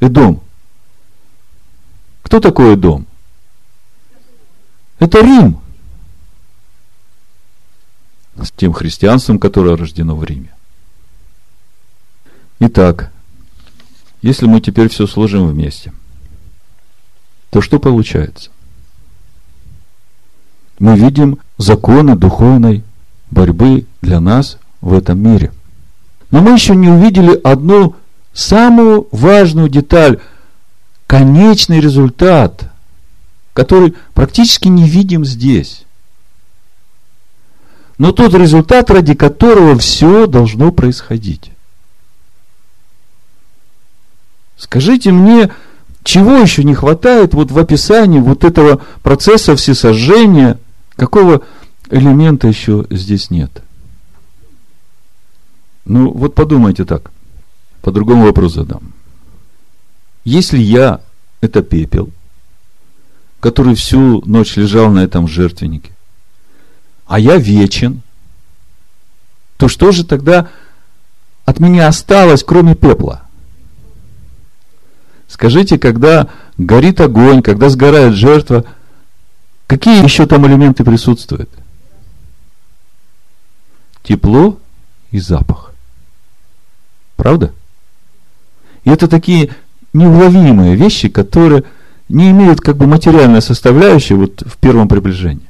Эдом. 0.00 0.42
Кто 2.22 2.40
такой 2.40 2.74
Эдом? 2.74 3.06
Это 4.98 5.20
Рим. 5.20 5.60
С 8.36 8.50
тем 8.52 8.72
христианством, 8.72 9.38
которое 9.38 9.76
рождено 9.76 10.14
в 10.14 10.24
Риме. 10.24 10.54
Итак, 12.60 13.12
если 14.22 14.46
мы 14.46 14.60
теперь 14.60 14.88
все 14.88 15.06
сложим 15.06 15.48
вместе– 15.48 15.92
то 17.50 17.60
что 17.60 17.78
получается? 17.78 18.50
Мы 20.78 20.96
видим 20.96 21.38
законы 21.56 22.14
духовной 22.14 22.84
борьбы 23.30 23.86
для 24.02 24.20
нас 24.20 24.58
в 24.80 24.92
этом 24.92 25.18
мире. 25.18 25.52
Но 26.30 26.40
мы 26.40 26.52
еще 26.52 26.76
не 26.76 26.88
увидели 26.88 27.34
одну 27.42 27.96
самую 28.38 29.08
важную 29.10 29.68
деталь, 29.68 30.20
конечный 31.08 31.80
результат, 31.80 32.70
который 33.52 33.94
практически 34.14 34.68
не 34.68 34.88
видим 34.88 35.24
здесь. 35.24 35.84
Но 37.98 38.12
тот 38.12 38.34
результат, 38.34 38.90
ради 38.90 39.14
которого 39.14 39.76
все 39.76 40.28
должно 40.28 40.70
происходить. 40.70 41.50
Скажите 44.56 45.10
мне, 45.10 45.50
чего 46.04 46.36
еще 46.36 46.62
не 46.62 46.76
хватает 46.76 47.34
вот 47.34 47.50
в 47.50 47.58
описании 47.58 48.20
вот 48.20 48.44
этого 48.44 48.82
процесса 49.02 49.56
всесожжения? 49.56 50.60
Какого 50.94 51.42
элемента 51.90 52.46
еще 52.46 52.86
здесь 52.90 53.30
нет? 53.30 53.64
Ну, 55.84 56.12
вот 56.12 56.36
подумайте 56.36 56.84
так. 56.84 57.10
По-другому 57.82 58.24
вопрос 58.24 58.54
задам. 58.54 58.92
Если 60.24 60.58
я– 60.58 61.00
это 61.40 61.62
пепел, 61.62 62.10
который 63.40 63.74
всю 63.74 64.22
ночь 64.26 64.56
лежал 64.56 64.90
на 64.90 65.00
этом 65.00 65.28
жертвеннике, 65.28 65.92
а 67.06 67.18
я 67.18 67.36
вечен, 67.36 68.02
то 69.56 69.68
что 69.68 69.92
же 69.92 70.04
тогда 70.04 70.48
от 71.44 71.60
меня 71.60 71.88
осталось, 71.88 72.44
кроме 72.44 72.74
пепла? 72.74 73.22
Скажите, 75.28 75.78
когда 75.78 76.28
горит 76.56 77.00
огонь, 77.00 77.42
когда 77.42 77.68
сгорает 77.68 78.14
жертва, 78.14 78.64
какие 79.66 80.02
еще 80.02 80.26
там 80.26 80.46
элементы 80.46 80.84
присутствуют? 80.84 81.50
Тепло 84.02 84.58
и 85.10 85.20
запах. 85.20 85.72
Правда? 87.16 87.52
И 88.84 88.90
это 88.90 89.08
такие 89.08 89.54
неуловимые 89.92 90.76
вещи, 90.76 91.08
которые 91.08 91.64
не 92.08 92.30
имеют 92.30 92.60
как 92.60 92.76
бы 92.76 92.86
материальной 92.86 93.42
составляющей 93.42 94.14
вот 94.14 94.42
в 94.46 94.56
первом 94.56 94.88
приближении. 94.88 95.48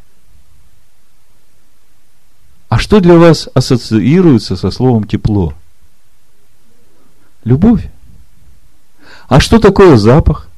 А 2.68 2.78
что 2.78 3.00
для 3.00 3.16
вас 3.16 3.48
ассоциируется 3.54 4.56
со 4.56 4.70
словом 4.70 5.04
тепло? 5.04 5.54
Любовь. 7.44 7.88
А 9.28 9.40
что 9.40 9.58
такое 9.58 9.96
запах? 9.96 10.48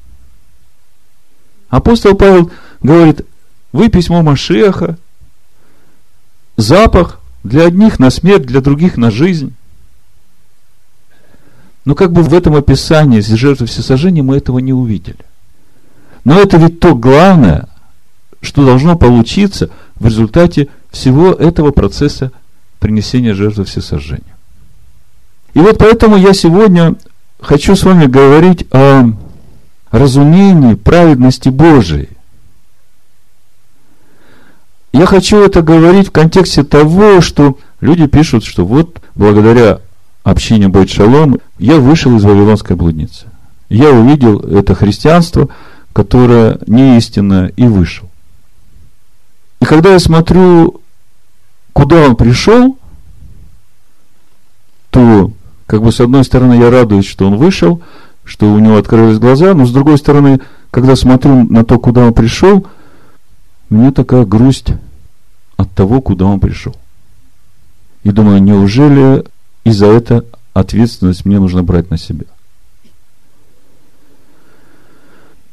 Апостол 1.69 2.15
Павел 2.15 2.51
говорит, 2.81 3.25
вы 3.71 3.89
письмо 3.89 4.21
Машеха, 4.21 4.97
запах 6.57 7.21
для 7.43 7.65
одних 7.65 7.97
на 7.99 8.09
смерть, 8.09 8.45
для 8.45 8.59
других 8.59 8.97
на 8.97 9.09
жизнь. 9.09 9.55
Но 11.85 11.95
как 11.95 12.11
бы 12.11 12.21
в 12.21 12.33
этом 12.33 12.55
описании 12.55 13.21
жертвы 13.21 13.65
всесожжения 13.65 14.21
мы 14.21 14.37
этого 14.37 14.59
не 14.59 14.73
увидели. 14.73 15.17
Но 16.23 16.39
это 16.39 16.57
ведь 16.57 16.79
то 16.79 16.95
главное, 16.95 17.67
что 18.41 18.65
должно 18.65 18.95
получиться 18.95 19.69
в 19.95 20.05
результате 20.05 20.67
всего 20.91 21.31
этого 21.31 21.71
процесса 21.71 22.31
принесения 22.79 23.33
жертвы 23.33 23.65
всесожжения. 23.65 24.35
И 25.53 25.59
вот 25.59 25.77
поэтому 25.77 26.17
я 26.17 26.33
сегодня 26.33 26.95
хочу 27.39 27.75
с 27.75 27.83
вами 27.83 28.05
говорить 28.05 28.65
о 28.71 29.11
разумении 29.91 30.75
праведности 30.75 31.49
Божией. 31.49 32.09
Я 34.93 35.05
хочу 35.05 35.37
это 35.37 35.61
говорить 35.61 36.09
в 36.09 36.11
контексте 36.11 36.63
того, 36.63 37.21
что 37.21 37.57
люди 37.79 38.07
пишут, 38.07 38.43
что 38.43 38.65
вот 38.65 39.01
благодаря 39.15 39.79
общине 40.23 40.67
Бойт 40.67 40.89
Шалом 40.89 41.39
я 41.57 41.77
вышел 41.77 42.15
из 42.15 42.23
Вавилонской 42.23 42.75
блудницы. 42.75 43.27
Я 43.69 43.91
увидел 43.91 44.39
это 44.39 44.75
христианство, 44.75 45.49
которое 45.93 46.59
не 46.67 46.97
истинное, 46.97 47.47
и 47.55 47.63
вышел. 47.63 48.09
И 49.59 49.65
когда 49.65 49.93
я 49.93 49.99
смотрю, 49.99 50.81
куда 51.73 52.07
он 52.07 52.15
пришел, 52.15 52.77
то 54.89 55.31
как 55.67 55.83
бы 55.83 55.91
с 55.91 56.01
одной 56.01 56.23
стороны 56.23 56.55
я 56.55 56.69
радуюсь, 56.69 57.07
что 57.07 57.27
он 57.27 57.37
вышел, 57.37 57.81
что 58.25 58.51
у 58.51 58.59
него 58.59 58.77
открылись 58.77 59.19
глаза, 59.19 59.53
но 59.53 59.65
с 59.65 59.71
другой 59.71 59.97
стороны, 59.97 60.41
когда 60.69 60.95
смотрю 60.95 61.45
на 61.45 61.63
то, 61.63 61.79
куда 61.79 62.05
он 62.05 62.13
пришел, 62.13 62.67
мне 63.69 63.91
такая 63.91 64.25
грусть 64.25 64.73
от 65.55 65.71
того, 65.71 66.01
куда 66.01 66.25
он 66.25 66.39
пришел. 66.39 66.75
И 68.03 68.11
думаю, 68.11 68.41
неужели 68.41 69.23
и 69.63 69.71
за 69.71 69.87
это 69.87 70.25
ответственность 70.53 71.25
мне 71.25 71.39
нужно 71.39 71.63
брать 71.63 71.89
на 71.89 71.97
себя? 71.97 72.25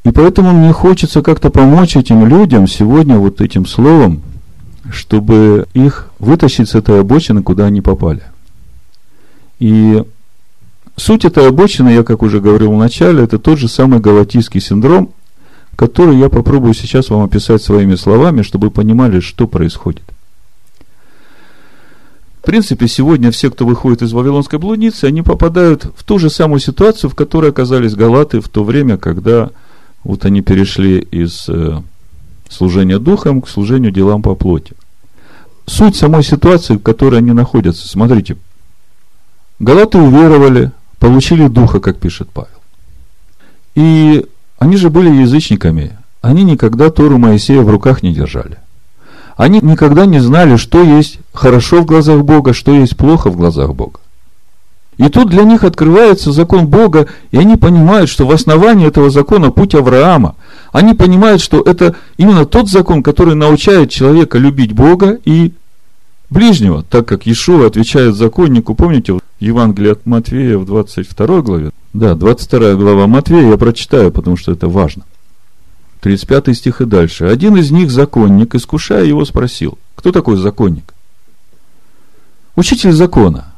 И 0.05 0.11
поэтому 0.11 0.53
мне 0.53 0.73
хочется 0.73 1.23
как-то 1.23 1.51
помочь 1.51 1.97
этим 1.97 2.27
людям 2.27 2.67
сегодня 2.67 3.19
вот 3.19 3.41
этим 3.41 3.67
словом, 3.67 4.23
чтобы 4.91 5.67
их 5.75 6.09
вытащить 6.19 6.69
с 6.69 6.75
этой 6.75 7.01
обочины, 7.01 7.43
куда 7.43 7.67
они 7.67 7.81
попали– 7.81 8.23
и 9.59 10.05
суть 10.97 11.25
этой 11.25 11.49
обочины, 11.49 11.91
я 11.91 12.05
как 12.05 12.23
уже 12.23 12.41
говорил 12.41 12.73
в 12.73 12.79
начале, 12.79 13.25
это 13.25 13.39
тот 13.39 13.59
же 13.59 13.69
самый 13.69 14.01
галатийский 14.01 14.61
синдром, 14.61 15.13
который 15.77 16.19
я 16.19 16.29
попробую 16.29 16.75
сейчас 16.75 17.09
вам 17.11 17.25
описать 17.25 17.63
своими 17.63 17.95
словами, 17.95 18.43
чтобы 18.43 18.69
вы 18.69 18.71
понимали, 18.73 19.21
что 19.21 19.47
происходит. 19.47 20.03
В 22.41 22.47
принципе, 22.47 22.89
сегодня 22.89 23.31
все, 23.31 23.51
кто 23.51 23.67
выходит 23.67 24.03
из 24.03 24.13
Вавилонской 24.13 24.59
блудницы, 24.59 25.07
они 25.07 25.23
попадают 25.23 25.85
в 25.97 26.05
ту 26.05 26.19
же 26.19 26.31
самую 26.31 26.61
ситуацию, 26.61 27.11
в 27.11 27.15
которой 27.15 27.51
оказались 27.51 27.95
галаты 27.95 28.41
в 28.41 28.49
то 28.49 28.65
время, 28.65 28.97
когда 28.97 29.51
вот 30.05 30.25
они 30.25 30.41
перешли 30.41 30.99
из 30.99 31.49
э, 31.49 31.83
служения 32.49 32.99
духом 32.99 33.43
к 33.43 33.49
служению 33.49 33.91
делам 33.91 34.23
по 34.23 34.35
плоти. 34.35 34.75
суть 35.67 35.97
самой 35.97 36.23
ситуации, 36.23 36.77
в 36.77 36.83
которой 36.83 37.19
они 37.19 37.33
находятся. 37.33 37.87
Смотрите, 37.87 38.37
Галаты 39.59 39.99
уверовали, 39.99 40.71
получили 41.01 41.49
духа, 41.49 41.81
как 41.81 41.99
пишет 41.99 42.31
Павел. 42.31 42.51
И 43.75 44.25
они 44.59 44.77
же 44.77 44.89
были 44.89 45.23
язычниками. 45.23 45.99
Они 46.21 46.45
никогда 46.45 46.91
Тору 46.91 47.19
Моисея 47.19 47.63
в 47.63 47.71
руках 47.71 48.03
не 48.03 48.15
держали. 48.15 48.59
Они 49.39 49.61
никогда 49.63 50.05
не 50.05 50.19
знали, 50.19 50.57
что 50.57 50.83
есть 50.83 51.21
хорошо 51.33 51.83
в 51.83 51.87
глазах 51.87 52.25
Бога, 52.25 52.53
что 52.53 52.75
есть 52.75 52.97
плохо 52.97 53.31
в 53.31 53.37
глазах 53.37 53.73
Бога. 53.73 54.01
И 54.97 55.09
тут 55.09 55.31
для 55.31 55.45
них 55.45 55.63
открывается 55.63 56.33
закон 56.33 56.67
Бога, 56.67 57.07
и 57.31 57.39
они 57.39 57.55
понимают, 57.57 58.11
что 58.11 58.27
в 58.27 58.33
основании 58.33 58.89
этого 58.89 59.11
закона 59.11 59.53
путь 59.53 59.77
Авраама. 59.77 60.35
Они 60.73 60.93
понимают, 60.93 61.41
что 61.41 61.61
это 61.61 61.95
именно 62.17 62.47
тот 62.47 62.69
закон, 62.69 63.05
который 63.05 63.37
научает 63.37 63.91
человека 63.91 64.39
любить 64.39 64.73
Бога 64.73 65.17
и 65.25 65.53
ближнего, 66.31 66.83
так 66.83 67.07
как 67.07 67.25
Иешуа 67.25 67.69
отвечает 67.69 68.17
законнику, 68.17 68.75
помните, 68.75 69.13
в 69.13 69.21
Евангелии 69.39 69.93
от 69.93 70.05
Матвея 70.05 70.59
в 70.59 70.67
22 70.67 71.43
главе, 71.43 71.71
да, 71.93 72.17
22 72.17 72.75
глава 72.75 73.07
Матвея, 73.07 73.51
я 73.51 73.57
прочитаю, 73.57 74.11
потому 74.11 74.37
что 74.37 74.51
это 74.51 74.69
важно. 74.69 75.05
35 76.01 76.57
стих 76.57 76.81
и 76.81 76.85
дальше. 76.85 77.27
Один 77.27 77.57
из 77.57 77.71
них, 77.71 77.91
законник, 77.91 78.55
искушая 78.55 79.05
его, 79.05 79.25
спросил, 79.25 79.79
кто 79.97 80.13
такой 80.13 80.37
законник? 80.37 80.95
Учитель 82.55 82.93
закона. 82.93 83.53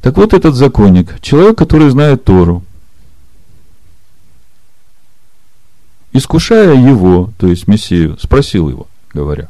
Так 0.00 0.16
вот 0.16 0.34
этот 0.34 0.54
законник, 0.54 1.20
человек, 1.20 1.58
который 1.58 1.90
знает 1.90 2.24
Тору, 2.24 2.64
искушая 6.12 6.74
его, 6.74 7.32
то 7.38 7.48
есть 7.48 7.66
Мессию, 7.66 8.18
спросил 8.18 8.68
его, 8.68 8.86
говоря, 9.12 9.48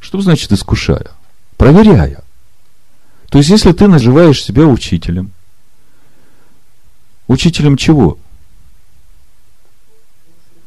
что 0.00 0.20
значит 0.20 0.52
искушая? 0.52 1.10
Проверяя. 1.56 2.22
То 3.28 3.38
есть, 3.38 3.50
если 3.50 3.72
ты 3.72 3.88
называешь 3.88 4.42
себя 4.42 4.66
учителем, 4.66 5.30
учителем 7.28 7.76
чего? 7.76 8.18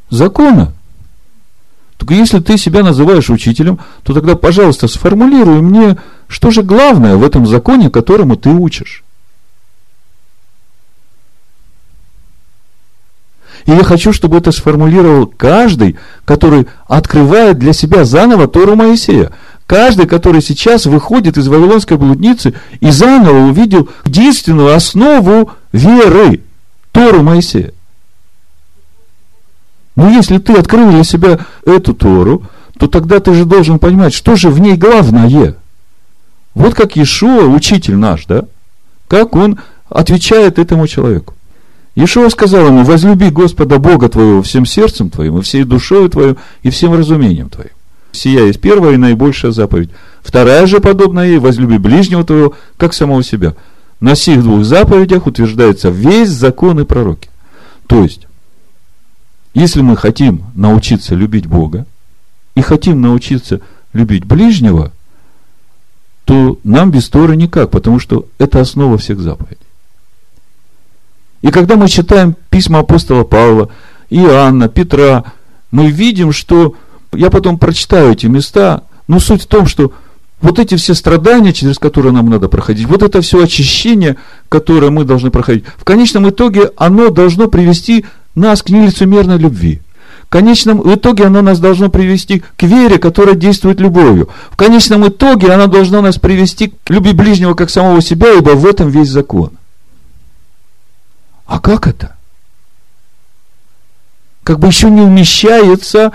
Закона. 0.10 0.74
Только 1.98 2.14
если 2.14 2.40
ты 2.40 2.58
себя 2.58 2.84
называешь 2.84 3.30
учителем, 3.30 3.80
то 4.04 4.14
тогда, 4.14 4.36
пожалуйста, 4.36 4.88
сформулируй 4.88 5.62
мне, 5.62 5.98
что 6.28 6.52
же 6.52 6.62
главное 6.62 7.16
в 7.16 7.24
этом 7.24 7.48
законе, 7.48 7.90
которому 7.90 8.36
ты 8.36 8.50
учишь. 8.50 9.04
И 13.66 13.72
я 13.72 13.84
хочу, 13.84 14.14
чтобы 14.14 14.38
это 14.38 14.52
сформулировал 14.52 15.26
каждый, 15.26 15.98
который 16.24 16.68
открывает 16.88 17.58
для 17.58 17.74
себя 17.74 18.06
заново 18.06 18.48
Тору 18.48 18.76
Моисея. 18.76 19.32
Каждый, 19.66 20.06
который 20.06 20.44
сейчас 20.44 20.86
выходит 20.86 21.38
из 21.38 21.48
Вавилонской 21.48 21.98
блудницы 21.98 22.54
и 22.82 22.92
заново 22.92 23.48
увидел 23.48 23.90
единственную 24.06 24.76
основу 24.76 25.52
веры, 25.72 26.42
Тору 26.92 27.24
Моисея. 27.24 27.74
Но 29.96 30.10
если 30.10 30.38
ты 30.38 30.54
открыл 30.54 30.92
для 30.92 31.04
себя 31.04 31.40
эту 31.66 31.94
Тору, 31.94 32.44
то 32.78 32.88
тогда 32.88 33.20
ты 33.20 33.34
же 33.34 33.46
должен 33.46 33.80
понимать, 33.80 34.14
что 34.14 34.36
же 34.36 34.50
в 34.50 34.60
ней 34.60 34.76
главное. 34.76 35.56
Вот 36.54 36.74
как 36.74 36.96
Иешуа, 36.96 37.46
учитель 37.46 37.96
наш, 37.96 38.26
да? 38.26 38.46
Как 39.08 39.36
он 39.36 39.60
отвечает 39.90 40.60
этому 40.60 40.88
человеку. 40.88 41.34
Иешуа 41.96 42.30
сказал 42.30 42.68
ему, 42.68 42.84
возлюби 42.84 43.30
Господа 43.30 43.78
Бога 43.78 44.10
твоего 44.10 44.42
всем 44.42 44.66
сердцем 44.66 45.10
твоим, 45.10 45.38
и 45.38 45.42
всей 45.42 45.64
душою 45.64 46.10
твоим, 46.10 46.38
и 46.62 46.70
всем 46.70 46.94
разумением 46.94 47.50
твоим. 47.50 47.72
Сия 48.12 48.46
есть 48.46 48.60
первая 48.60 48.94
и 48.94 48.98
наибольшая 48.98 49.52
заповедь. 49.52 49.90
Вторая 50.22 50.66
же, 50.68 50.80
подобная 50.80 51.28
ей, 51.28 51.38
возлюби 51.38 51.78
ближнего 51.78 52.24
твоего, 52.24 52.54
как 52.78 52.94
самого 52.94 53.24
себя. 53.24 53.56
На 54.00 54.16
сих 54.16 54.42
двух 54.42 54.66
заповедях 54.66 55.28
утверждается 55.28 55.90
весь 55.90 56.30
закон 56.30 56.80
и 56.80 56.86
пророки. 56.86 57.30
То 57.88 58.04
есть, 58.04 58.28
если 59.56 59.82
мы 59.82 59.96
хотим 59.96 60.44
научиться 60.54 61.16
любить 61.16 61.48
Бога 61.48 61.88
и 62.56 62.62
хотим 62.62 63.02
научиться 63.02 63.62
любить 63.94 64.26
ближнего, 64.26 64.92
то 66.26 66.60
нам 66.64 66.92
без 66.92 67.08
Торы 67.10 67.38
никак, 67.38 67.72
потому 67.72 68.00
что 68.00 68.28
это 68.38 68.60
основа 68.60 68.98
всех 68.98 69.20
заповедей. 69.20 69.58
И 71.42 71.52
когда 71.52 71.78
мы 71.78 71.88
читаем 71.88 72.36
письма 72.50 72.80
апостола 72.80 73.24
Павла, 73.24 73.70
Иоанна, 74.10 74.68
Петра, 74.68 75.24
мы 75.72 75.90
видим, 75.90 76.34
что, 76.34 76.76
я 77.14 77.30
потом 77.30 77.58
прочитаю 77.58 78.12
эти 78.12 78.26
места, 78.26 78.84
но 79.08 79.20
суть 79.20 79.44
в 79.44 79.48
том, 79.48 79.68
что 79.68 79.94
вот 80.42 80.60
эти 80.60 80.76
все 80.76 80.94
страдания, 80.96 81.54
через 81.54 81.80
которые 81.80 82.12
нам 82.12 82.30
надо 82.30 82.50
проходить, 82.50 82.88
вот 82.88 83.04
это 83.04 83.22
все 83.22 83.42
очищение, 83.44 84.18
которое 84.50 84.92
мы 84.92 85.06
должны 85.06 85.32
проходить, 85.32 85.64
в 85.78 85.86
конечном 85.86 86.30
итоге 86.30 86.72
оно 86.76 87.10
должно 87.10 87.48
привести 87.48 88.06
нас 88.36 88.62
к 88.62 88.70
нелицемерной 88.70 89.38
любви. 89.38 89.82
В 90.24 90.30
конечном 90.30 90.94
итоге 90.94 91.26
оно 91.26 91.42
нас 91.42 91.60
должно 91.60 91.90
привести 91.90 92.44
к 92.58 92.64
вере, 92.64 92.98
которая 92.98 93.36
действует 93.36 93.80
любовью. 93.80 94.30
В 94.52 94.56
конечном 94.56 95.08
итоге 95.08 95.52
оно 95.52 95.68
должно 95.68 96.02
нас 96.02 96.18
привести 96.18 96.74
к 96.84 96.90
любви 96.90 97.14
ближнего 97.14 97.54
как 97.54 97.70
самого 97.70 98.02
себя, 98.02 98.34
ибо 98.34 98.52
в 98.52 98.66
этом 98.66 98.90
весь 98.90 99.10
закон. 99.10 99.52
А 101.46 101.60
как 101.60 101.88
это? 101.88 102.16
Как 104.44 104.60
бы 104.60 104.68
еще 104.68 104.90
не 104.90 105.02
умещается 105.02 106.12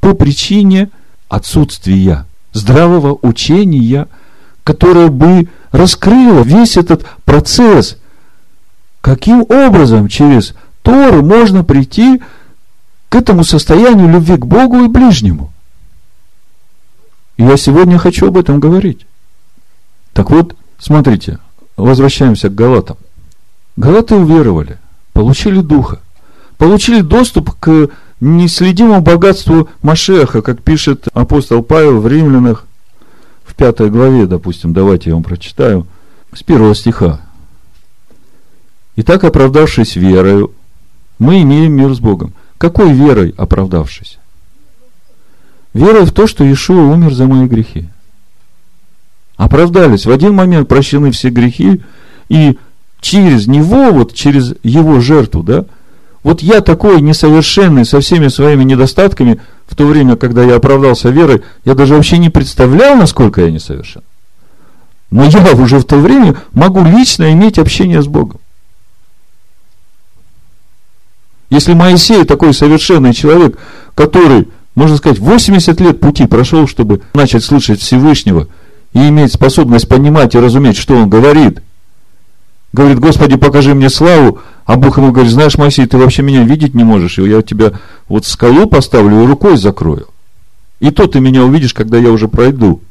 по 0.00 0.12
причине 0.14 0.90
отсутствия 1.28 2.26
здравого 2.52 3.18
учения, 3.22 4.08
которое 4.64 5.08
бы 5.08 5.48
раскрыло 5.70 6.42
весь 6.42 6.76
этот 6.76 7.04
процесс. 7.24 7.96
Каким 9.00 9.42
образом 9.42 10.08
через 10.08 10.54
Тору 10.86 11.20
можно 11.24 11.64
прийти 11.64 12.22
к 13.08 13.16
этому 13.16 13.42
состоянию 13.42 14.08
любви 14.08 14.36
к 14.36 14.46
Богу 14.46 14.84
и 14.84 14.86
ближнему? 14.86 15.52
И 17.36 17.42
я 17.42 17.56
сегодня 17.56 17.98
хочу 17.98 18.28
об 18.28 18.36
этом 18.38 18.60
говорить. 18.60 19.04
Так 20.12 20.30
вот, 20.30 20.54
смотрите, 20.78 21.40
возвращаемся 21.76 22.50
к 22.50 22.54
Галатам. 22.54 22.98
Галаты 23.76 24.14
уверовали, 24.14 24.78
получили 25.12 25.60
духа, 25.60 25.98
получили 26.56 27.00
доступ 27.00 27.58
к 27.58 27.88
неследимому 28.20 29.00
богатству 29.00 29.68
Машеха, 29.82 30.40
как 30.40 30.62
пишет 30.62 31.08
апостол 31.12 31.64
Павел 31.64 32.00
в 32.00 32.06
Римлянах, 32.06 32.64
в 33.44 33.56
пятой 33.56 33.90
главе, 33.90 34.26
допустим, 34.26 34.72
давайте 34.72 35.10
я 35.10 35.16
вам 35.16 35.24
прочитаю, 35.24 35.84
с 36.32 36.44
первого 36.44 36.76
стиха. 36.76 37.20
Итак, 38.94 39.24
оправдавшись 39.24 39.96
верою, 39.96 40.52
мы 41.18 41.42
имеем 41.42 41.72
мир 41.72 41.94
с 41.94 42.00
Богом. 42.00 42.32
Какой 42.58 42.92
верой 42.92 43.34
оправдавшись? 43.36 44.18
Верой 45.74 46.04
в 46.04 46.12
то, 46.12 46.26
что 46.26 46.44
Иешуа 46.44 46.82
умер 46.82 47.12
за 47.12 47.26
мои 47.26 47.46
грехи. 47.46 47.88
Оправдались. 49.36 50.06
В 50.06 50.10
один 50.10 50.34
момент 50.34 50.68
прощены 50.68 51.10
все 51.10 51.28
грехи, 51.28 51.82
и 52.28 52.58
через 53.00 53.46
него, 53.46 53.90
вот 53.90 54.14
через 54.14 54.54
его 54.62 55.00
жертву, 55.00 55.42
да, 55.42 55.66
вот 56.22 56.42
я 56.42 56.60
такой 56.60 57.00
несовершенный 57.02 57.84
со 57.84 58.00
всеми 58.00 58.28
своими 58.28 58.64
недостатками, 58.64 59.40
в 59.66 59.76
то 59.76 59.86
время, 59.86 60.16
когда 60.16 60.42
я 60.42 60.56
оправдался 60.56 61.10
верой, 61.10 61.42
я 61.64 61.74
даже 61.74 61.94
вообще 61.94 62.18
не 62.18 62.30
представлял, 62.30 62.96
насколько 62.96 63.42
я 63.42 63.50
несовершен. 63.50 64.02
Но 65.10 65.24
я 65.24 65.52
уже 65.52 65.78
в 65.78 65.84
то 65.84 65.96
время 65.98 66.36
могу 66.52 66.82
лично 66.84 67.32
иметь 67.32 67.58
общение 67.58 68.02
с 68.02 68.06
Богом. 68.06 68.40
Если 71.56 71.72
Моисей 71.72 72.24
такой 72.24 72.52
совершенный 72.52 73.14
человек, 73.14 73.58
который, 73.94 74.46
можно 74.74 74.98
сказать, 74.98 75.18
80 75.18 75.80
лет 75.80 76.00
пути 76.00 76.26
прошел, 76.26 76.68
чтобы 76.68 77.00
начать 77.14 77.42
слышать 77.42 77.80
Всевышнего 77.80 78.48
и 78.92 79.08
иметь 79.08 79.32
способность 79.32 79.88
понимать 79.88 80.34
и 80.34 80.38
разуметь, 80.38 80.76
что 80.76 80.96
он 80.96 81.08
говорит, 81.08 81.62
говорит, 82.74 82.98
Господи, 82.98 83.36
покажи 83.36 83.74
мне 83.74 83.88
славу, 83.88 84.40
а 84.66 84.76
Бог 84.76 84.98
ему 84.98 85.12
говорит, 85.12 85.32
знаешь, 85.32 85.56
Моисей, 85.56 85.86
ты 85.86 85.96
вообще 85.96 86.20
меня 86.20 86.42
видеть 86.42 86.74
не 86.74 86.84
можешь, 86.84 87.18
и 87.18 87.26
я 87.26 87.40
тебя 87.40 87.72
вот 88.06 88.26
скалу 88.26 88.66
поставлю 88.66 89.22
и 89.22 89.26
рукой 89.26 89.56
закрою. 89.56 90.08
И 90.80 90.90
то 90.90 91.06
ты 91.06 91.20
меня 91.20 91.42
увидишь, 91.42 91.72
когда 91.72 91.96
я 91.96 92.10
уже 92.10 92.28
пройду. 92.28 92.82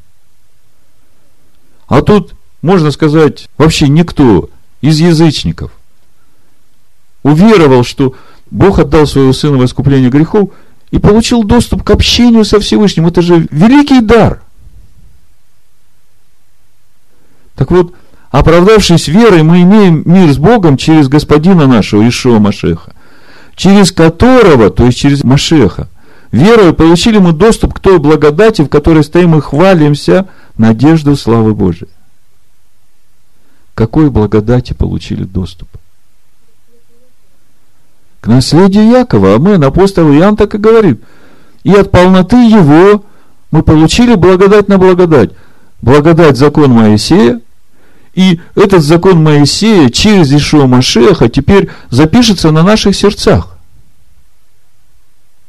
А 1.86 2.02
тут, 2.02 2.34
можно 2.62 2.90
сказать, 2.90 3.48
вообще 3.58 3.86
никто 3.86 4.50
из 4.80 4.98
язычников 4.98 5.70
уверовал, 7.26 7.84
что 7.84 8.14
Бог 8.50 8.78
отдал 8.78 9.06
своего 9.06 9.32
сына 9.32 9.58
в 9.58 9.64
искупление 9.64 10.10
грехов 10.10 10.50
и 10.90 10.98
получил 10.98 11.44
доступ 11.44 11.82
к 11.82 11.90
общению 11.90 12.44
со 12.44 12.60
Всевышним. 12.60 13.06
Это 13.06 13.22
же 13.22 13.46
великий 13.50 14.00
дар. 14.00 14.42
Так 17.56 17.70
вот, 17.70 17.94
Оправдавшись 18.30 19.08
верой, 19.08 19.42
мы 19.42 19.62
имеем 19.62 20.02
мир 20.04 20.30
с 20.30 20.36
Богом 20.36 20.76
через 20.76 21.08
Господина 21.08 21.66
нашего, 21.66 22.06
Ишуа 22.06 22.38
Машеха, 22.38 22.92
через 23.54 23.92
которого, 23.92 24.68
то 24.68 24.84
есть 24.84 24.98
через 24.98 25.24
Машеха, 25.24 25.88
Верою 26.32 26.74
получили 26.74 27.16
мы 27.16 27.32
доступ 27.32 27.72
к 27.72 27.80
той 27.80 27.98
благодати, 27.98 28.60
в 28.60 28.68
которой 28.68 29.04
стоим 29.04 29.38
и 29.38 29.40
хвалимся, 29.40 30.28
надежду 30.58 31.16
славы 31.16 31.54
Божией. 31.54 31.88
Какой 33.74 34.10
благодати 34.10 34.74
получили 34.74 35.24
доступ? 35.24 35.68
К 38.26 38.28
наследию 38.28 38.88
Якова. 38.88 39.36
Амен. 39.36 39.62
Апостол 39.62 40.12
Иоанн 40.12 40.36
так 40.36 40.52
и 40.56 40.58
говорит. 40.58 41.00
И 41.62 41.72
от 41.72 41.92
полноты 41.92 42.34
его 42.34 43.04
мы 43.52 43.62
получили 43.62 44.16
благодать 44.16 44.66
на 44.66 44.78
благодать. 44.78 45.30
Благодать 45.80 46.36
закон 46.36 46.72
Моисея, 46.72 47.40
и 48.14 48.40
этот 48.56 48.82
закон 48.82 49.22
Моисея 49.22 49.90
через 49.90 50.32
Ишуа 50.32 50.66
Машеха 50.66 51.28
теперь 51.28 51.70
запишется 51.90 52.50
на 52.50 52.64
наших 52.64 52.96
сердцах. 52.96 53.58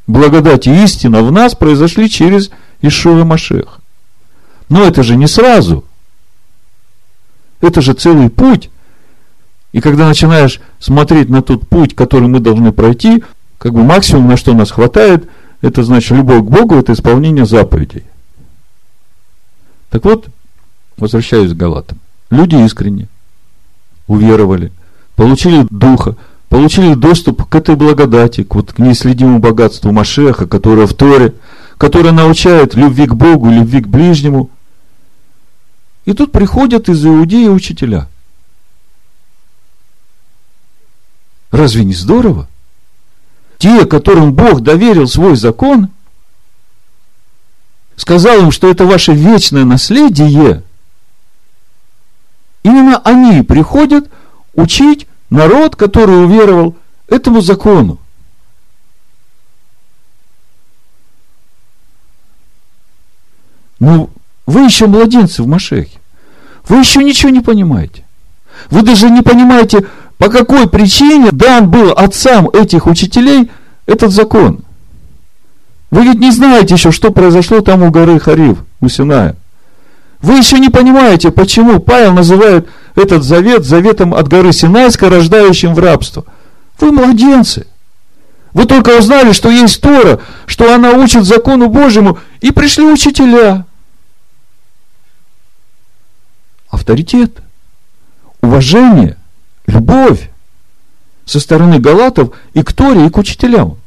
Благодать 0.06 0.68
и 0.68 0.84
истина 0.84 1.24
в 1.24 1.32
нас 1.32 1.56
произошли 1.56 2.08
через 2.08 2.52
Ишуа 2.82 3.24
Машеха. 3.24 3.80
Но 4.70 4.84
это 4.84 5.02
же 5.02 5.16
не 5.16 5.26
сразу. 5.26 5.84
Это 7.60 7.82
же 7.82 7.94
целый 7.94 8.30
путь. 8.30 8.70
И 9.72 9.82
когда 9.82 10.07
начинаешь 10.07 10.61
смотреть 10.80 11.30
на 11.30 11.41
тот 11.41 11.68
путь, 11.68 11.95
который 11.95 12.28
мы 12.28 12.39
должны 12.39 12.72
пройти, 12.72 13.24
как 13.57 13.74
бы 13.74 13.84
максимум, 13.84 14.28
на 14.28 14.38
что 14.38 14.53
нас 14.53 14.72
хватает, 14.72 15.30
это 15.61 15.84
значит 15.84 16.11
любовь 16.11 16.45
к 16.45 16.49
Богу, 16.49 16.76
это 16.76 16.93
исполнение 16.93 17.45
заповедей. 17.45 18.03
Так 19.89 20.05
вот, 20.05 20.28
возвращаюсь 20.97 21.53
к 21.53 21.57
Галатам. 21.57 21.99
Люди 22.30 22.55
искренне 22.55 23.07
уверовали, 24.07 24.72
получили 25.15 25.65
Духа, 25.70 26.15
получили 26.49 26.93
доступ 26.93 27.47
к 27.47 27.55
этой 27.55 27.76
благодати, 27.76 28.43
к, 28.43 28.55
вот, 28.55 28.74
к 28.74 28.80
неисследимому 28.80 29.39
богатству 29.39 29.91
Машеха, 29.91 30.47
которое 30.47 30.88
в 30.88 30.93
Торе, 30.93 31.34
которое 31.78 32.11
научает 32.11 32.76
любви 32.76 33.07
к 33.07 33.13
Богу, 33.13 33.49
любви 33.49 33.82
к 33.82 33.88
ближнему. 33.88 34.49
И 36.05 36.13
тут 36.13 36.32
приходят 36.32 36.89
из 36.89 37.05
Иудеи 37.05 37.47
учителя. 37.47 38.07
Разве 41.58 41.84
не 41.84 41.93
здорово? 41.93 42.47
Те, 43.58 43.86
которым 43.86 44.34
Бог 44.34 44.62
доверил 44.62 45.08
свой 45.08 45.36
закон, 45.36 45.89
сказал 47.95 48.43
им, 48.43 48.51
что 48.51 48.70
это 48.70 48.86
ваше 48.86 49.14
вечное 49.14 49.66
наследие– 49.66 50.64
Именно 52.68 52.97
они 53.05 53.43
приходят 53.43 54.10
учить 54.53 55.08
народ, 55.30 55.78
который 55.78 56.26
уверовал 56.26 56.76
этому 57.08 57.39
закону. 57.39 57.97
Ну, 63.80 64.10
вы 64.45 64.66
еще 64.66 64.88
младенцы 64.88 65.43
в 65.43 65.47
Машехе. 65.47 65.97
Вы 66.68 66.80
еще 66.80 67.01
ничего 67.01 67.30
не 67.30 67.39
понимаете. 67.39 68.03
Вы 68.70 68.82
даже 68.82 69.10
не 69.10 69.22
понимаете, 69.22 69.88
по 70.18 70.30
какой 70.30 70.68
причине 70.68 71.32
дан 71.32 71.70
был 71.70 71.91
отцам 71.91 72.49
этих 72.49 72.88
учителей 72.88 73.51
этот 73.86 74.11
закон. 74.11 74.61
Вы 75.91 76.05
ведь 76.05 76.20
не 76.20 76.32
знаете 76.32 76.74
еще, 76.74 76.91
что 76.91 77.11
произошло 77.11 77.61
там 77.61 77.84
у 77.84 77.91
горы 77.91 78.20
Харив, 78.20 78.57
у 78.82 78.89
Синая. 78.89 79.36
Вы 80.22 80.38
еще 80.38 80.59
не 80.59 80.70
понимаете, 80.70 81.32
почему 81.32 81.80
Павел 81.80 82.13
называет 82.13 82.68
этот 82.95 83.24
завет 83.24 83.63
заветом 83.63 84.13
от 84.13 84.28
горы 84.28 84.51
Синайской, 84.51 85.09
рождающим 85.09 85.76
в 85.76 85.80
рабство. 85.80 86.26
Вы 86.80 86.91
младенцы. 86.91 87.68
Вы 88.53 88.65
только 88.65 88.97
узнали, 88.97 89.34
что 89.34 89.51
есть 89.51 89.80
Тора, 89.82 90.20
что 90.47 90.74
она 90.74 90.93
учит 90.93 91.26
закону 91.26 91.70
Божьему, 91.70 92.18
и 92.41 92.51
пришли 92.51 92.86
учителя. 92.86 93.65
Авторитет, 96.70 97.38
уважение, 98.41 99.16
любовь 99.68 100.30
со 101.26 101.39
стороны 101.39 101.80
галатов 101.80 102.32
и 102.53 102.63
к 102.63 102.74
Торе, 102.74 103.05
и 103.05 103.09
к 103.09 103.18
учителям. 103.18 103.78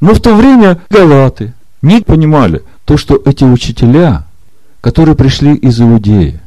Но 0.00 0.14
в 0.14 0.20
то 0.20 0.34
время 0.34 0.80
галаты 0.88 1.54
не 1.82 2.00
понимали 2.00 2.62
то, 2.84 2.96
что 2.96 3.20
эти 3.24 3.44
учителя– 3.44 4.24
которые 4.80 5.16
пришли 5.16 5.54
из 5.54 5.80
Иудеи, 5.80 6.40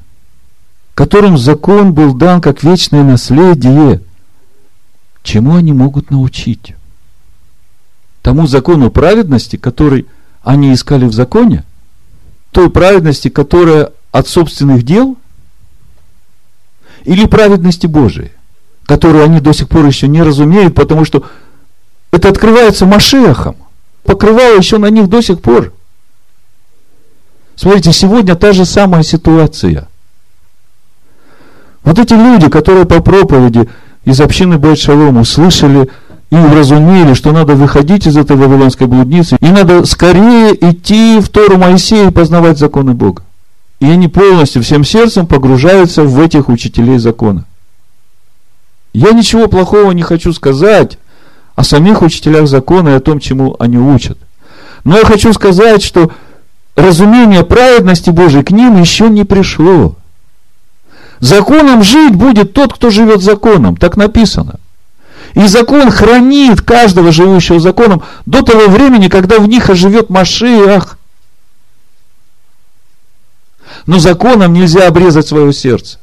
которым 0.94 1.38
закон 1.38 1.94
был 1.94 2.14
дан 2.14 2.42
как 2.42 2.64
вечное 2.64 3.04
наследие, 3.04 4.02
чему 5.24 5.56
они 5.56 5.74
могут 5.74 6.12
научить? 6.12 6.76
Тому 8.22 8.48
закону 8.48 8.92
праведности, 8.92 9.58
который 9.58 10.08
они 10.44 10.74
искали 10.74 11.06
в 11.06 11.14
законе? 11.14 11.64
Той 12.52 12.70
праведности, 12.70 13.30
которая 13.30 13.92
от 14.12 14.28
собственных 14.28 14.84
дел? 14.84 15.18
Или 17.04 17.26
праведности 17.26 17.88
Божией, 17.88 18.32
которую 18.86 19.24
они 19.24 19.40
до 19.40 19.54
сих 19.54 19.70
пор 19.70 19.86
еще 19.86 20.08
не 20.08 20.22
разумеют, 20.22 20.76
потому 20.76 21.06
что 21.06 21.24
это 22.12 22.30
открывается 22.30 22.86
Машехом, 22.86 23.56
покрывало 24.04 24.58
еще 24.58 24.78
на 24.78 24.90
них 24.90 25.08
до 25.10 25.22
сих 25.22 25.42
пор– 25.42 25.74
Смотрите, 27.62 27.92
сегодня 27.92 28.36
та 28.36 28.54
же 28.54 28.66
самая 28.66 29.04
ситуация. 29.04 29.88
Вот 31.84 32.00
эти 32.00 32.14
люди, 32.14 32.50
которые 32.50 32.88
по 32.88 33.04
проповеди 33.04 33.70
из 34.04 34.20
общины 34.20 34.56
Бет 34.56 34.80
Шалом 34.80 35.18
услышали 35.18 35.88
и 36.32 36.36
уразумели, 36.36 37.14
что 37.14 37.32
надо 37.32 37.54
выходить 37.54 38.08
из 38.08 38.18
этой 38.18 38.36
вавилонской 38.36 38.88
блудницы, 38.88 39.38
и 39.40 39.46
надо 39.46 39.86
скорее 39.86 40.56
идти 40.56 41.20
в 41.20 41.30
Тору 41.30 41.60
Моисея 41.60 42.08
и 42.08 42.12
познавать 42.12 42.58
законы 42.58 42.94
Бога. 42.94 43.22
И 43.82 43.88
они 43.88 44.08
полностью, 44.08 44.62
всем 44.62 44.84
сердцем 44.84 45.26
погружаются 45.26 46.04
в 46.04 46.22
этих 46.22 46.50
учителей 46.50 47.00
закона. 47.00 47.46
Я 48.94 49.12
ничего 49.12 49.48
плохого 49.48 49.92
не 49.92 50.04
хочу 50.04 50.32
сказать 50.34 51.00
о 51.56 51.64
самих 51.64 52.04
учителях 52.04 52.48
закона 52.48 52.90
и 52.90 52.94
о 52.94 53.00
том, 53.00 53.20
чему 53.20 53.56
они 53.60 53.78
учат. 53.78 54.20
Но 54.84 55.00
я 55.00 55.04
хочу 55.04 55.34
сказать, 55.34 55.82
что 55.82 56.12
разумение 56.76 57.44
праведности 57.44 58.12
Божией 58.12 58.44
к 58.44 58.52
ним 58.52 58.80
еще 58.80 59.10
не 59.10 59.24
пришло. 59.24 59.96
Законом 61.20 61.84
жить 61.84 62.16
будет 62.16 62.54
тот, 62.54 62.76
кто 62.76 62.92
живет 62.92 63.24
законом. 63.24 63.78
Так 63.78 63.98
написано. 63.98 64.60
И 65.34 65.48
закон 65.48 65.90
хранит 65.90 66.62
каждого 66.62 67.12
живущего 67.12 67.60
законом 67.60 68.04
до 68.28 68.44
того 68.44 68.70
времени, 68.70 69.08
когда 69.08 69.40
в 69.40 69.48
них 69.48 69.72
оживет 69.72 70.12
Машиах. 70.12 71.00
Но 73.86 74.00
законом 74.00 74.54
нельзя 74.54 74.88
обрезать 74.88 75.28
свое 75.28 75.54
сердце. 75.54 76.00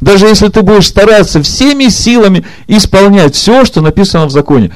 Даже 0.00 0.26
если 0.26 0.48
ты 0.48 0.62
будешь 0.62 0.88
стараться 0.88 1.42
всеми 1.42 1.88
силами 1.88 2.46
исполнять 2.66 3.34
все, 3.34 3.64
что 3.64 3.80
написано 3.80 4.26
в 4.26 4.30
законе, 4.30 4.74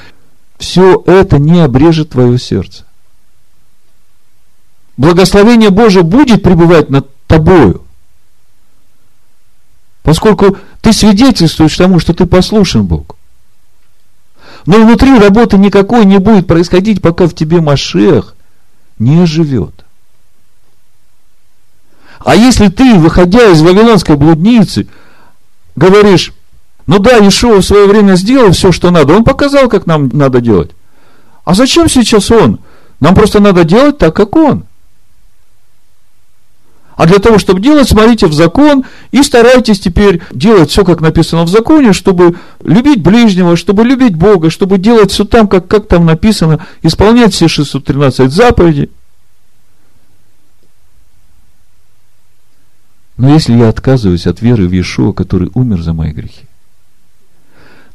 все 0.58 1.02
это 1.06 1.38
не 1.38 1.60
обрежет 1.60 2.10
твое 2.10 2.38
сердце 2.38 2.84
благословение 4.96 5.70
Божие 5.70 6.02
будет 6.02 6.42
пребывать 6.42 6.90
над 6.90 7.08
тобою. 7.26 7.82
Поскольку 10.02 10.58
ты 10.80 10.92
свидетельствуешь 10.92 11.76
тому, 11.76 11.98
что 11.98 12.12
ты 12.12 12.26
послушен 12.26 12.84
Богу. 12.84 13.16
Но 14.66 14.76
внутри 14.82 15.18
работы 15.18 15.58
никакой 15.58 16.04
не 16.04 16.18
будет 16.18 16.46
происходить, 16.46 17.02
пока 17.02 17.26
в 17.26 17.34
тебе 17.34 17.60
Машех 17.60 18.34
не 18.98 19.26
живет. 19.26 19.83
А 22.24 22.34
если 22.34 22.68
ты, 22.68 22.98
выходя 22.98 23.50
из 23.50 23.60
вавилонской 23.60 24.16
блудницы, 24.16 24.86
говоришь, 25.76 26.32
ну 26.86 26.98
да, 26.98 27.18
Ишуа 27.18 27.60
в 27.60 27.64
свое 27.64 27.86
время 27.86 28.16
сделал 28.16 28.52
все, 28.52 28.72
что 28.72 28.90
надо, 28.90 29.14
он 29.14 29.24
показал, 29.24 29.68
как 29.68 29.86
нам 29.86 30.08
надо 30.12 30.40
делать. 30.40 30.70
А 31.44 31.52
зачем 31.54 31.88
сейчас 31.88 32.30
он? 32.30 32.60
Нам 32.98 33.14
просто 33.14 33.40
надо 33.40 33.64
делать 33.64 33.98
так, 33.98 34.16
как 34.16 34.36
он. 34.36 34.64
А 36.96 37.06
для 37.06 37.18
того, 37.18 37.38
чтобы 37.38 37.60
делать, 37.60 37.88
смотрите 37.88 38.26
в 38.26 38.32
закон 38.32 38.84
и 39.10 39.22
старайтесь 39.22 39.80
теперь 39.80 40.22
делать 40.30 40.70
все, 40.70 40.84
как 40.84 41.00
написано 41.00 41.42
в 41.42 41.48
законе, 41.48 41.92
чтобы 41.92 42.38
любить 42.62 43.02
ближнего, 43.02 43.56
чтобы 43.56 43.84
любить 43.84 44.14
Бога, 44.14 44.48
чтобы 44.48 44.78
делать 44.78 45.10
все 45.10 45.24
там, 45.24 45.46
как, 45.46 45.66
как 45.66 45.88
там 45.88 46.06
написано, 46.06 46.64
исполнять 46.82 47.34
все 47.34 47.48
613 47.48 48.32
заповедей. 48.32 48.90
Но 53.16 53.32
если 53.32 53.56
я 53.56 53.68
отказываюсь 53.68 54.26
от 54.26 54.40
веры 54.40 54.66
в 54.66 54.72
Иешуа, 54.72 55.12
который 55.12 55.50
умер 55.54 55.82
за 55.82 55.92
мои 55.92 56.12
грехи, 56.12 56.46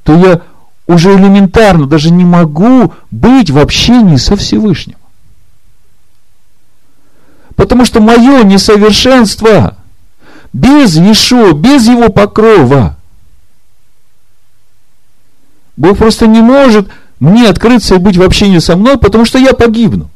то 0.04 0.16
я 0.16 0.42
уже 0.88 1.14
элементарно 1.14 1.86
даже 1.86 2.12
не 2.12 2.24
могу 2.24 2.94
быть 3.12 3.50
в 3.50 3.58
общении 3.58 4.16
со 4.16 4.36
Всевышним. 4.36 4.98
Потому 7.56 7.84
что 7.86 8.00
мое 8.00 8.44
несовершенство 8.44 9.78
без 10.54 10.96
Ешо, 10.96 11.52
без 11.52 11.88
его 11.88 12.10
покрова. 12.10 12.98
Бог 15.76 15.98
просто 15.98 16.26
не 16.28 16.42
может 16.42 16.90
мне 17.20 17.50
открыться 17.50 17.96
и 17.96 18.00
быть 18.00 18.18
в 18.18 18.24
общении 18.24 18.60
со 18.60 18.76
мной, 18.76 18.98
потому 18.98 19.26
что 19.26 19.38
я 19.38 19.54
погибну. 19.54 20.10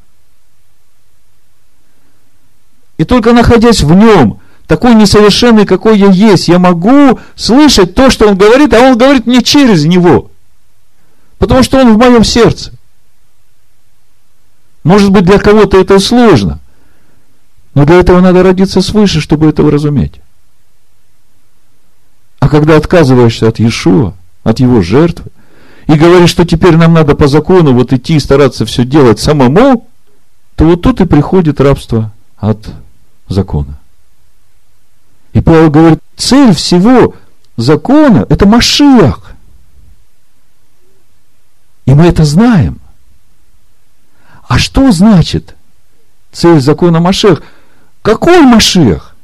И 2.98 3.04
только 3.04 3.34
находясь 3.34 3.84
в 3.84 3.94
нем, 3.94 4.40
такой 4.68 4.96
несовершенный, 4.96 5.66
какой 5.66 5.98
я 5.98 6.10
есть, 6.10 6.48
я 6.48 6.60
могу 6.60 7.20
слышать 7.36 7.96
то, 7.96 8.10
что 8.10 8.28
он 8.28 8.38
говорит, 8.38 8.74
а 8.74 8.80
он 8.82 8.98
говорит 8.98 9.26
мне 9.26 9.42
через 9.42 9.86
него. 9.86 10.32
Потому 11.38 11.64
что 11.64 11.80
он 11.80 11.94
в 11.94 11.98
моем 11.98 12.24
сердце. 12.24 12.72
Может 14.84 15.12
быть, 15.12 15.26
для 15.26 15.40
кого-то 15.40 15.80
это 15.80 16.00
сложно. 16.00 16.60
Но 17.74 17.86
для 17.86 18.00
этого 18.00 18.22
надо 18.22 18.44
родиться 18.44 18.82
свыше, 18.82 19.20
чтобы 19.20 19.50
это 19.50 19.64
уразуметь. 19.64 20.22
А 22.40 22.50
когда 22.50 22.78
отказываешься 22.78 23.48
от 23.48 23.60
Иешуа, 23.60 24.14
от 24.44 24.60
его 24.60 24.82
жертвы, 24.82 25.32
и 25.88 25.94
говоришь, 25.94 26.30
что 26.30 26.46
теперь 26.46 26.76
нам 26.76 26.94
надо 26.94 27.16
по 27.16 27.28
закону 27.28 27.74
вот 27.74 27.92
идти 27.94 28.16
и 28.16 28.20
стараться 28.20 28.66
все 28.66 28.86
делать 28.86 29.20
самому, 29.20 29.88
то 30.56 30.66
вот 30.66 30.82
тут 30.82 31.02
и 31.02 31.06
приходит 31.06 31.60
рабство 31.60 32.12
от 32.38 32.70
закона. 33.28 33.80
Павел 35.44 35.70
говорит, 35.70 36.00
цель 36.16 36.54
всего 36.54 37.16
закона– 37.58 38.26
это 38.30 38.48
Машиах. 38.48 39.32
И 41.86 41.94
мы 41.94 42.06
это 42.08 42.24
знаем. 42.24 42.80
А 44.48 44.58
что 44.58 44.92
значит 44.92 45.56
цель 46.32 46.62
закона 46.62 47.00
Машех? 47.00 47.44
Какой 48.02 48.42
Машех? 48.42 49.16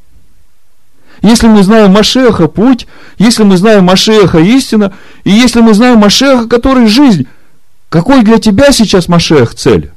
Если 1.21 1.47
мы 1.47 1.63
знаем 1.63 1.91
Машеха 1.91 2.47
путь, 2.47 2.87
если 3.17 3.43
мы 3.43 3.57
знаем 3.57 3.85
Машеха 3.85 4.39
истина, 4.39 4.93
и 5.23 5.31
если 5.31 5.61
мы 5.61 5.73
знаем 5.73 5.99
Машеха, 5.99 6.47
который 6.47 6.87
жизнь, 6.87 7.27
какой 7.89 8.23
для 8.23 8.39
тебя 8.39 8.71
сейчас 8.71 9.07
Машех 9.07 9.55
цель? 9.55 9.91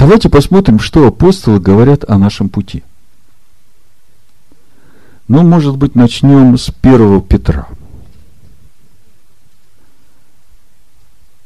Давайте 0.00 0.30
посмотрим, 0.30 0.78
что 0.80 1.06
апостолы 1.06 1.60
говорят 1.60 2.08
о 2.08 2.16
нашем 2.16 2.48
пути. 2.48 2.82
Ну, 5.28 5.42
может 5.42 5.76
быть, 5.76 5.94
начнем 5.94 6.56
с 6.56 6.70
первого 6.70 7.20
Петра. 7.20 7.68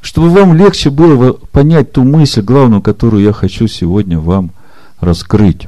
Чтобы 0.01 0.31
вам 0.31 0.55
легче 0.55 0.91
было 0.91 1.33
понять 1.33 1.91
ту 1.91 2.05
мысль 2.05 2.43
главную, 2.43 2.81
которую 2.81 3.25
я 3.25 3.33
хочу 3.33 3.67
сегодня 3.67 4.21
вам 4.21 4.53
раскрыть. 5.01 5.67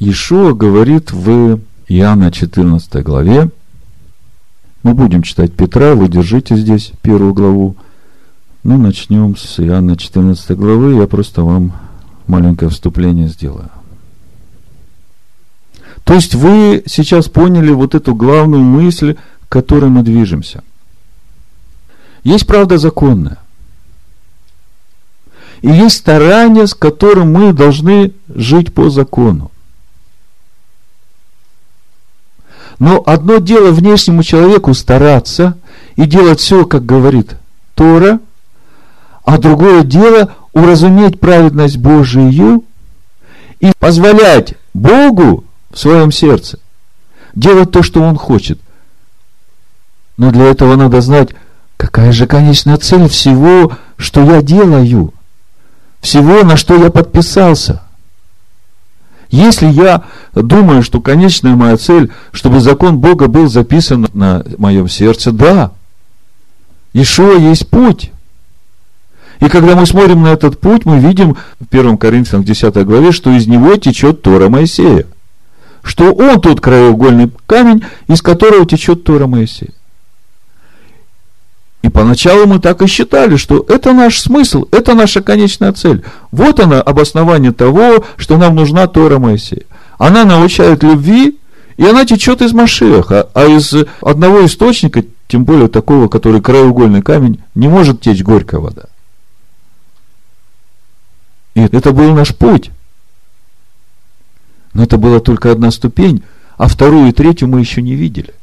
Иешуа 0.00 0.54
говорит 0.54 1.12
в 1.12 1.60
Иоанна 1.86 2.32
14 2.32 3.00
главе, 3.04 3.48
мы 4.82 4.94
будем 4.94 5.22
читать 5.22 5.54
Петра, 5.54 5.94
вы 5.94 6.08
держите 6.08 6.56
здесь 6.56 6.90
первую 7.00 7.32
главу, 7.32 7.76
ну, 8.64 8.78
начнем 8.78 9.36
с 9.36 9.58
Иоанна 9.58 9.96
14 9.96 10.56
главы. 10.56 10.94
Я 10.94 11.06
просто 11.08 11.42
вам 11.42 11.72
маленькое 12.28 12.70
вступление 12.70 13.28
сделаю. 13.28 13.70
То 16.04 16.14
есть 16.14 16.34
вы 16.34 16.84
сейчас 16.86 17.28
поняли 17.28 17.72
вот 17.72 17.94
эту 17.94 18.14
главную 18.14 18.62
мысль, 18.62 19.16
к 19.48 19.52
которой 19.52 19.90
мы 19.90 20.02
движемся. 20.02 20.62
Есть 22.22 22.46
правда 22.46 22.78
законная. 22.78 23.38
И 25.60 25.68
есть 25.68 25.98
старание, 25.98 26.66
с 26.66 26.74
которым 26.74 27.32
мы 27.32 27.52
должны 27.52 28.12
жить 28.28 28.72
по 28.72 28.90
закону. 28.90 29.50
Но 32.78 33.02
одно 33.04 33.38
дело 33.38 33.70
внешнему 33.70 34.22
человеку 34.22 34.74
стараться 34.74 35.56
и 35.96 36.06
делать 36.06 36.40
все, 36.40 36.64
как 36.64 36.86
говорит 36.86 37.36
Тора– 37.74 38.20
а 39.24 39.38
другое 39.38 39.82
дело 39.82 40.34
уразуметь 40.52 41.20
праведность 41.20 41.78
Божию 41.78 42.64
и 43.60 43.72
позволять 43.78 44.54
Богу 44.74 45.44
в 45.70 45.78
своем 45.78 46.10
сердце 46.12 46.58
делать 47.34 47.70
то, 47.70 47.82
что 47.82 48.02
Он 48.02 48.16
хочет. 48.16 48.60
Но 50.16 50.30
для 50.30 50.44
этого 50.46 50.76
надо 50.76 51.00
знать, 51.00 51.30
какая 51.76 52.12
же 52.12 52.26
конечная 52.26 52.76
цель 52.76 53.08
всего, 53.08 53.72
что 53.96 54.22
я 54.22 54.42
делаю, 54.42 55.14
всего, 56.00 56.42
на 56.44 56.56
что 56.56 56.76
я 56.76 56.90
подписался. 56.90 57.82
Если 59.30 59.66
я 59.66 60.04
думаю, 60.34 60.82
что 60.82 61.00
конечная 61.00 61.56
моя 61.56 61.78
цель, 61.78 62.12
чтобы 62.32 62.60
закон 62.60 62.98
Бога 62.98 63.28
был 63.28 63.48
записан 63.48 64.06
на 64.12 64.44
моем 64.58 64.88
сердце, 64.88 65.32
да, 65.32 65.72
Ишуа 66.92 67.38
есть 67.38 67.70
путь. 67.70 68.12
И 69.42 69.48
когда 69.48 69.74
мы 69.74 69.86
смотрим 69.86 70.22
на 70.22 70.28
этот 70.28 70.60
путь, 70.60 70.86
мы 70.86 71.00
видим 71.00 71.36
в 71.58 71.66
1 71.68 71.98
Коринфянам 71.98 72.44
10 72.44 72.74
главе, 72.86 73.10
что 73.10 73.28
из 73.32 73.48
него 73.48 73.74
течет 73.74 74.22
Тора 74.22 74.48
Моисея. 74.48 75.04
Что 75.82 76.12
он 76.12 76.40
тот 76.40 76.60
краеугольный 76.60 77.28
камень, 77.46 77.84
из 78.06 78.22
которого 78.22 78.64
течет 78.66 79.02
Тора 79.02 79.26
Моисея. 79.26 79.72
И 81.82 81.88
поначалу 81.88 82.46
мы 82.46 82.60
так 82.60 82.82
и 82.82 82.86
считали, 82.86 83.34
что 83.34 83.66
это 83.68 83.92
наш 83.92 84.20
смысл, 84.20 84.66
это 84.70 84.94
наша 84.94 85.22
конечная 85.22 85.72
цель. 85.72 86.04
Вот 86.30 86.60
она, 86.60 86.80
обоснование 86.80 87.50
того, 87.50 88.04
что 88.18 88.36
нам 88.36 88.54
нужна 88.54 88.86
Тора 88.86 89.18
Моисея. 89.18 89.64
Она 89.98 90.24
научает 90.24 90.84
любви, 90.84 91.36
и 91.76 91.84
она 91.84 92.04
течет 92.04 92.42
из 92.42 92.52
Машеха, 92.52 93.28
а 93.34 93.46
из 93.46 93.74
одного 94.02 94.46
источника, 94.46 95.02
тем 95.26 95.44
более 95.44 95.66
такого, 95.66 96.06
который 96.06 96.40
краеугольный 96.40 97.02
камень, 97.02 97.42
не 97.56 97.66
может 97.66 98.00
течь 98.00 98.22
горькая 98.22 98.60
вода. 98.60 98.84
И 101.54 101.60
это 101.60 101.92
был 101.92 102.14
наш 102.14 102.34
путь. 102.34 102.70
Но 104.72 104.84
это 104.84 104.96
была 104.96 105.20
только 105.20 105.52
одна 105.52 105.70
ступень, 105.70 106.24
а 106.56 106.68
вторую 106.68 107.08
и 107.08 107.12
третью 107.12 107.48
мы 107.48 107.60
еще 107.60 107.82
не 107.82 107.94
видели. 107.94 108.34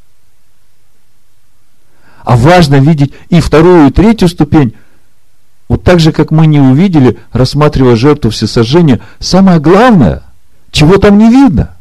А 2.24 2.36
важно 2.36 2.76
видеть 2.76 3.14
и 3.30 3.40
вторую, 3.42 3.88
и 3.88 3.92
третью 3.92 4.28
ступень, 4.28 4.76
вот 5.68 5.84
так 5.84 6.00
же, 6.00 6.12
как 6.12 6.30
мы 6.30 6.46
не 6.46 6.60
увидели, 6.60 7.18
рассматривая 7.32 7.96
жертву 7.96 8.30
всесожжения, 8.30 9.00
самое 9.20 9.60
главное, 9.60 10.24
чего 10.72 10.98
там 10.98 11.18
не 11.18 11.30
видно. 11.30 11.76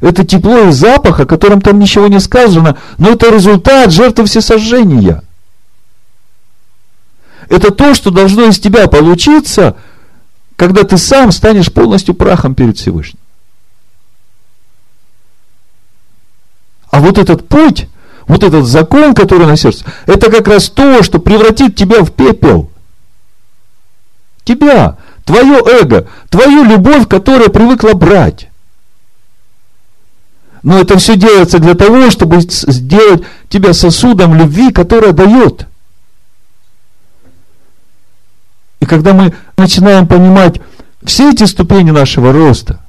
Это 0.00 0.24
тепло 0.24 0.68
и 0.68 0.72
запах, 0.72 1.20
о 1.20 1.26
котором 1.26 1.60
там 1.60 1.78
ничего 1.78 2.08
не 2.08 2.20
сказано, 2.20 2.78
но 2.96 3.10
это 3.10 3.30
результат 3.30 3.90
жертвы 3.90 4.26
всесожжения. 4.26 5.22
Это 7.48 7.70
то, 7.70 7.94
что 7.94 8.10
должно 8.10 8.46
из 8.46 8.58
тебя 8.58 8.88
получиться– 8.88 9.76
когда 10.56 10.84
ты 10.84 10.96
сам 10.98 11.32
станешь 11.32 11.72
полностью 11.72 12.14
прахом 12.14 12.54
перед 12.54 12.78
Всевышним. 12.78 13.18
А 16.90 17.00
вот 17.00 17.18
этот 17.18 17.48
путь, 17.48 17.88
вот 18.28 18.44
этот 18.44 18.64
закон, 18.66 19.14
который 19.14 19.46
на 19.46 19.56
сердце, 19.56 19.84
это 20.06 20.30
как 20.30 20.46
раз 20.46 20.68
то, 20.68 21.02
что 21.02 21.18
превратит 21.18 21.74
тебя 21.74 22.04
в 22.04 22.12
пепел. 22.12 22.70
Тебя, 24.44 24.98
твое 25.24 25.58
эго, 25.80 26.08
твою 26.28 26.62
любовь, 26.62 27.08
которая 27.08 27.48
привыкла 27.48 27.94
брать. 27.94 28.48
Но 30.62 30.78
это 30.78 30.96
все 30.98 31.16
делается 31.16 31.58
для 31.58 31.74
того, 31.74 32.10
чтобы 32.10 32.40
сделать 32.40 33.24
тебя 33.48 33.72
сосудом 33.72 34.34
любви, 34.34 34.70
которая 34.70 35.12
дает– 35.12 35.66
И 38.84 38.86
когда 38.86 39.14
мы 39.14 39.32
начинаем 39.56 40.06
понимать 40.06 40.60
все 41.04 41.30
эти 41.30 41.44
ступени 41.44 41.90
нашего 41.90 42.32
роста, 42.32 42.80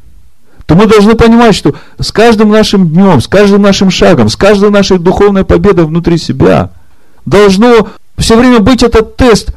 то 0.66 0.76
мы 0.76 0.88
должны 0.88 1.16
понимать, 1.16 1.56
что 1.56 1.76
с 2.00 2.12
каждым 2.12 2.50
нашим 2.50 2.90
днем, 2.90 3.22
с 3.22 3.28
каждым 3.28 3.62
нашим 3.62 3.92
шагом, 3.92 4.30
с 4.30 4.36
каждой 4.36 4.72
нашей 4.72 4.98
духовной 4.98 5.46
победой 5.46 5.86
внутри 5.86 6.18
себя 6.18 6.72
должно 7.26 7.90
все 8.18 8.38
время 8.38 8.60
быть 8.60 8.84
этот 8.84 9.16
тест. 9.16 9.50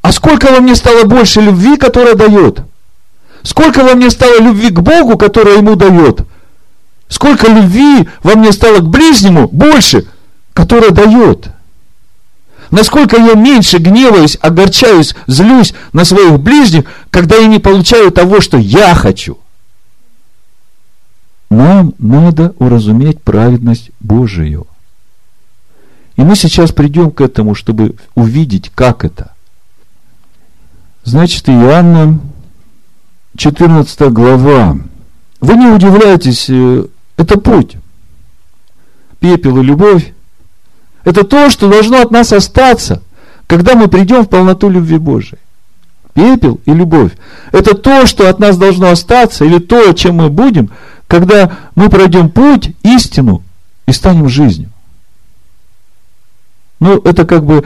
А 0.00 0.12
сколько 0.12 0.52
во 0.52 0.60
мне 0.60 0.74
стало 0.74 1.04
больше 1.04 1.40
любви, 1.40 1.76
которая 1.76 2.14
дает? 2.14 2.60
Сколько 3.42 3.84
во 3.84 3.94
мне 3.94 4.10
стало 4.10 4.40
любви 4.40 4.70
к 4.70 4.80
Богу, 4.80 5.18
которая 5.18 5.58
ему 5.58 5.76
дает? 5.76 6.22
Сколько 7.08 7.48
любви 7.48 8.08
во 8.22 8.34
мне 8.34 8.52
стало 8.52 8.78
к 8.78 8.88
ближнему 8.88 9.48
больше, 9.48 10.06
которая 10.54 10.90
дает? 10.90 11.48
Насколько 12.72 13.18
я 13.18 13.34
меньше 13.34 13.76
гневаюсь, 13.76 14.38
огорчаюсь, 14.40 15.14
злюсь 15.26 15.74
на 15.92 16.06
своих 16.06 16.40
ближних, 16.40 16.84
когда 17.10 17.36
я 17.36 17.46
не 17.46 17.58
получаю 17.58 18.10
того, 18.10 18.40
что 18.40 18.56
я 18.56 18.94
хочу. 18.94 19.38
Нам 21.50 21.92
надо 21.98 22.54
уразуметь 22.58 23.22
праведность 23.22 23.90
Божию. 24.00 24.66
И 26.16 26.22
мы 26.22 26.34
сейчас 26.34 26.72
придем 26.72 27.10
к 27.10 27.20
этому, 27.20 27.54
чтобы 27.54 27.96
увидеть, 28.14 28.72
как 28.74 29.04
это. 29.04 29.34
Значит, 31.04 31.50
Иоанна, 31.50 32.20
14 33.36 34.00
глава, 34.12 34.78
вы 35.42 35.56
не 35.56 35.66
удивляйтесь, 35.66 36.48
э, 36.48 36.86
это 37.18 37.38
путь. 37.38 37.76
Пепел 39.20 39.58
и 39.58 39.62
любовь. 39.62 40.14
Это 41.04 41.24
то, 41.24 41.50
что 41.50 41.68
должно 41.68 42.00
от 42.00 42.10
нас 42.10 42.32
остаться, 42.32 43.02
когда 43.46 43.74
мы 43.74 43.88
придем 43.88 44.24
в 44.24 44.28
полноту 44.28 44.68
любви 44.68 44.98
Божией. 44.98 45.38
Пепел 46.14 46.60
и 46.66 46.72
любовь. 46.72 47.12
Это 47.52 47.74
то, 47.74 48.06
что 48.06 48.28
от 48.28 48.38
нас 48.38 48.56
должно 48.58 48.90
остаться, 48.90 49.44
или 49.44 49.58
то, 49.58 49.92
чем 49.92 50.16
мы 50.16 50.28
будем, 50.28 50.70
когда 51.06 51.52
мы 51.74 51.88
пройдем 51.88 52.28
путь, 52.28 52.74
истину 52.82 53.42
и 53.86 53.92
станем 53.92 54.28
жизнью. 54.28 54.70
Ну, 56.80 56.98
это 56.98 57.24
как 57.24 57.44
бы, 57.44 57.64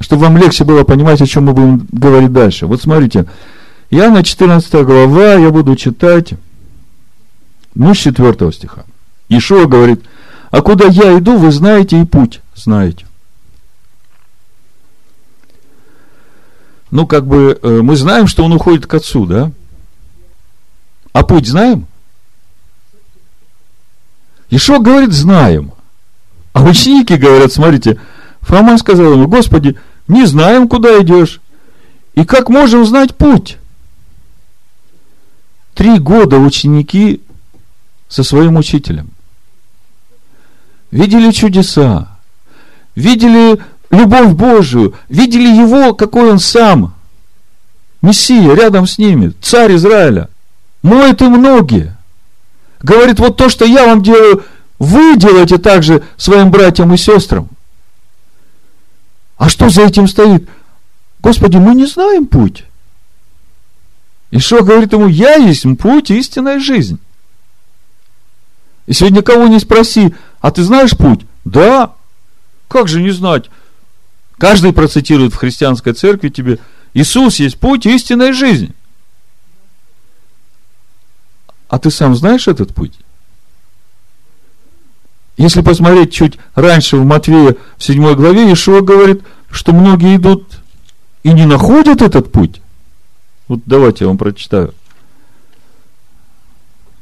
чтобы 0.00 0.22
вам 0.22 0.36
легче 0.36 0.64
было 0.64 0.84
понимать, 0.84 1.20
о 1.20 1.26
чем 1.26 1.44
мы 1.46 1.52
будем 1.52 1.88
говорить 1.92 2.32
дальше. 2.32 2.66
Вот 2.66 2.80
смотрите, 2.80 3.26
я 3.90 4.10
на 4.10 4.22
14 4.22 4.72
глава, 4.84 5.34
я 5.34 5.50
буду 5.50 5.76
читать, 5.76 6.34
ну, 7.74 7.94
с 7.94 7.98
4 7.98 8.52
стиха. 8.52 8.84
Ишуа 9.28 9.66
говорит, 9.66 10.04
а 10.54 10.62
куда 10.62 10.86
я 10.86 11.18
иду, 11.18 11.36
вы 11.36 11.50
знаете 11.50 12.00
и 12.00 12.04
путь 12.04 12.40
знаете. 12.54 13.04
Ну, 16.92 17.08
как 17.08 17.26
бы, 17.26 17.58
э, 17.60 17.80
мы 17.82 17.96
знаем, 17.96 18.28
что 18.28 18.44
он 18.44 18.52
уходит 18.52 18.86
к 18.86 18.94
отцу, 18.94 19.26
да? 19.26 19.50
А 21.12 21.24
путь 21.24 21.48
знаем? 21.48 21.88
Ишо 24.48 24.78
говорит, 24.78 25.12
знаем. 25.12 25.72
А 26.52 26.62
ученики 26.62 27.16
говорят, 27.16 27.52
смотрите, 27.52 28.00
Фома 28.42 28.78
сказал 28.78 29.14
ему, 29.14 29.26
Господи, 29.26 29.76
не 30.06 30.24
знаем, 30.24 30.68
куда 30.68 31.02
идешь. 31.02 31.40
И 32.14 32.24
как 32.24 32.48
можем 32.48 32.86
знать 32.86 33.16
путь? 33.16 33.58
Три 35.74 35.98
года 35.98 36.38
ученики 36.38 37.22
со 38.06 38.22
своим 38.22 38.56
учителем. 38.56 39.13
Видели 40.94 41.32
чудеса, 41.32 42.06
видели 42.94 43.60
любовь 43.90 44.32
Божию, 44.34 44.94
видели 45.08 45.48
его, 45.48 45.92
какой 45.92 46.30
он 46.30 46.38
сам. 46.38 46.94
Мессия 48.00 48.54
рядом 48.54 48.86
с 48.86 48.96
ними, 48.96 49.32
царь 49.42 49.74
Израиля. 49.74 50.28
Моет 50.82 51.20
им 51.20 51.42
ноги. 51.42 51.92
Говорит, 52.80 53.18
вот 53.18 53.36
то, 53.36 53.48
что 53.48 53.64
я 53.64 53.86
вам 53.86 54.04
делаю, 54.04 54.44
вы 54.78 55.16
делаете 55.16 55.58
также 55.58 56.04
своим 56.16 56.52
братьям 56.52 56.94
и 56.94 56.96
сестрам. 56.96 57.48
А 59.36 59.48
что 59.48 59.70
за 59.70 59.82
этим 59.82 60.06
стоит? 60.06 60.48
Господи, 61.18 61.56
мы 61.56 61.74
не 61.74 61.86
знаем 61.86 62.28
путь. 62.28 62.66
И 64.30 64.38
что 64.38 64.62
говорит 64.62 64.92
ему, 64.92 65.08
я 65.08 65.34
есть 65.34 65.66
путь, 65.76 66.12
истинная 66.12 66.60
жизнь. 66.60 67.00
И 68.86 68.92
сегодня 68.92 69.22
кого 69.22 69.46
не 69.46 69.58
спроси, 69.58 70.14
а 70.44 70.50
ты 70.50 70.62
знаешь 70.62 70.94
путь? 70.94 71.24
Да. 71.46 71.94
Как 72.68 72.86
же 72.86 73.00
не 73.00 73.12
знать? 73.12 73.48
Каждый 74.36 74.74
процитирует 74.74 75.32
в 75.32 75.38
христианской 75.38 75.94
церкви 75.94 76.28
тебе, 76.28 76.58
Иисус 76.92 77.36
есть 77.36 77.58
путь, 77.58 77.86
истинная 77.86 78.34
жизнь. 78.34 78.74
А 81.70 81.78
ты 81.78 81.90
сам 81.90 82.14
знаешь 82.14 82.46
этот 82.46 82.74
путь? 82.74 82.92
Если 85.38 85.62
посмотреть 85.62 86.12
чуть 86.12 86.38
раньше 86.54 86.98
в 86.98 87.06
Матвея 87.06 87.56
в 87.78 87.82
7 87.82 88.14
главе, 88.14 88.52
Ишуа 88.52 88.82
говорит, 88.82 89.22
что 89.50 89.72
многие 89.72 90.16
идут 90.16 90.60
и 91.22 91.32
не 91.32 91.46
находят 91.46 92.02
этот 92.02 92.30
путь. 92.30 92.60
Вот 93.48 93.60
давайте 93.64 94.04
я 94.04 94.08
вам 94.08 94.18
прочитаю. 94.18 94.74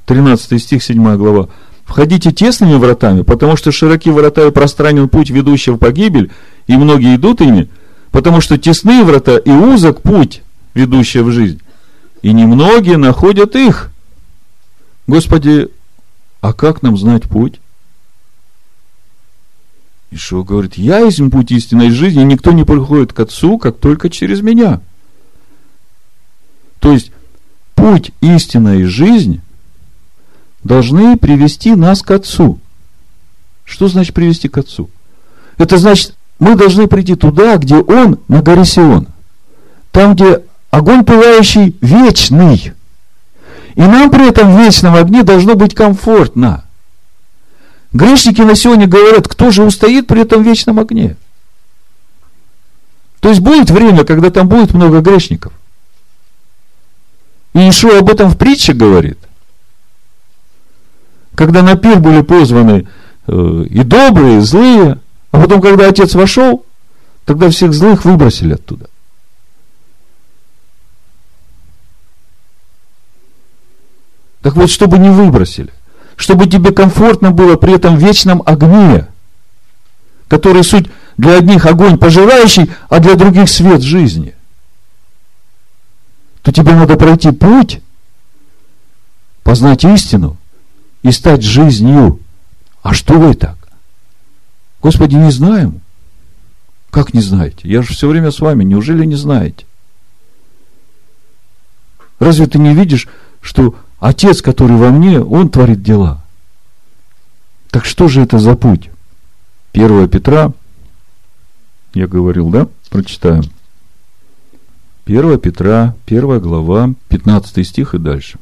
13 0.06 0.62
стих, 0.62 0.80
7 0.84 1.16
глава. 1.16 1.48
Входите 1.92 2.32
тесными 2.32 2.76
вратами, 2.76 3.20
потому 3.20 3.54
что 3.54 3.70
широки 3.70 4.08
врата 4.08 4.46
и 4.46 4.50
пространен 4.50 5.10
путь, 5.10 5.28
ведущий 5.28 5.72
в 5.72 5.76
погибель, 5.76 6.30
и 6.66 6.74
многие 6.78 7.16
идут 7.16 7.42
ими, 7.42 7.68
потому 8.12 8.40
что 8.40 8.56
тесные 8.56 9.04
врата 9.04 9.36
и 9.36 9.50
узок 9.50 10.00
путь, 10.00 10.40
ведущий 10.72 11.20
в 11.20 11.30
жизнь, 11.30 11.60
и 12.22 12.32
немногие 12.32 12.96
находят 12.96 13.56
их. 13.56 13.90
Господи, 15.06 15.68
а 16.40 16.54
как 16.54 16.80
нам 16.80 16.96
знать 16.96 17.24
путь? 17.24 17.60
Ишуа 20.10 20.44
говорит, 20.44 20.78
я 20.78 21.00
есть 21.00 21.20
путь 21.30 21.52
истинной 21.52 21.90
жизни, 21.90 22.22
и 22.22 22.24
никто 22.24 22.52
не 22.52 22.64
приходит 22.64 23.12
к 23.12 23.20
Отцу, 23.20 23.58
как 23.58 23.76
только 23.76 24.08
через 24.08 24.40
меня. 24.40 24.80
То 26.80 26.90
есть, 26.90 27.12
путь 27.74 28.12
истинной 28.22 28.84
жизни 28.84 29.41
должны 30.64 31.16
привести 31.16 31.74
нас 31.74 32.02
к 32.02 32.10
Отцу. 32.10 32.58
Что 33.64 33.88
значит 33.88 34.14
привести 34.14 34.48
к 34.48 34.58
Отцу? 34.58 34.90
Это 35.58 35.76
значит, 35.76 36.14
мы 36.38 36.56
должны 36.56 36.86
прийти 36.86 37.14
туда, 37.14 37.56
где 37.56 37.76
Он, 37.76 38.18
на 38.28 38.42
горе 38.42 38.64
Сион. 38.64 39.08
Там, 39.90 40.14
где 40.14 40.42
огонь 40.70 41.04
пылающий 41.04 41.76
вечный. 41.80 42.72
И 43.74 43.80
нам 43.80 44.10
при 44.10 44.28
этом 44.28 44.54
в 44.54 44.58
вечном 44.58 44.94
огне 44.94 45.22
должно 45.22 45.54
быть 45.54 45.74
комфортно. 45.74 46.64
Грешники 47.92 48.40
на 48.40 48.54
сегодня 48.54 48.86
говорят, 48.86 49.28
кто 49.28 49.50
же 49.50 49.64
устоит 49.64 50.06
при 50.06 50.22
этом 50.22 50.42
вечном 50.42 50.78
огне? 50.78 51.16
То 53.20 53.28
есть 53.28 53.40
будет 53.40 53.70
время, 53.70 54.04
когда 54.04 54.30
там 54.30 54.48
будет 54.48 54.74
много 54.74 55.00
грешников. 55.00 55.52
И 57.54 57.68
Ишуа 57.68 57.98
об 57.98 58.10
этом 58.10 58.30
в 58.30 58.38
притче 58.38 58.72
говорит. 58.72 59.18
Когда 61.42 61.62
на 61.62 61.74
пир 61.74 61.98
были 61.98 62.22
позваны 62.22 62.86
э, 63.26 63.64
и 63.68 63.82
добрые, 63.82 64.38
и 64.38 64.40
злые, 64.42 65.00
а 65.32 65.40
потом, 65.40 65.60
когда 65.60 65.88
отец 65.88 66.14
вошел, 66.14 66.64
тогда 67.24 67.50
всех 67.50 67.72
злых 67.74 68.04
выбросили 68.04 68.54
оттуда. 68.54 68.88
Так 74.42 74.54
вот, 74.54 74.70
чтобы 74.70 74.98
не 74.98 75.10
выбросили, 75.10 75.72
чтобы 76.14 76.46
тебе 76.46 76.70
комфортно 76.70 77.32
было 77.32 77.56
при 77.56 77.74
этом 77.74 77.96
вечном 77.96 78.40
огне, 78.46 79.08
который 80.28 80.62
суть 80.62 80.88
для 81.16 81.38
одних 81.38 81.66
огонь 81.66 81.98
пожирающий, 81.98 82.70
а 82.88 83.00
для 83.00 83.16
других 83.16 83.48
свет 83.48 83.82
жизни, 83.82 84.36
то 86.42 86.52
тебе 86.52 86.72
надо 86.72 86.94
пройти 86.94 87.32
путь, 87.32 87.80
познать 89.42 89.82
истину 89.82 90.36
и 91.02 91.10
стать 91.10 91.42
жизнью. 91.42 92.20
А 92.82 92.94
что 92.94 93.18
вы 93.18 93.34
так? 93.34 93.56
Господи, 94.80 95.14
не 95.14 95.30
знаем. 95.30 95.80
Как 96.90 97.14
не 97.14 97.20
знаете? 97.20 97.68
Я 97.68 97.82
же 97.82 97.94
все 97.94 98.08
время 98.08 98.30
с 98.30 98.40
вами. 98.40 98.64
Неужели 98.64 99.04
не 99.04 99.16
знаете? 99.16 99.64
Разве 102.18 102.46
ты 102.46 102.58
не 102.58 102.74
видишь, 102.74 103.08
что 103.40 103.74
Отец, 103.98 104.42
который 104.42 104.76
во 104.76 104.90
мне, 104.90 105.20
Он 105.20 105.48
творит 105.48 105.82
дела. 105.82 106.22
Так 107.70 107.84
что 107.84 108.08
же 108.08 108.20
это 108.20 108.38
за 108.38 108.56
путь? 108.56 108.90
1 109.72 110.08
Петра, 110.08 110.52
я 111.94 112.06
говорил, 112.06 112.50
да? 112.50 112.68
Прочитаем. 112.90 113.44
1 115.06 115.38
Петра, 115.38 115.94
1 116.06 116.40
глава, 116.40 116.94
15 117.08 117.66
стих 117.66 117.94
и 117.94 117.98
дальше. 117.98 118.38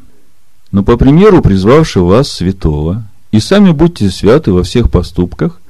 Но 0.72 0.84
по 0.84 0.96
примеру 0.96 1.42
призвавшего 1.42 2.04
вас 2.04 2.30
святого, 2.30 3.04
и 3.32 3.40
сами 3.40 3.70
будьте 3.70 4.10
святы 4.10 4.52
во 4.52 4.62
всех 4.62 4.90
поступках, 4.90 5.60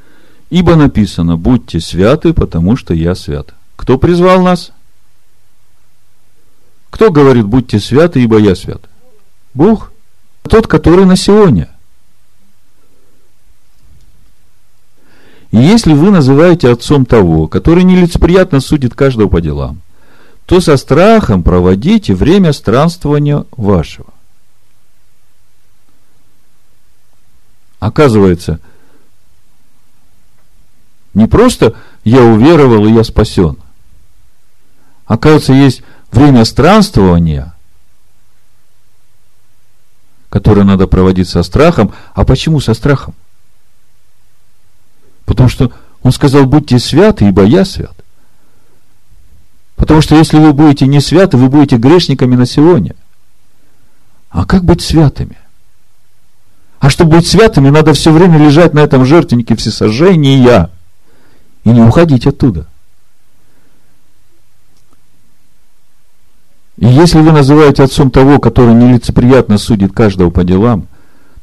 ибо 0.51 0.76
написано, 0.76 1.36
будьте 1.36 1.80
святы, 1.80 2.32
потому 2.32 2.76
что 2.76 2.92
я 2.92 3.14
свят. 3.14 3.55
Кто 3.76 3.98
призвал 3.98 4.42
нас? 4.42 4.72
Кто 6.90 7.11
говорит, 7.11 7.46
будьте 7.46 7.80
святы, 7.80 8.22
ибо 8.22 8.38
я 8.38 8.55
свят? 8.55 8.82
Бог, 9.55 9.92
тот, 10.42 10.66
который 10.66 11.07
на 11.07 11.16
Сионе. 11.16 11.68
И 15.51 15.57
если 15.57 15.94
вы 15.94 16.11
называете 16.11 16.70
отцом 16.70 17.05
того, 17.05 17.48
который 17.48 17.82
нелицеприятно 17.84 18.61
судит 18.61 18.94
каждого 18.94 19.28
по 19.28 19.40
делам, 19.40 19.80
то 20.46 20.61
со 20.61 20.76
страхом 20.76 21.42
проводите 21.42 22.14
время 22.14 22.53
странствования 22.53 23.44
вашего. 23.57 24.12
Оказывается, 27.81 28.61
не 31.12 31.26
просто 31.26 31.74
я 32.05 32.22
уверовал 32.22 32.87
и 32.87 32.93
я 32.93 33.03
спасен. 33.03 33.57
Оказывается, 35.07 35.53
есть 35.53 35.83
время 36.12 36.45
странствования– 36.45 37.55
которое 40.31 40.62
надо 40.62 40.87
проводить 40.87 41.28
со 41.28 41.43
страхом. 41.43 41.93
А 42.14 42.24
почему 42.24 42.61
со 42.61 42.72
страхом? 42.72 43.14
Потому 45.26 45.49
что 45.49 45.72
он 46.03 46.12
сказал, 46.12 46.47
будьте 46.47 46.78
святы, 46.78 47.28
ибо 47.28 47.45
я 47.45 47.64
свят. 47.64 47.95
Потому 49.76 50.01
что 50.01 50.16
если 50.16 50.39
вы 50.39 50.53
будете 50.53 50.87
не 50.87 51.01
святы, 51.01 51.37
вы 51.37 51.49
будете 51.49 51.76
грешниками 51.76 52.37
на 52.37 52.47
сегодня. 52.47 52.95
А 54.31 54.47
как 54.47 54.64
быть 54.64 54.81
святыми? 54.81 55.37
А 56.81 56.89
чтобы 56.89 57.16
быть 57.16 57.26
святыми, 57.26 57.68
надо 57.68 57.93
все 57.93 58.11
время 58.11 58.39
лежать 58.39 58.72
на 58.72 58.81
этом 58.81 59.05
жертвеннике 59.05 59.55
всесожжения 59.55 60.70
и 61.62 61.68
не 61.68 61.83
уходить 61.83 62.26
оттуда. 62.26 62.66
И 66.78 66.87
если 66.87 67.20
вы 67.20 67.33
называете 67.33 67.83
отцом 67.83 68.11
того, 68.11 68.39
который 68.39 68.72
нелицеприятно 68.72 69.59
судит 69.59 69.93
каждого 69.93 70.31
по 70.31 70.43
делам, 70.43 70.87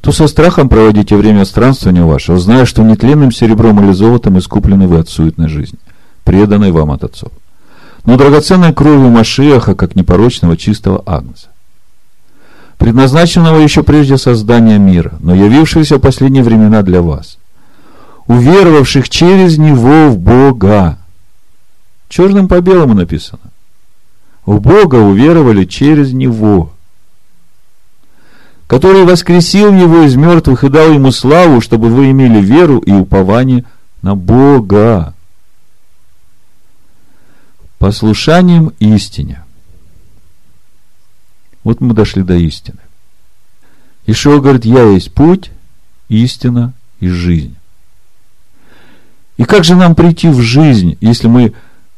то 0.00 0.10
со 0.10 0.26
страхом 0.26 0.68
проводите 0.68 1.16
время 1.16 1.44
странствования 1.44 2.02
вашего, 2.02 2.38
зная, 2.40 2.64
что 2.64 2.82
нетленным 2.82 3.30
серебром 3.30 3.80
или 3.84 3.92
золотом 3.92 4.38
искуплены 4.38 4.88
вы 4.88 4.98
от 4.98 5.08
суетной 5.08 5.48
жизни, 5.48 5.78
преданной 6.24 6.72
вам 6.72 6.90
от 6.90 7.04
отцов. 7.04 7.30
Но 8.04 8.16
драгоценной 8.16 8.72
кровью 8.72 9.10
Машиаха, 9.10 9.76
как 9.76 9.94
непорочного 9.94 10.56
чистого 10.56 11.00
агнца 11.06 11.48
предназначенного 12.78 13.58
еще 13.58 13.82
прежде 13.82 14.16
создания 14.16 14.78
мира, 14.78 15.14
но 15.20 15.34
явившегося 15.34 15.96
в 15.96 16.00
последние 16.00 16.44
времена 16.44 16.82
для 16.82 17.02
вас, 17.02 17.38
уверовавших 18.26 19.08
через 19.08 19.58
Него 19.58 20.08
в 20.08 20.18
Бога. 20.18 20.98
Черным 22.08 22.48
по 22.48 22.60
белому 22.60 22.94
написано. 22.94 23.40
В 24.46 24.60
Бога 24.60 24.96
уверовали 24.96 25.64
через 25.64 26.12
Него, 26.12 26.72
который 28.66 29.04
воскресил 29.04 29.72
Его 29.74 30.04
из 30.04 30.14
мертвых 30.14 30.64
и 30.64 30.68
дал 30.70 30.92
Ему 30.92 31.10
славу, 31.10 31.60
чтобы 31.60 31.88
вы 31.88 32.10
имели 32.12 32.40
веру 32.40 32.78
и 32.78 32.92
упование 32.92 33.64
на 34.02 34.14
Бога. 34.14 35.14
Послушанием 37.78 38.72
истине– 38.78 39.42
вот 41.68 41.82
мы 41.82 41.92
дошли 41.92 42.22
до 42.22 42.34
истины. 42.34 42.78
Ишуа 44.06 44.40
говорит, 44.40 44.64
я 44.64 44.84
есть 44.84 45.12
путь, 45.12 45.50
истина 46.08 46.72
и 46.98 47.08
жизнь. 47.08 47.56
И 49.36 49.44
как 49.44 49.64
же 49.64 49.74
нам 49.74 49.94
прийти 49.94 50.28
в 50.28 50.40
жизнь, 50.40 50.96
если 51.02 51.28
мы 51.28 51.52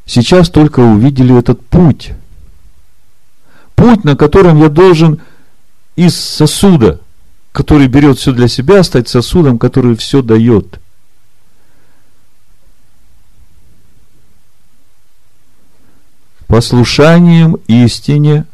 сейчас 0.06 0.50
только 0.50 0.80
увидели 0.80 1.38
этот 1.38 1.64
путь? 1.64 2.14
Путь, 3.76 4.02
на 4.02 4.16
котором 4.16 4.58
я 4.58 4.70
должен 4.70 5.20
из 5.94 6.18
сосуда, 6.18 6.98
который 7.52 7.86
берет 7.86 8.18
все 8.18 8.32
для 8.32 8.48
себя, 8.48 8.82
стать 8.82 9.08
сосудом, 9.08 9.56
который 9.56 9.94
все 9.94 10.20
дает. 10.20 10.80
Послушанием 16.48 17.54
истине 17.68 18.46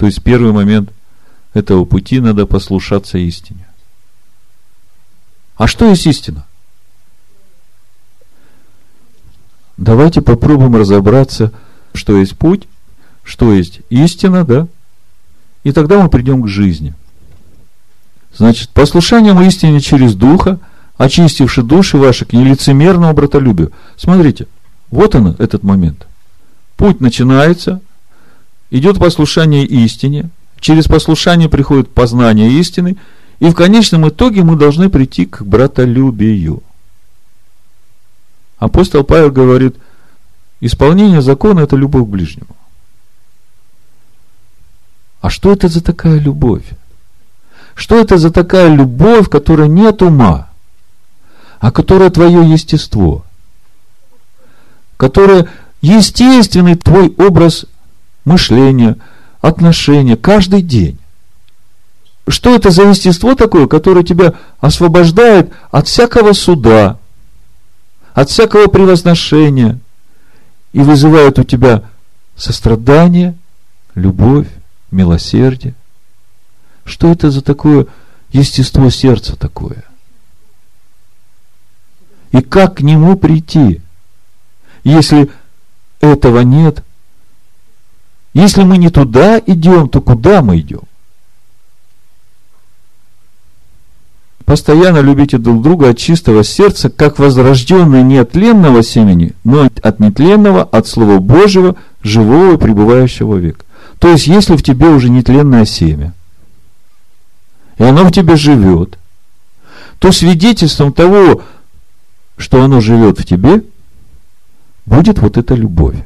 то 0.00 0.06
есть 0.06 0.22
первый 0.22 0.50
момент 0.50 0.94
этого 1.52 1.84
пути 1.84 2.20
надо 2.20 2.46
послушаться 2.46 3.18
истине. 3.18 3.66
А 5.56 5.66
что 5.66 5.90
есть 5.90 6.06
истина? 6.06 6.46
Давайте 9.76 10.22
попробуем 10.22 10.74
разобраться, 10.74 11.52
что 11.92 12.16
есть 12.16 12.34
путь, 12.38 12.66
что 13.24 13.52
есть 13.52 13.82
истина, 13.90 14.46
да? 14.46 14.68
И 15.64 15.72
тогда 15.72 16.02
мы 16.02 16.08
придем 16.08 16.44
к 16.44 16.48
жизни. 16.48 16.94
Значит, 18.34 18.70
послушанием 18.70 19.38
истине 19.42 19.80
через 19.80 20.14
Духа, 20.14 20.60
очистивши 20.96 21.62
души 21.62 21.98
ваши 21.98 22.24
к 22.24 22.32
нелицемерному 22.32 23.12
братолюбию. 23.12 23.70
Смотрите, 23.98 24.46
вот 24.90 25.14
он, 25.14 25.36
этот 25.38 25.62
момент. 25.62 26.06
Путь 26.78 27.02
начинается, 27.02 27.82
идет 28.70 28.98
послушание 28.98 29.64
истине, 29.64 30.30
через 30.60 30.86
послушание 30.86 31.48
приходит 31.48 31.92
познание 31.92 32.50
истины, 32.52 32.96
и 33.40 33.48
в 33.48 33.54
конечном 33.54 34.08
итоге 34.08 34.42
мы 34.42 34.56
должны 34.56 34.90
прийти 34.90 35.26
к 35.26 35.42
братолюбию. 35.42 36.62
Апостол 38.58 39.04
Павел 39.04 39.30
говорит, 39.30 39.76
исполнение 40.60 41.22
закона– 41.22 41.60
это 41.60 41.76
любовь 41.76 42.04
к 42.04 42.10
ближнему. 42.10 42.56
А 45.20 45.30
что 45.30 45.52
это 45.52 45.68
за 45.68 45.82
такая 45.82 46.18
любовь? 46.18 46.64
Что 47.74 47.98
это 47.98 48.18
за 48.18 48.30
такая 48.30 48.74
любовь, 48.74 49.28
которая 49.28 49.68
нет 49.68 50.02
ума, 50.02 50.50
а 51.60 51.72
которая 51.72 52.10
твое 52.10 52.50
естество, 52.50 53.24
которая 54.96 55.48
естественный 55.80 56.74
твой 56.74 57.14
образ 57.16 57.64
мышление, 58.30 58.96
отношения, 59.40 60.16
каждый 60.16 60.62
день. 60.62 60.98
Что 62.28 62.54
это 62.54 62.70
за 62.70 62.84
естество 62.84 63.34
такое, 63.34 63.66
которое 63.66 64.04
тебя 64.04 64.34
освобождает 64.60 65.52
от 65.70 65.88
всякого 65.88 66.32
суда, 66.32 66.98
от 68.14 68.30
всякого 68.30 68.66
превозношения 68.68 69.80
и 70.72 70.80
вызывает 70.80 71.38
у 71.38 71.44
тебя 71.44 71.82
сострадание, 72.36 73.36
любовь, 73.94 74.46
милосердие? 74.92 75.74
Что 76.84 77.10
это 77.10 77.30
за 77.30 77.42
такое 77.42 77.86
естество 78.30 78.90
сердца 78.90 79.34
такое? 79.36 79.84
И 82.30 82.40
как 82.42 82.76
к 82.76 82.80
нему 82.82 83.16
прийти? 83.16 83.80
Если 84.84 85.30
этого 86.00 86.40
нет, 86.40 86.84
если 88.32 88.62
мы 88.62 88.78
не 88.78 88.90
туда 88.90 89.40
идем, 89.44 89.88
то 89.88 90.00
куда 90.00 90.42
мы 90.42 90.58
идем? 90.58 90.82
Постоянно 94.44 94.98
любите 94.98 95.38
друг 95.38 95.62
друга 95.62 95.90
от 95.90 95.98
чистого 95.98 96.42
сердца, 96.42 96.90
как 96.90 97.18
возрожденные 97.18 98.02
не 98.02 98.18
от 98.18 98.32
тленного 98.32 98.82
семени, 98.82 99.32
но 99.44 99.68
от 99.82 100.00
нетленного, 100.00 100.64
от 100.64 100.88
Слова 100.88 101.18
Божьего, 101.18 101.76
живого 102.02 102.54
и 102.54 102.58
пребывающего 102.58 103.36
века. 103.36 103.64
То 104.00 104.08
есть, 104.08 104.26
если 104.26 104.56
в 104.56 104.62
тебе 104.62 104.88
уже 104.88 105.08
нетленное 105.08 105.64
семя, 105.64 106.14
и 107.78 107.84
оно 107.84 108.04
в 108.04 108.12
тебе 108.12 108.36
живет, 108.36 108.98
то 110.00 110.10
свидетельством 110.10 110.92
того, 110.92 111.42
что 112.36 112.62
оно 112.62 112.80
живет 112.80 113.20
в 113.20 113.24
тебе, 113.24 113.62
будет 114.84 115.18
вот 115.20 115.36
эта 115.36 115.54
любовь. 115.54 115.96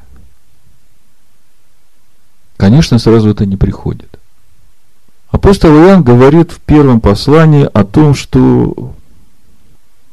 Конечно, 2.57 2.99
сразу 2.99 3.31
это 3.31 3.47
не 3.47 3.57
приходит. 3.57 4.19
Апостол 5.31 5.71
Иоанн 5.71 6.03
говорит 6.05 6.53
в 6.53 6.61
первом 6.61 7.01
послании 7.01 7.69
о 7.73 7.85
том, 7.85 8.15
что 8.15 8.95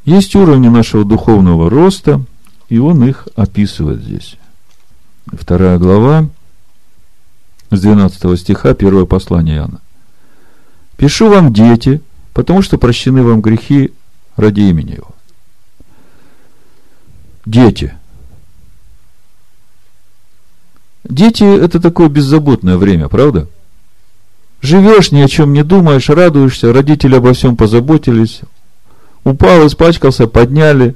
есть 0.04 0.36
уровни 0.36 0.68
нашего 0.68 1.06
духовного 1.06 1.70
роста, 1.70 2.22
и 2.70 2.80
он 2.80 3.04
их 3.08 3.28
описывает 3.36 4.02
здесь. 4.02 4.36
Вторая 5.28 5.78
глава, 5.78 6.28
с 7.70 7.80
12 7.80 8.40
стиха, 8.40 8.74
первое 8.74 9.06
послание 9.06 9.58
Иоанна. 9.58 9.82
«Пишу 10.98 11.30
вам, 11.30 11.54
дети, 11.54 12.02
потому 12.34 12.62
что 12.64 12.78
прощены 12.78 13.22
вам 13.24 13.42
грехи 13.42 13.94
ради 14.36 14.62
имени 14.62 14.94
Его». 14.94 15.12
Дети– 17.46 17.94
Дети– 21.12 21.44
это 21.62 21.82
такое 21.82 22.08
беззаботное 22.08 22.78
время, 22.78 23.10
правда? 23.10 23.50
Живешь, 24.62 25.12
ни 25.12 25.20
о 25.20 25.28
чем 25.28 25.52
не 25.52 25.62
думаешь, 25.62 26.08
радуешься, 26.08 26.72
родители 26.72 27.16
обо 27.16 27.34
всем 27.34 27.58
позаботились, 27.58 28.40
упал, 29.26 29.68
испачкался, 29.68 30.28
подняли, 30.28 30.96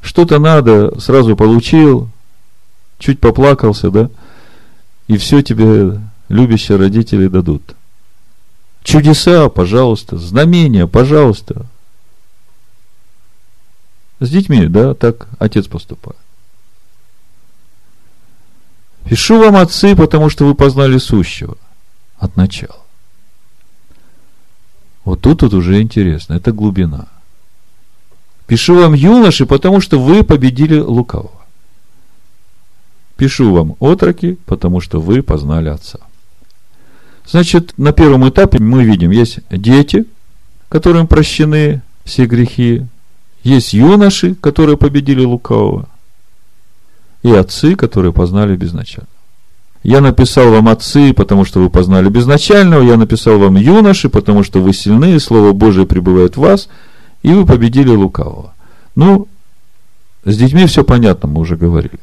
что-то 0.00 0.40
надо, 0.40 0.98
сразу 0.98 1.36
получил, 1.36 2.08
чуть 2.98 3.20
поплакался, 3.20 3.92
да, 3.92 4.10
и 5.06 5.16
все 5.16 5.40
тебе 5.42 6.00
любящие 6.28 6.76
родители 6.76 7.28
дадут. 7.28 7.76
Чудеса, 8.82 9.48
пожалуйста, 9.48 10.18
знамения, 10.18 10.88
пожалуйста. 10.88 11.66
С 14.18 14.30
детьми, 14.30 14.66
да, 14.66 14.94
так 14.94 15.28
отец 15.38 15.68
поступает. 15.68 16.18
Пишу 19.08 19.38
вам, 19.38 19.56
отцы, 19.56 19.96
потому 19.96 20.28
что 20.28 20.44
вы 20.44 20.54
познали 20.54 20.98
сущего 20.98 21.56
от 22.18 22.36
начала. 22.36 22.76
Вот 25.04 25.22
тут 25.22 25.42
вот 25.42 25.54
уже 25.54 25.80
интересно, 25.80 26.34
это 26.34 26.52
глубина. 26.52 27.06
Пишу 28.46 28.74
вам, 28.74 28.92
юноши, 28.92 29.46
потому 29.46 29.80
что 29.80 29.98
вы 29.98 30.22
победили 30.24 30.78
лукавого. 30.78 31.30
Пишу 33.16 33.52
вам, 33.54 33.76
отроки, 33.80 34.38
потому 34.44 34.80
что 34.80 35.00
вы 35.00 35.22
познали 35.22 35.68
Отца. 35.68 35.98
Значит, 37.26 37.76
на 37.78 37.92
первом 37.92 38.28
этапе 38.28 38.58
мы 38.58 38.84
видим, 38.84 39.10
есть 39.10 39.38
дети, 39.50 40.04
которым 40.68 41.06
прощены 41.06 41.82
все 42.04 42.26
грехи, 42.26 42.86
есть 43.42 43.72
юноши, 43.72 44.34
которые 44.34 44.76
победили 44.76 45.24
лукавого, 45.24 45.88
и 47.22 47.32
отцы, 47.32 47.74
которые 47.74 48.12
познали 48.12 48.56
безначально. 48.56 49.08
Я 49.82 50.00
написал 50.00 50.50
вам 50.50 50.68
отцы, 50.68 51.12
потому 51.14 51.44
что 51.44 51.60
вы 51.60 51.70
познали 51.70 52.08
безначального, 52.08 52.82
я 52.82 52.96
написал 52.96 53.38
вам 53.38 53.56
юноши, 53.56 54.08
потому 54.08 54.42
что 54.42 54.60
вы 54.60 54.72
сильны, 54.72 55.14
и 55.14 55.18
Слово 55.18 55.52
Божие 55.52 55.86
пребывает 55.86 56.36
в 56.36 56.40
вас, 56.40 56.68
и 57.22 57.32
вы 57.32 57.46
победили 57.46 57.90
лукавого. 57.90 58.52
Ну, 58.96 59.28
с 60.24 60.36
детьми 60.36 60.66
все 60.66 60.82
понятно, 60.84 61.28
мы 61.28 61.40
уже 61.40 61.56
говорили. 61.56 62.00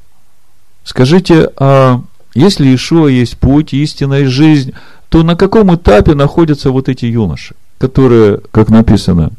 Скажите, 0.83 1.49
а 1.57 2.01
если 2.33 2.73
Ишуа 2.73 3.07
есть 3.07 3.37
путь, 3.37 3.73
истина 3.73 4.21
и 4.21 4.25
жизнь, 4.25 4.73
то 5.09 5.23
на 5.23 5.35
каком 5.35 5.75
этапе 5.75 6.13
находятся 6.13 6.71
вот 6.71 6.89
эти 6.89 7.05
юноши, 7.05 7.55
которые, 7.77 8.39
как 8.51 8.69
написано, 8.69 9.31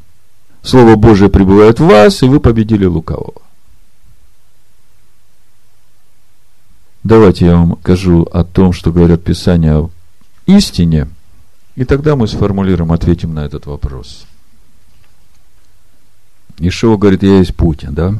Слово 0.62 0.96
Божие 0.96 1.30
пребывает 1.30 1.80
в 1.80 1.86
вас, 1.86 2.22
и 2.22 2.26
вы 2.26 2.40
победили 2.40 2.84
лукавого? 2.84 3.45
Давайте 7.06 7.46
я 7.46 7.54
вам 7.54 7.78
скажу 7.82 8.22
о 8.32 8.42
том, 8.42 8.72
что 8.72 8.90
говорят 8.90 9.22
Писания 9.22 9.76
о 9.76 9.90
истине, 10.46 11.06
и 11.76 11.84
тогда 11.84 12.16
мы 12.16 12.26
сформулируем, 12.26 12.90
ответим 12.90 13.32
на 13.32 13.44
этот 13.44 13.66
вопрос. 13.66 14.26
Ишова 16.58 16.96
говорит, 16.96 17.22
я 17.22 17.38
есть 17.38 17.54
путь, 17.54 17.84
да? 17.88 18.12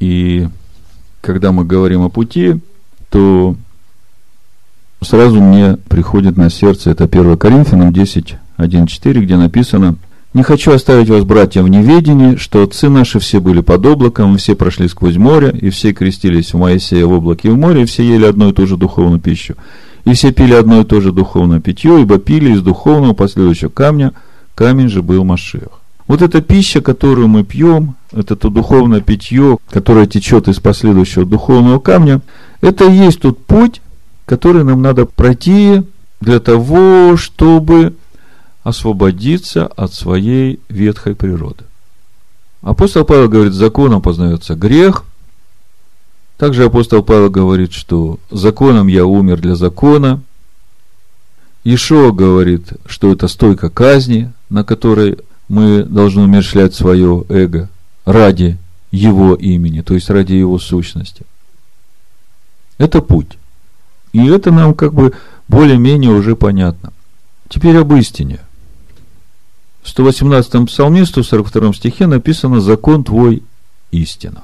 И 0.00 0.48
когда 1.22 1.50
мы 1.50 1.64
говорим 1.64 2.02
о 2.02 2.10
пути, 2.10 2.60
то 3.08 3.56
сразу 5.00 5.40
мне 5.40 5.78
приходит 5.88 6.36
на 6.36 6.50
сердце, 6.50 6.90
это 6.90 7.04
1 7.04 7.38
Коринфянам 7.38 7.90
10, 7.90 8.36
1, 8.58 8.86
4, 8.86 9.20
где 9.22 9.36
написано, 9.38 9.96
«Не 10.36 10.42
хочу 10.42 10.72
оставить 10.72 11.08
вас, 11.08 11.24
братья, 11.24 11.62
в 11.62 11.68
неведении, 11.70 12.36
что 12.36 12.62
отцы 12.62 12.90
наши 12.90 13.18
все 13.20 13.40
были 13.40 13.62
под 13.62 13.86
облаком, 13.86 14.36
все 14.36 14.54
прошли 14.54 14.86
сквозь 14.86 15.16
море, 15.16 15.50
и 15.58 15.70
все 15.70 15.94
крестились 15.94 16.52
в 16.52 16.58
Моисея 16.58 17.06
в 17.06 17.12
облаке 17.12 17.48
и 17.48 17.50
в 17.52 17.56
море, 17.56 17.84
и 17.84 17.84
все 17.86 18.02
ели 18.06 18.26
одну 18.26 18.50
и 18.50 18.52
ту 18.52 18.66
же 18.66 18.76
духовную 18.76 19.18
пищу. 19.18 19.54
И 20.04 20.12
все 20.12 20.32
пили 20.32 20.52
одно 20.52 20.82
и 20.82 20.84
то 20.84 21.00
же 21.00 21.10
духовное 21.10 21.60
питье, 21.60 22.02
ибо 22.02 22.18
пили 22.18 22.52
из 22.52 22.60
духовного 22.60 23.14
последующего 23.14 23.70
камня, 23.70 24.12
камень 24.54 24.90
же 24.90 25.00
был 25.00 25.24
Машех». 25.24 25.80
Вот 26.06 26.20
эта 26.20 26.42
пища, 26.42 26.82
которую 26.82 27.28
мы 27.28 27.42
пьем, 27.42 27.94
это 28.12 28.36
то 28.36 28.50
духовное 28.50 29.00
питье, 29.00 29.56
которое 29.70 30.06
течет 30.06 30.48
из 30.48 30.60
последующего 30.60 31.24
духовного 31.24 31.78
камня, 31.78 32.20
это 32.60 32.84
и 32.84 32.94
есть 32.94 33.20
тот 33.20 33.38
путь, 33.46 33.80
который 34.26 34.64
нам 34.64 34.82
надо 34.82 35.06
пройти 35.06 35.80
для 36.20 36.40
того, 36.40 37.16
чтобы 37.16 37.94
освободиться 38.66 39.64
от 39.64 39.94
своей 39.94 40.58
ветхой 40.68 41.14
природы. 41.14 41.62
Апостол 42.62 43.04
Павел 43.04 43.28
говорит, 43.28 43.52
законом 43.52 44.02
познается 44.02 44.56
грех. 44.56 45.04
Также 46.36 46.64
апостол 46.64 47.04
Павел 47.04 47.30
говорит, 47.30 47.72
что 47.72 48.18
законом 48.28 48.88
я 48.88 49.06
умер 49.06 49.40
для 49.40 49.54
закона. 49.54 50.20
Ишо 51.62 52.12
говорит, 52.12 52.72
что 52.86 53.12
это 53.12 53.28
стойка 53.28 53.70
казни, 53.70 54.32
на 54.50 54.64
которой 54.64 55.18
мы 55.48 55.84
должны 55.84 56.22
умершлять 56.22 56.74
свое 56.74 57.24
эго 57.28 57.68
ради 58.04 58.58
его 58.90 59.36
имени, 59.36 59.82
то 59.82 59.94
есть 59.94 60.10
ради 60.10 60.32
его 60.32 60.58
сущности. 60.58 61.24
Это 62.78 63.00
путь. 63.00 63.38
И 64.12 64.26
это 64.26 64.50
нам 64.50 64.74
как 64.74 64.92
бы 64.92 65.12
более-менее 65.46 66.10
уже 66.10 66.34
понятно. 66.34 66.92
Теперь 67.48 67.76
об 67.76 67.94
истине. 67.94 68.40
В 69.86 69.96
118-м 69.96 70.66
псалме, 70.66 71.06
142 71.06 71.72
стихе 71.72 72.08
написано 72.08 72.60
«Закон 72.60 73.04
твой 73.04 73.44
истина». 73.92 74.42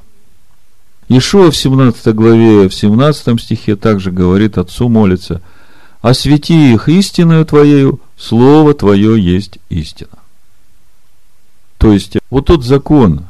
Ишуа 1.08 1.50
в 1.50 1.56
17 1.56 2.14
главе, 2.14 2.68
в 2.68 2.74
17 2.74 3.40
стихе 3.40 3.74
также 3.74 4.12
говорит, 4.12 4.56
Отцу 4.56 4.88
молится, 4.88 5.42
«Освети 6.00 6.72
их 6.72 6.88
истиною 6.88 7.44
Твоею, 7.44 8.00
Слово 8.16 8.72
Твое 8.72 9.20
есть 9.20 9.58
истина». 9.68 10.16
То 11.78 11.92
есть, 11.92 12.18
вот 12.30 12.46
тот 12.46 12.64
закон, 12.64 13.26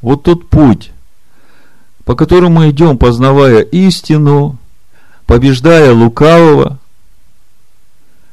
вот 0.00 0.24
тот 0.24 0.48
путь, 0.48 0.90
по 2.04 2.16
которому 2.16 2.62
мы 2.62 2.70
идем, 2.70 2.98
познавая 2.98 3.60
истину, 3.60 4.58
побеждая 5.24 5.94
лукавого, 5.94 6.77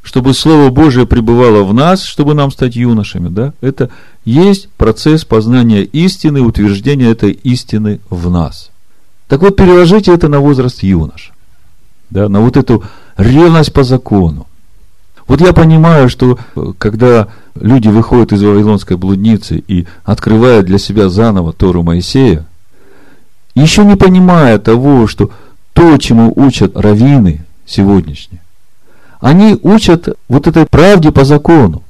чтобы 0.06 0.36
Слово 0.36 0.70
Божие 0.70 1.08
пребывало 1.08 1.64
в 1.64 1.74
нас, 1.74 2.04
чтобы 2.04 2.36
нам 2.36 2.52
стать 2.52 2.76
юношами, 2.76 3.28
да, 3.28 3.54
это 3.60 3.90
есть 4.24 4.70
процесс 4.78 5.26
познания 5.26 5.82
истины, 5.82 6.42
утверждения 6.42 7.08
этой 7.10 7.32
истины 7.32 8.00
в 8.12 8.30
нас. 8.30 8.70
Так 9.28 9.42
вот, 9.42 9.56
переложите 9.56 10.14
это 10.14 10.28
на 10.28 10.40
возраст 10.40 10.84
юнош, 10.84 11.34
да, 12.12 12.30
на 12.30 12.42
вот 12.42 12.56
эту 12.56 12.84
ревность 13.18 13.74
по 13.74 13.84
закону. 13.84 14.46
Вот 15.28 15.42
я 15.42 15.54
понимаю, 15.54 16.08
что 16.08 16.38
э, 16.56 16.74
когда 16.78 17.30
люди 17.56 17.88
выходят 17.88 18.32
из 18.32 18.44
Вавилонской 18.44 18.98
блудницы 18.98 19.58
и 19.58 19.88
открывают 20.04 20.68
для 20.68 20.78
себя 20.78 21.10
заново 21.10 21.52
Тору 21.52 21.82
Моисея, 21.82 22.46
еще 23.56 23.84
не 23.84 23.96
понимая 23.96 24.60
того, 24.60 25.08
что 25.08 25.32
то, 25.74 25.98
чему 25.98 26.32
учат 26.36 26.78
раввины 26.78 27.44
сегодняшние, 27.66 28.42
они 29.26 29.58
учат 29.64 30.08
вот 30.30 30.46
этой 30.46 30.68
правде 30.68 31.12
по 31.12 31.26
закону. 31.26 31.82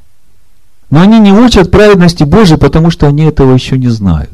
Но 0.89 1.01
они 1.01 1.19
не 1.19 1.33
учат 1.33 1.69
праведности 1.69 2.23
Божией, 2.23 2.57
потому 2.57 2.91
что 2.91 3.07
они 3.07 3.25
этого 3.25 3.53
еще 3.53 3.77
не 3.77 3.89
знают. 3.89 4.31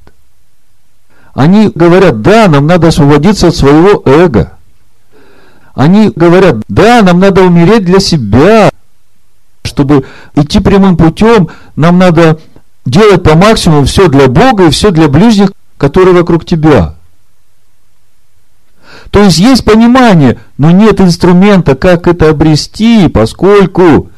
Они 1.34 1.72
говорят, 1.74 2.22
да, 2.22 2.48
нам 2.48 2.68
надо 2.68 2.90
освободиться 2.90 3.48
от 3.48 3.56
своего 3.56 4.04
эго. 4.06 4.52
Они 5.74 6.12
говорят, 6.16 6.58
да, 6.68 7.02
нам 7.02 7.20
надо 7.20 7.42
умереть 7.42 7.86
для 7.86 8.00
себя, 8.00 8.70
чтобы 9.64 10.06
идти 10.36 10.60
прямым 10.60 10.96
путем, 10.96 11.50
нам 11.76 11.98
надо 11.98 12.38
делать 12.86 13.24
по 13.24 13.34
максимуму 13.34 13.86
все 13.86 14.10
для 14.10 14.28
Бога 14.28 14.68
и 14.68 14.70
все 14.70 14.92
для 14.92 15.08
ближних, 15.08 15.54
которые 15.80 16.14
вокруг 16.14 16.46
тебя. 16.46 16.94
То 19.12 19.24
есть 19.24 19.38
есть 19.40 19.64
понимание, 19.66 20.40
но 20.58 20.72
нет 20.72 21.00
инструмента, 21.02 21.76
как 21.76 22.08
это 22.08 22.30
обрести, 22.30 23.08
поскольку 23.10 24.10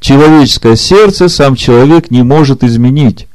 человеческое 0.00 0.76
сердце 0.76 1.28
сам 1.28 1.54
человек 1.54 2.10
не 2.10 2.22
может 2.22 2.62
изменить. 2.64 3.28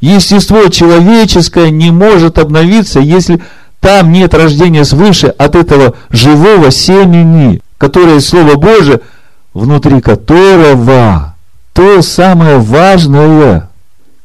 Естество 0.00 0.68
человеческое 0.68 1.70
не 1.70 1.90
может 1.90 2.38
обновиться, 2.38 3.00
если 3.00 3.42
там 3.80 4.10
нет 4.10 4.34
рождения 4.34 4.84
свыше 4.84 5.28
от 5.28 5.54
этого 5.54 5.94
живого 6.10 6.70
семени, 6.70 7.60
которое 7.78 8.20
Слово 8.20 8.56
Божие– 8.56 9.00
внутри 9.54 10.00
которого 10.00 11.36
то 11.72 12.02
самое 12.02 12.58
важное, 12.58 13.70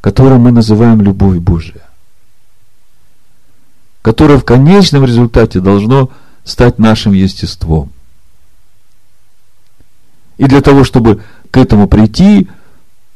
которое 0.01 0.38
мы 0.38 0.51
называем 0.51 1.01
любовь 1.01 1.38
Божия, 1.38 1.84
которое 4.10 4.39
в 4.39 4.43
конечном 4.43 5.05
результате 5.05 5.60
должно 5.60 6.10
стать 6.43 6.80
нашим 6.80 7.14
естеством. 7.14 7.91
И 10.39 10.45
для 10.45 10.62
того, 10.62 10.84
чтобы 10.84 11.22
к 11.51 11.57
этому 11.57 11.88
прийти, 11.88 12.47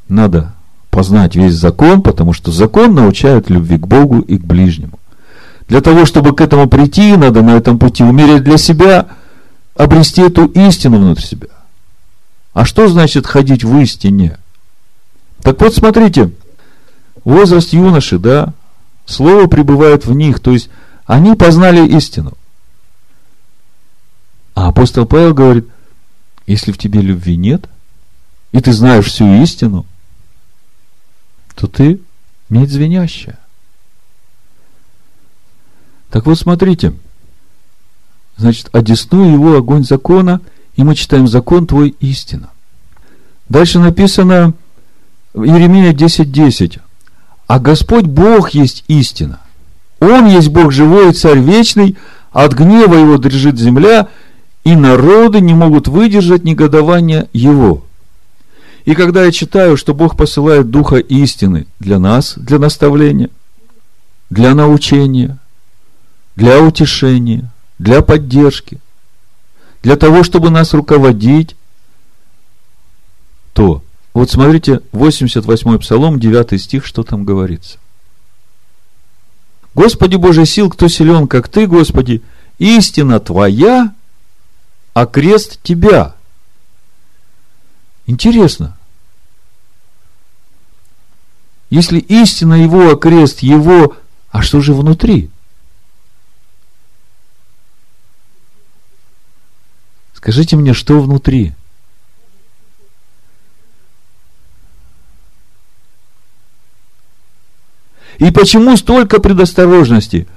надо 0.07 0.53
познать 0.91 1.35
весь 1.35 1.55
закон, 1.55 2.03
потому 2.03 2.31
что 2.31 2.51
закон 2.51 2.93
научает 2.93 3.49
любви 3.49 3.79
к 3.79 3.87
Богу 3.87 4.19
и 4.19 4.37
к 4.37 4.43
ближнему. 4.43 4.99
Для 5.67 5.81
того, 5.81 6.05
чтобы 6.05 6.35
к 6.35 6.41
этому 6.41 6.69
прийти, 6.69 7.17
надо 7.17 7.41
на 7.41 7.57
этом 7.57 7.79
пути 7.79 8.03
умереть 8.03 8.43
для 8.43 8.59
себя, 8.59 9.07
обрести 9.75 10.21
эту 10.21 10.45
истину 10.45 10.99
внутри 10.99 11.25
себя. 11.25 11.47
А 12.53 12.65
что 12.65 12.87
значит 12.87 13.25
ходить 13.25 13.63
в 13.63 13.75
истине? 13.79 14.37
Так 15.41 15.59
вот, 15.59 15.73
смотрите, 15.73 16.29
возраст 17.23 17.73
юноши, 17.73 18.19
да, 18.19 18.53
слово 19.07 19.47
пребывает 19.47 20.05
в 20.05 20.13
них, 20.13 20.39
то 20.39 20.51
есть 20.51 20.69
они 21.05 21.35
познали 21.35 21.87
истину. 21.95 22.33
А 24.55 24.69
апостол 24.69 25.05
Павел 25.05 25.33
говорит, 25.33 25.67
если 26.45 26.71
в 26.71 26.77
тебе 26.77 27.01
любви 27.01 27.37
нет, 27.37 27.69
и 28.51 28.59
ты 28.59 28.71
знаешь 28.71 29.05
всю 29.05 29.25
истину, 29.41 29.85
то 31.55 31.67
ты 31.67 31.99
медь 32.49 32.71
звенящая. 32.71 33.39
Так 36.09 36.25
вот, 36.25 36.37
смотрите, 36.37 36.93
значит, 38.37 38.69
одесную 38.73 39.33
его 39.33 39.57
огонь 39.57 39.83
закона– 39.83 40.41
и 40.75 40.83
мы 40.83 40.95
читаем 40.95 41.27
«Закон 41.27 41.67
твой 41.67 41.89
истина». 41.99 42.49
Дальше 43.49 43.79
написано 43.79 44.53
в 45.33 45.43
Еремия 45.43 45.93
10.10. 45.93 46.25
10. 46.25 46.79
«А 47.47 47.59
Господь 47.59 48.05
Бог 48.05 48.51
есть 48.51 48.83
истина. 48.87 49.39
Он 50.03 50.25
есть 50.27 50.49
Бог 50.49 50.71
живой 50.71 51.11
и 51.11 51.13
Царь 51.13 51.39
вечный, 51.39 51.97
от 52.31 52.53
гнева 52.53 52.95
Его 52.95 53.17
дрожит 53.17 53.57
земля, 53.57 54.09
и 54.65 54.75
народы 54.75 55.39
не 55.39 55.53
могут 55.53 55.87
выдержать 55.87 56.43
негодования 56.43 57.29
Его». 57.31 57.85
И 58.85 58.95
когда 58.95 59.23
я 59.23 59.31
читаю, 59.31 59.77
что 59.77 59.93
Бог 59.93 60.17
посылает 60.17 60.69
Духа 60.69 60.97
истины 60.97 61.67
для 61.79 61.99
нас, 61.99 62.33
для 62.35 62.59
наставления, 62.59 63.29
для 64.29 64.53
научения, 64.53 65.37
для 66.35 66.59
утешения, 66.59 67.49
для 67.79 68.01
поддержки, 68.01 68.81
для 69.83 69.95
того, 69.95 70.23
чтобы 70.23 70.49
нас 70.49 70.73
руководить, 70.73 71.55
то, 73.53 73.81
вот 74.13 74.29
смотрите, 74.29 74.81
88-й 74.91 75.79
Псалом, 75.79 76.19
9 76.19 76.61
стих, 76.61 76.85
что 76.85 77.03
там 77.03 77.23
говорится. 77.23 77.77
Господи 79.75 80.17
Боже 80.17 80.45
сил, 80.45 80.69
кто 80.69 80.87
силен, 80.87 81.27
как 81.27 81.49
Ты, 81.49 81.65
Господи, 81.65 82.21
истина 82.59 83.19
Твоя, 83.19 83.93
а 84.93 85.05
крест 85.05 85.59
Тебя. 85.63 86.15
Интересно. 88.05 88.77
Если 91.69 91.97
истина 91.97 92.53
Его, 92.53 92.91
а 92.91 92.95
крест 92.95 93.39
Его, 93.39 93.97
а 94.29 94.41
что 94.43 94.61
же 94.61 94.73
внутри? 94.73 95.31
Скажите 100.13 100.55
мне, 100.55 100.73
что 100.73 101.01
внутри? 101.01 101.53
И 108.19 108.31
почему 108.31 108.77
столько 108.77 109.19
предосторожности? 109.19 110.27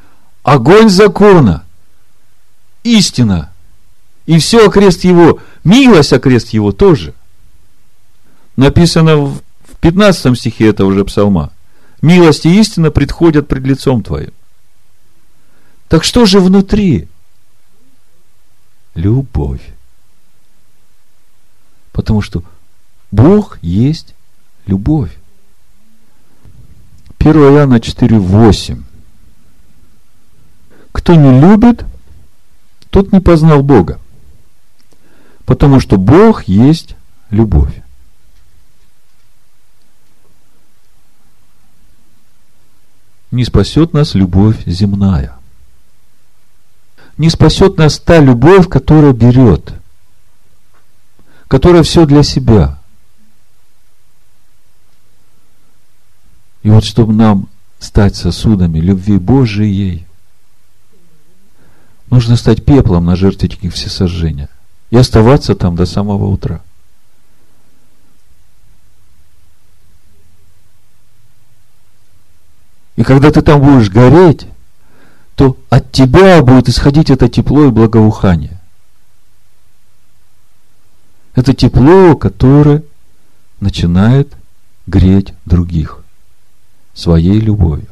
Огонь 0.43 0.89
закона, 0.89 1.65
истина, 2.85 3.53
и 4.27 4.39
все 4.39 4.67
окрест 4.67 5.05
его, 5.05 5.41
милость 5.65 6.13
окрест 6.13 6.51
его 6.51 6.73
тоже. 6.73 7.15
Написано 8.57 9.17
в 9.17 9.41
15 9.81 10.39
стихе 10.39 10.69
этого 10.69 10.89
уже 10.89 11.05
псалма. 11.05 11.53
Милость 12.03 12.47
и 12.47 12.61
истина 12.61 12.91
предходят 12.91 13.49
пред 13.49 13.65
лицом 13.65 14.03
твоим. 14.03 14.33
Так 15.89 16.05
что 16.05 16.27
же 16.27 16.41
внутри? 16.41 17.09
Любовь. 18.95 19.61
Потому 21.93 22.23
что 22.23 22.43
Бог 23.11 23.59
есть 23.63 24.15
любовь. 24.67 25.17
1 27.27 27.43
Иоанна 27.43 27.81
4,8. 27.81 28.85
Кто 30.93 31.15
не 31.17 31.41
любит, 31.41 31.85
тот 32.91 33.11
не 33.11 33.19
познал 33.19 33.65
Бога, 33.65 33.99
потому 35.45 35.81
что 35.81 35.97
Бог 35.97 36.45
есть 36.45 36.95
любовь. 37.31 37.75
Не 43.33 43.45
спасет 43.45 43.93
нас 43.93 44.15
любовь 44.15 44.65
земная. 44.65 45.35
Не 47.19 47.29
спасет 47.29 47.77
нас 47.77 47.99
та 47.99 48.21
любовь, 48.21 48.69
которая 48.69 49.13
берет, 49.13 49.75
которая 51.49 51.83
все 51.83 52.07
для 52.07 52.23
себя– 52.23 52.79
И 56.67 56.69
вот 56.69 56.83
чтобы 56.83 57.13
нам 57.13 57.47
стать 57.79 58.17
сосудами 58.17 58.81
любви 58.81 59.19
Божией, 59.19 60.05
нужно 62.11 62.35
стать 62.35 62.65
пеплом 62.65 63.05
на 63.05 63.15
жертвеннике 63.15 63.69
всесожжения 63.69 64.49
и 64.91 64.97
оставаться 64.97 65.55
там 65.55 65.77
до 65.77 65.87
самого 65.87 66.25
утра. 66.25 66.61
И 72.97 73.05
когда 73.05 73.31
ты 73.31 73.43
там 73.43 73.63
будешь 73.63 73.89
гореть, 73.89 74.49
то 75.37 75.57
от 75.71 75.93
тебя 75.93 76.43
будет 76.43 76.69
исходить 76.69 77.11
это 77.11 77.29
тепло 77.29 77.67
и 77.67 77.71
благоухание. 77.71 78.61
Это 81.37 81.55
тепло, 81.55 82.17
которое 82.17 82.83
начинает 83.61 84.35
греть 84.89 85.33
других 85.45 86.03
своей 86.97 87.39
любовью. 87.39 87.89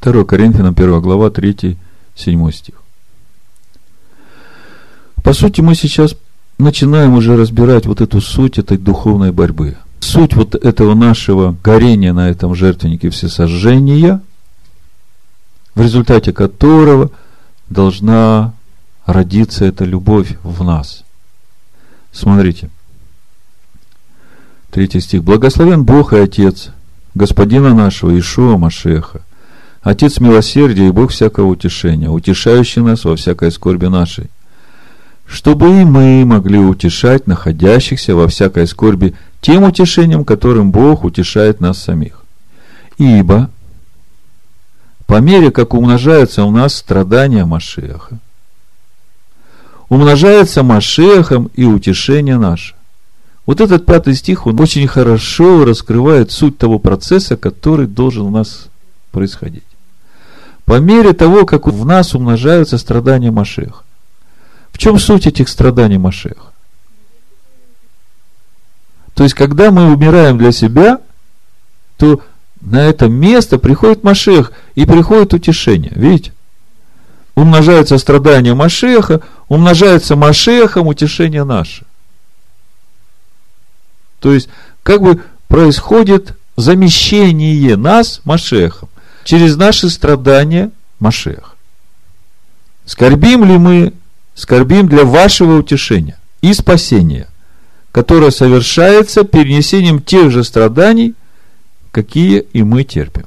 2 0.00 0.24
Коринфянам 0.24 0.74
1 0.76 1.00
глава 1.00 1.30
3 1.30 1.76
7 2.14 2.50
стих. 2.52 2.74
По 5.24 5.32
сути, 5.32 5.60
мы 5.60 5.74
сейчас 5.74 6.14
начинаем 6.58 7.14
уже 7.14 7.36
разбирать 7.36 7.86
вот 7.86 8.00
эту 8.00 8.20
суть 8.20 8.58
этой 8.58 8.78
духовной 8.78 9.32
борьбы. 9.32 9.76
Суть 10.00 10.34
вот 10.34 10.54
этого 10.54 10.94
нашего 10.94 11.56
горения 11.64 12.12
на 12.12 12.28
этом 12.30 12.54
жертвеннике 12.54 13.10
всесожжения, 13.10 14.20
в 15.74 15.80
результате 15.80 16.32
которого 16.32 17.10
должна 17.68 18.54
родиться 19.06 19.64
эта 19.64 19.84
любовь 19.84 20.36
в 20.42 20.62
нас. 20.64 21.04
Смотрите. 22.12 22.70
Третий 24.70 25.00
стих. 25.00 25.24
Благословен 25.24 25.84
Бог 25.84 26.12
и 26.12 26.16
Отец 26.16 26.70
Господина 27.18 27.74
нашего 27.74 28.16
Ишуа 28.16 28.56
Машеха, 28.56 29.22
Отец 29.82 30.20
милосердия 30.20 30.86
и 30.86 30.92
Бог 30.92 31.10
всякого 31.10 31.46
утешения, 31.46 32.08
утешающий 32.08 32.80
нас 32.80 33.04
во 33.04 33.16
всякой 33.16 33.50
скорби 33.50 33.86
нашей, 33.86 34.30
чтобы 35.26 35.68
и 35.68 35.84
мы 35.84 36.24
могли 36.24 36.60
утешать 36.60 37.26
находящихся 37.26 38.14
во 38.14 38.28
всякой 38.28 38.68
скорби 38.68 39.16
тем 39.40 39.64
утешением, 39.64 40.24
которым 40.24 40.70
Бог 40.70 41.02
утешает 41.02 41.60
нас 41.60 41.82
самих. 41.82 42.22
Ибо 42.98 43.50
по 45.06 45.20
мере, 45.20 45.50
как 45.50 45.74
умножаются 45.74 46.44
у 46.44 46.52
нас 46.52 46.76
страдания 46.76 47.44
Машеха, 47.44 48.20
умножается 49.88 50.62
Машехом 50.62 51.50
и 51.54 51.64
утешение 51.64 52.38
наше. 52.38 52.77
Вот 53.48 53.62
этот 53.62 53.86
пятый 53.86 54.12
стих, 54.14 54.46
он 54.46 54.60
очень 54.60 54.86
хорошо 54.86 55.64
раскрывает 55.64 56.30
суть 56.30 56.58
того 56.58 56.78
процесса, 56.78 57.38
который 57.38 57.86
должен 57.86 58.26
у 58.26 58.30
нас 58.30 58.68
происходить. 59.10 59.64
По 60.66 60.80
мере 60.80 61.14
того, 61.14 61.46
как 61.46 61.66
в 61.66 61.86
нас 61.86 62.14
умножаются 62.14 62.76
страдания 62.76 63.30
Машеха. 63.30 63.84
В 64.70 64.76
чем 64.76 64.98
суть 64.98 65.26
этих 65.26 65.48
страданий 65.48 65.96
Машеха? 65.96 66.52
То 69.14 69.22
есть, 69.22 69.34
когда 69.34 69.70
мы 69.70 69.94
умираем 69.94 70.36
для 70.36 70.52
себя, 70.52 71.00
то 71.96 72.20
на 72.60 72.84
это 72.84 73.08
место 73.08 73.58
приходит 73.58 74.04
Машех 74.04 74.52
и 74.74 74.84
приходит 74.84 75.32
утешение. 75.32 75.92
Видите? 75.94 76.34
Умножаются 77.34 77.96
страдания 77.96 78.52
Машеха, 78.52 79.22
умножается 79.48 80.16
Машехом 80.16 80.86
утешение 80.86 81.44
наше. 81.44 81.87
То 84.20 84.32
есть, 84.32 84.48
как 84.82 85.02
бы 85.02 85.22
происходит 85.48 86.36
замещение 86.56 87.76
нас 87.76 88.20
Машехом 88.24 88.88
через 89.24 89.56
наши 89.56 89.90
страдания 89.90 90.70
Машех. 90.98 91.56
Скорбим 92.84 93.44
ли 93.44 93.58
мы? 93.58 93.92
Скорбим 94.34 94.88
для 94.88 95.04
вашего 95.04 95.58
утешения 95.58 96.16
и 96.42 96.54
спасения, 96.54 97.28
которое 97.92 98.30
совершается 98.30 99.24
перенесением 99.24 100.00
тех 100.00 100.30
же 100.30 100.44
страданий, 100.44 101.14
какие 101.90 102.40
и 102.52 102.62
мы 102.62 102.84
терпим. 102.84 103.26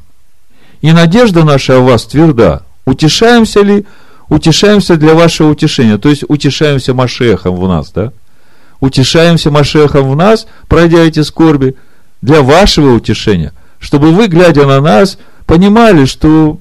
И 0.81 0.91
надежда 0.91 1.43
наша 1.43 1.77
о 1.77 1.81
вас 1.81 2.05
тверда. 2.05 2.63
Утешаемся 2.85 3.61
ли? 3.61 3.85
Утешаемся 4.29 4.95
для 4.95 5.13
вашего 5.13 5.49
утешения. 5.49 5.97
То 5.97 6.09
есть, 6.09 6.23
утешаемся 6.27 6.93
Машехом 6.93 7.55
в 7.55 7.67
нас, 7.67 7.91
да? 7.91 8.13
Утешаемся 8.81 9.51
Машехом 9.51 10.11
в 10.11 10.15
нас, 10.17 10.45
пройдя 10.67 10.99
эти 10.99 11.21
скорби, 11.21 11.75
для 12.21 12.41
вашего 12.41 12.93
утешения, 12.93 13.53
чтобы 13.79 14.11
вы, 14.11 14.27
глядя 14.27 14.65
на 14.65 14.81
нас, 14.81 15.17
понимали, 15.45 16.05
что 16.05 16.59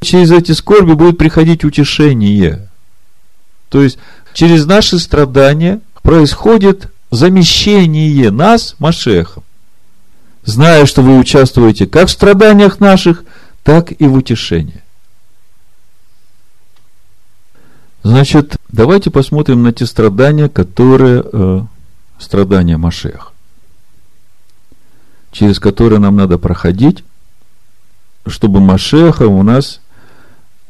через 0.00 0.30
эти 0.30 0.52
скорби 0.52 0.92
будет 0.92 1.16
приходить 1.16 1.64
утешение. 1.64 2.68
То 3.70 3.82
есть, 3.82 3.98
через 4.34 4.66
наши 4.66 4.98
страдания 4.98 5.80
происходит 6.02 6.90
замещение 7.10 8.30
нас 8.30 8.76
Машехом. 8.78 9.42
Зная, 10.44 10.86
что 10.86 11.02
вы 11.02 11.18
участвуете 11.18 11.86
как 11.86 12.08
в 12.08 12.10
страданиях 12.10 12.80
наших, 12.80 13.24
так 13.62 13.92
и 13.92 14.06
в 14.06 14.14
утешении. 14.14 14.82
Значит, 18.08 18.56
давайте 18.70 19.10
посмотрим 19.10 19.62
на 19.62 19.70
те 19.74 19.84
страдания, 19.84 20.48
которые 20.48 21.22
э, 21.30 21.60
страдания 22.18 22.78
Машех, 22.78 23.34
через 25.30 25.60
которые 25.60 25.98
нам 25.98 26.16
надо 26.16 26.38
проходить, 26.38 27.04
чтобы 28.26 28.60
Машеха 28.60 29.24
у 29.24 29.42
нас 29.42 29.82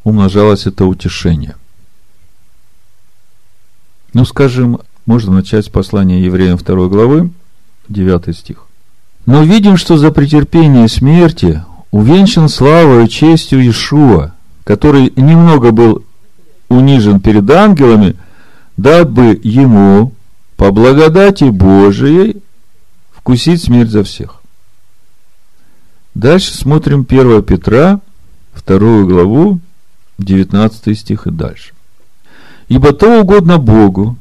умножалось 0.02 0.66
это 0.66 0.84
утешение. 0.84 1.54
Ну, 4.14 4.24
скажем, 4.24 4.80
можно 5.06 5.32
начать 5.34 5.66
с 5.66 5.68
послания 5.68 6.20
евреям 6.20 6.58
2 6.58 6.88
главы, 6.88 7.30
9 7.88 8.36
стих. 8.36 8.66
Но 9.26 9.44
видим, 9.44 9.76
что 9.76 9.96
за 9.96 10.10
претерпение 10.10 10.88
смерти 10.88 11.64
увенчан 11.92 12.48
славой 12.48 13.06
и 13.06 13.08
честью 13.08 13.60
Иешуа, 13.60 14.34
который 14.64 15.12
немного 15.14 15.70
был 15.70 16.02
унижен 16.68 17.20
перед 17.20 17.48
ангелами, 17.50 18.16
дабы 18.76 19.38
ему 19.42 20.12
по 20.56 20.70
благодати 20.70 21.44
Божией 21.44 22.42
вкусить 23.12 23.62
смерть 23.62 23.90
за 23.90 24.04
всех. 24.04 24.40
Дальше 26.14 26.52
смотрим 26.52 27.06
1 27.08 27.42
Петра, 27.42 28.00
вторую 28.52 29.06
главу, 29.06 29.60
19 30.18 30.98
стих 30.98 31.26
и 31.26 31.30
дальше. 31.30 31.72
Ибо 32.68 32.92
то 32.92 33.20
угодно 33.20 33.58
Богу, 33.58 34.16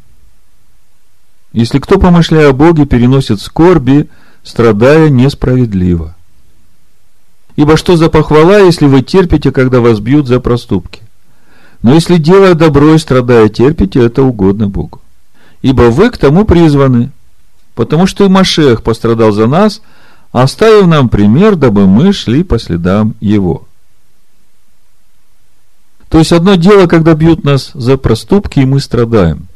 если 1.54 1.80
кто, 1.80 1.98
помышляя 1.98 2.50
о 2.50 2.54
Боге, 2.54 2.86
переносит 2.86 3.42
скорби, 3.42 4.10
страдая 4.44 5.10
несправедливо. 5.10 6.16
Ибо 7.56 7.78
что 7.78 7.98
за 7.98 8.10
похвала, 8.10 8.60
если 8.60 8.86
вы 8.86 9.02
терпите, 9.02 9.52
когда 9.52 9.80
вас 9.82 10.00
бьют 10.00 10.28
за 10.28 10.40
проступки? 10.40 11.02
Но 11.82 11.94
если 11.94 12.18
делая 12.18 12.54
добро 12.54 12.96
и 12.96 12.98
страдая 12.98 13.50
терпите, 13.50 14.04
это 14.04 14.24
угодно 14.24 14.68
Богу. 14.68 15.02
Ибо 15.62 15.84
вы 15.84 16.10
к 16.10 16.18
тому 16.18 16.46
призваны, 16.46 17.12
потому 17.76 18.08
что 18.08 18.26
и 18.26 18.30
Машех 18.30 18.84
пострадал 18.84 19.32
за 19.32 19.48
нас, 19.48 19.82
оставив 20.32 20.88
нам 20.88 21.10
пример, 21.10 21.56
дабы 21.56 21.88
мы 21.88 22.14
шли 22.14 22.44
по 22.44 22.60
следам 22.60 23.16
его. 23.20 23.68
То 26.10 26.20
есть 26.20 26.32
одно 26.32 26.56
дело, 26.56 26.88
когда 26.88 27.16
бьют 27.16 27.44
нас 27.44 27.72
за 27.74 27.98
проступки, 27.98 28.60
и 28.60 28.66
мы 28.66 28.80
страдаем. 28.80 29.48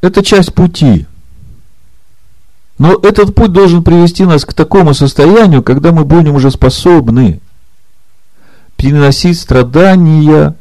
Это 0.00 0.22
часть 0.22 0.54
пути. 0.54 1.06
Но 2.78 2.92
этот 3.02 3.34
путь 3.34 3.52
должен 3.52 3.82
привести 3.82 4.24
нас 4.24 4.44
к 4.44 4.52
такому 4.52 4.92
состоянию, 4.92 5.62
когда 5.62 5.92
мы 5.92 6.04
будем 6.04 6.34
уже 6.34 6.50
способны 6.50 7.40
переносить 8.76 9.40
страдания, 9.40 10.54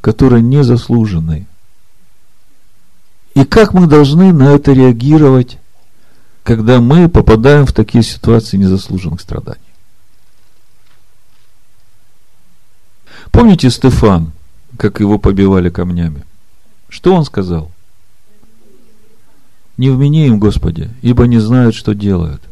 которые 0.00 0.42
не 0.42 0.62
заслужены. 0.62 1.46
И 3.34 3.44
как 3.44 3.72
мы 3.72 3.86
должны 3.86 4.32
на 4.32 4.54
это 4.54 4.72
реагировать, 4.72 5.58
когда 6.42 6.80
мы 6.80 7.08
попадаем 7.08 7.66
в 7.66 7.72
такие 7.72 8.02
ситуации 8.02 8.56
незаслуженных 8.56 9.20
страданий? 9.20 9.60
Помните 13.30 13.70
Стефан, 13.70 14.32
как 14.76 15.00
его 15.00 15.18
побивали 15.18 15.70
камнями? 15.70 16.24
Что 16.88 17.14
он 17.14 17.24
сказал? 17.24 17.70
Не 19.76 19.90
вмени 19.90 20.26
им, 20.26 20.40
Господи, 20.40 20.90
ибо 21.02 21.26
не 21.26 21.38
знают, 21.38 21.74
что 21.74 21.94
делают. 21.94 22.42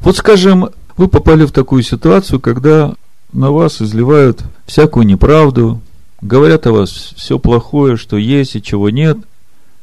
Вот 0.00 0.16
скажем, 0.16 0.70
вы 0.96 1.08
попали 1.08 1.46
в 1.46 1.52
такую 1.52 1.82
ситуацию, 1.82 2.40
когда 2.40 2.94
на 3.32 3.50
вас 3.50 3.80
изливают 3.80 4.42
всякую 4.66 5.06
неправду, 5.06 5.80
говорят 6.20 6.66
о 6.66 6.72
вас 6.72 6.90
все 6.90 7.38
плохое, 7.38 7.96
что 7.96 8.16
есть 8.16 8.56
и 8.56 8.62
чего 8.62 8.90
нет, 8.90 9.18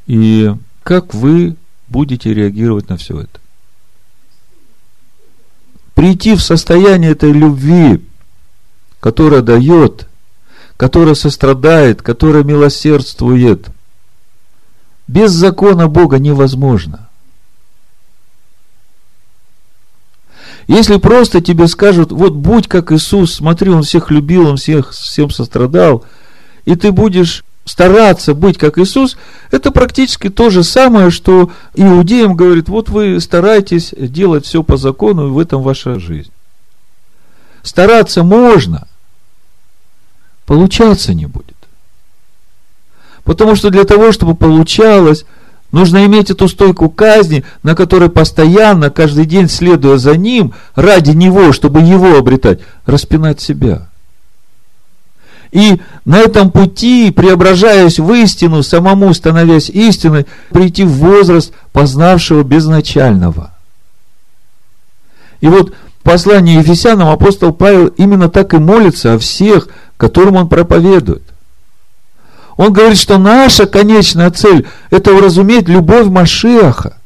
и 0.06 0.54
как 0.84 1.14
вы 1.14 1.56
будете 1.88 2.34
реагировать 2.34 2.90
на 2.90 2.98
все 2.98 3.22
это? 3.22 3.40
Прийти 5.96 6.36
в 6.36 6.42
состояние 6.42 7.12
этой 7.12 7.32
любви, 7.32 8.06
которая 9.00 9.42
дает, 9.42 10.08
которая 10.78 11.16
сострадает, 11.16 12.02
которая 12.02 12.44
милосердствует. 12.44 13.68
Без 15.08 15.32
закона 15.32 15.88
Бога 15.88 16.20
невозможно. 16.20 17.07
Если 20.68 20.98
просто 20.98 21.42
тебе 21.42 21.68
скажут, 21.68 22.12
вот 22.12 22.34
будь 22.34 22.68
как 22.68 22.92
Иисус, 22.92 23.36
смотри, 23.36 23.72
Он 23.72 23.84
всех 23.84 24.12
любил, 24.12 24.48
Он 24.48 24.58
всех, 24.58 24.92
всем 24.92 25.30
сострадал, 25.30 26.04
и 26.66 26.76
ты 26.76 26.92
будешь 26.92 27.46
стараться 27.64 28.34
быть 28.34 28.58
как 28.58 28.78
Иисус, 28.78 29.18
это 29.52 29.72
практически 29.72 30.30
то 30.30 30.50
же 30.50 30.64
самое, 30.64 31.10
что 31.10 31.52
иудеям 31.76 32.36
говорит, 32.36 32.68
вот 32.68 32.90
вы 32.90 33.20
старайтесь 33.22 33.94
делать 33.98 34.46
все 34.46 34.62
по 34.62 34.76
закону, 34.76 35.28
и 35.28 35.32
в 35.32 35.40
этом 35.40 35.62
ваша 35.62 36.00
жизнь. 36.00 36.32
Стараться 37.64 38.24
можно, 38.24 38.88
получаться 40.46 41.14
не 41.14 41.26
будет. 41.28 41.56
Потому 43.24 43.56
что 43.56 43.70
для 43.70 43.84
того, 43.84 44.12
чтобы 44.12 44.36
получалось, 44.36 45.26
нужно 45.72 46.06
иметь 46.06 46.30
эту 46.30 46.48
стойку 46.48 46.90
казни, 46.90 47.44
на 47.64 47.76
которой 47.76 48.10
постоянно, 48.10 48.90
каждый 48.90 49.26
день, 49.26 49.50
следуя 49.50 49.98
за 49.98 50.16
ним, 50.16 50.54
ради 50.76 51.12
него, 51.12 51.52
чтобы 51.52 51.82
его 51.82 52.18
обретать, 52.18 52.60
распинать 52.86 53.42
себя. 53.42 53.90
И 55.52 55.82
на 56.06 56.20
этом 56.20 56.52
пути, 56.52 57.12
преображаясь 57.12 58.00
в 58.00 58.14
истину, 58.14 58.64
самому 58.64 59.14
становясь 59.14 59.70
истиной, 59.70 60.26
прийти 60.52 60.84
в 60.84 60.92
возраст 60.92 61.54
познавшего 61.72 62.44
безначального. 62.44 63.54
И 65.40 65.48
вот 65.48 65.74
послании 66.04 66.58
Ефесянам 66.58 67.10
апостол 67.10 67.54
Павел 67.54 67.88
именно 67.88 68.30
так 68.30 68.54
и 68.54 68.58
молится 68.58 69.14
о 69.14 69.20
всех, 69.20 69.70
которым 69.98 70.36
он 70.36 70.50
проповедует. 70.50 71.24
Он 72.58 72.74
говорит, 72.74 72.98
что 72.98 73.20
наша 73.20 73.68
конечная 73.68 74.32
цель– 74.32 74.68
это 74.90 75.14
уразуметь 75.14 75.70
любовь 75.70 76.08
Машеха. 76.08 76.98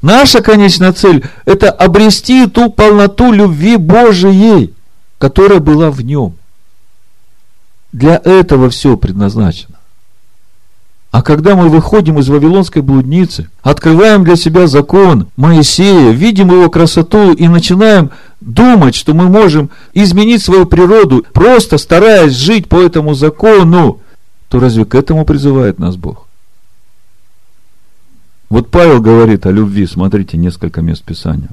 Наша 0.00 0.40
конечная 0.40 0.92
цель– 0.92 1.24
это 1.44 1.70
обрести 1.70 2.46
ту 2.46 2.70
полноту 2.70 3.30
любви 3.30 3.76
Божией, 3.76 4.72
которая 5.18 5.60
была 5.60 5.90
в 5.90 6.00
нем. 6.00 6.34
Для 7.92 8.20
этого 8.24 8.70
все 8.70 8.96
предназначено. 8.96 9.76
А 11.10 11.22
когда 11.22 11.54
мы 11.54 11.68
выходим 11.68 12.18
из 12.18 12.28
Вавилонской 12.28 12.82
блудницы, 12.82 13.48
открываем 13.62 14.24
для 14.24 14.36
себя 14.36 14.66
закон 14.66 15.28
Моисея, 15.36 16.10
видим 16.10 16.50
его 16.50 16.70
красоту 16.70 17.32
и 17.32 17.48
начинаем 17.48 18.10
думать, 18.40 18.94
что 18.94 19.14
мы 19.14 19.28
можем 19.28 19.70
изменить 19.94 20.42
свою 20.42 20.66
природу, 20.66 21.24
просто 21.32 21.78
стараясь 21.78 22.34
жить 22.34 22.68
по 22.68 22.76
этому 22.76 23.14
закону, 23.14 24.00
то 24.48 24.60
разве 24.60 24.84
к 24.84 24.94
этому 24.94 25.24
призывает 25.24 25.78
нас 25.78 25.96
Бог? 25.96 26.26
Вот 28.48 28.70
Павел 28.70 29.00
говорит 29.00 29.44
о 29.46 29.50
любви, 29.50 29.86
смотрите, 29.86 30.36
несколько 30.36 30.80
мест 30.80 31.04
Писания. 31.04 31.50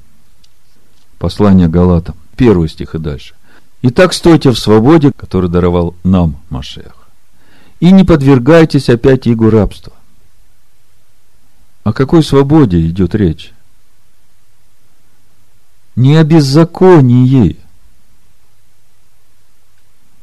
Послание 1.17 1.67
Галатам, 1.67 2.15
первый 2.37 2.69
стих 2.69 2.95
и 2.95 2.99
дальше. 2.99 3.35
Итак, 3.81 4.13
стойте 4.13 4.51
в 4.51 4.59
свободе, 4.59 5.11
который 5.11 5.49
даровал 5.49 5.95
нам 6.03 6.37
Машех 6.49 7.05
и 7.79 7.91
не 7.91 8.03
подвергайтесь 8.03 8.89
опять 8.89 9.27
игу 9.27 9.49
рабства. 9.49 9.93
О 11.83 11.93
какой 11.93 12.23
свободе 12.23 12.81
идет 12.87 13.13
речь? 13.13 13.53
Не 15.95 16.15
о 16.17 16.23
беззаконии. 16.23 17.57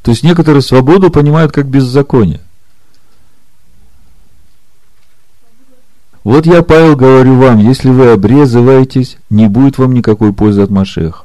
То 0.02 0.10
есть 0.10 0.24
некоторые 0.24 0.62
свободу 0.62 1.10
понимают 1.10 1.52
как 1.52 1.66
беззаконие. 1.66 2.40
Вот 6.24 6.46
я, 6.46 6.62
Павел, 6.62 6.94
говорю 6.94 7.36
вам, 7.36 7.58
если 7.58 7.90
вы 7.90 8.12
обрезываетесь, 8.12 9.16
не 9.28 9.48
будет 9.48 9.78
вам 9.78 9.92
никакой 9.92 10.32
пользы 10.32 10.62
от 10.62 10.70
Машеха. 10.70 11.24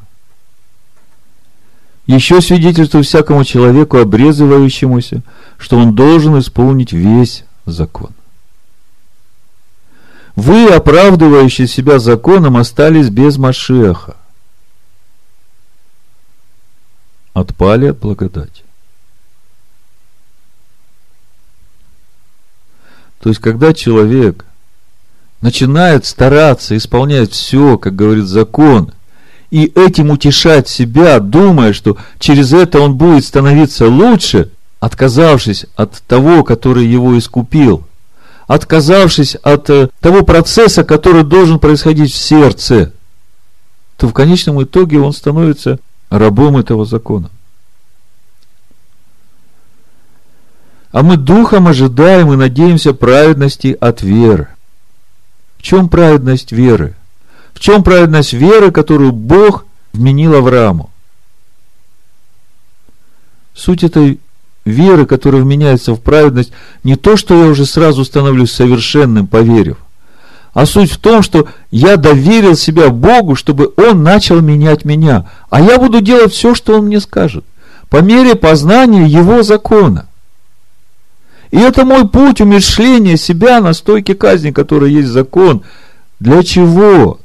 Еще 2.07 2.41
свидетельство 2.41 3.03
всякому 3.03 3.43
человеку, 3.43 3.97
обрезывающемуся, 3.97 5.21
что 5.57 5.77
он 5.77 5.93
должен 5.93 6.39
исполнить 6.39 6.93
весь 6.93 7.43
закон. 7.65 8.11
Вы, 10.35 10.67
оправдывающие 10.67 11.67
себя 11.67 11.99
законом, 11.99 12.57
остались 12.57 13.09
без 13.09 13.37
Машеха. 13.37 14.15
Отпали 17.33 17.87
от 17.87 17.99
благодати. 17.99 18.63
То 23.19 23.29
есть, 23.29 23.41
когда 23.41 23.73
человек 23.73 24.46
начинает 25.41 26.05
стараться 26.05 26.75
исполнять 26.75 27.31
все, 27.31 27.77
как 27.77 27.95
говорит 27.95 28.25
закон, 28.25 28.91
и 29.49 29.71
этим 29.75 30.09
утешать 30.09 30.67
себя, 30.67 31.19
думая, 31.19 31.73
что 31.73 31.97
через 32.19 32.53
это 32.53 32.79
он 32.79 32.95
будет 32.95 33.23
становиться 33.23 33.87
лучше, 33.87 34.51
отказавшись 34.79 35.65
от 35.75 36.01
того, 36.07 36.43
который 36.43 36.85
его 36.85 37.17
искупил, 37.17 37.85
отказавшись 38.47 39.35
от 39.35 39.69
э, 39.69 39.89
того 40.01 40.23
процесса, 40.23 40.83
который 40.83 41.23
должен 41.23 41.59
происходить 41.59 42.11
в 42.11 42.17
сердце, 42.17 42.93
то 43.97 44.07
в 44.07 44.13
конечном 44.13 44.61
итоге 44.61 44.99
он 44.99 45.13
становится 45.13 45.79
рабом 46.09 46.57
этого 46.57 46.85
закона. 46.85 47.29
А 50.91 51.03
мы 51.03 51.17
духом 51.17 51.67
ожидаем 51.67 52.31
и 52.33 52.37
надеемся 52.37 52.93
праведности 52.93 53.77
от 53.79 54.01
веры. 54.01 54.47
В 55.57 55.63
чем 55.63 55.89
праведность 55.89 56.51
веры? 56.51 56.95
В 57.53 57.59
чем 57.59 57.83
праведность 57.83 58.33
веры, 58.33 58.71
которую 58.71 59.11
Бог 59.11 59.65
вменил 59.93 60.35
Аврааму? 60.35 60.91
Суть 63.55 63.83
этой 63.83 64.19
веры, 64.67 65.05
которая 65.05 65.41
вменяется 65.41 65.93
в 65.93 66.01
праведность, 66.01 66.51
не 66.83 66.95
то, 66.95 67.17
что 67.17 67.43
я 67.43 67.49
уже 67.49 67.65
сразу 67.65 68.05
становлюсь 68.05 68.51
совершенным, 68.51 69.25
поверив, 69.25 69.77
а 70.53 70.65
суть 70.65 70.91
в 70.91 70.97
том, 70.99 71.23
что 71.23 71.47
я 71.71 71.97
доверил 71.97 72.55
себя 72.55 72.89
Богу, 72.89 73.35
чтобы 73.35 73.73
Он 73.77 74.03
начал 74.03 74.41
менять 74.41 74.85
меня, 74.85 75.29
а 75.49 75.61
я 75.61 75.77
буду 75.79 76.01
делать 76.01 76.33
все, 76.33 76.53
что 76.53 76.77
Он 76.77 76.85
мне 76.85 76.99
скажет, 76.99 77.45
по 77.89 78.01
мере 78.01 78.35
познания 78.35 79.07
Его 79.07 79.43
закона. 79.43 80.06
И 81.51 81.57
это 81.57 81.85
мой 81.85 82.07
путь 82.07 82.41
умершления 82.41 83.15
себя 83.15 83.61
на 83.61 83.73
стойке 83.73 84.15
казни, 84.15 84.51
которая 84.51 84.89
есть 84.89 85.07
закон. 85.07 85.63
Для 86.19 86.43
чего? 86.43 87.19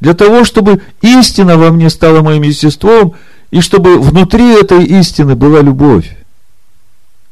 Для 0.00 0.14
того, 0.14 0.44
чтобы 0.44 0.82
истина 1.00 1.56
во 1.56 1.70
мне 1.70 1.90
стала 1.90 2.22
моим 2.22 2.42
естеством, 2.42 3.14
и 3.50 3.60
чтобы 3.60 4.00
внутри 4.00 4.60
этой 4.60 4.84
истины 4.84 5.34
была 5.34 5.60
любовь. 5.60 6.16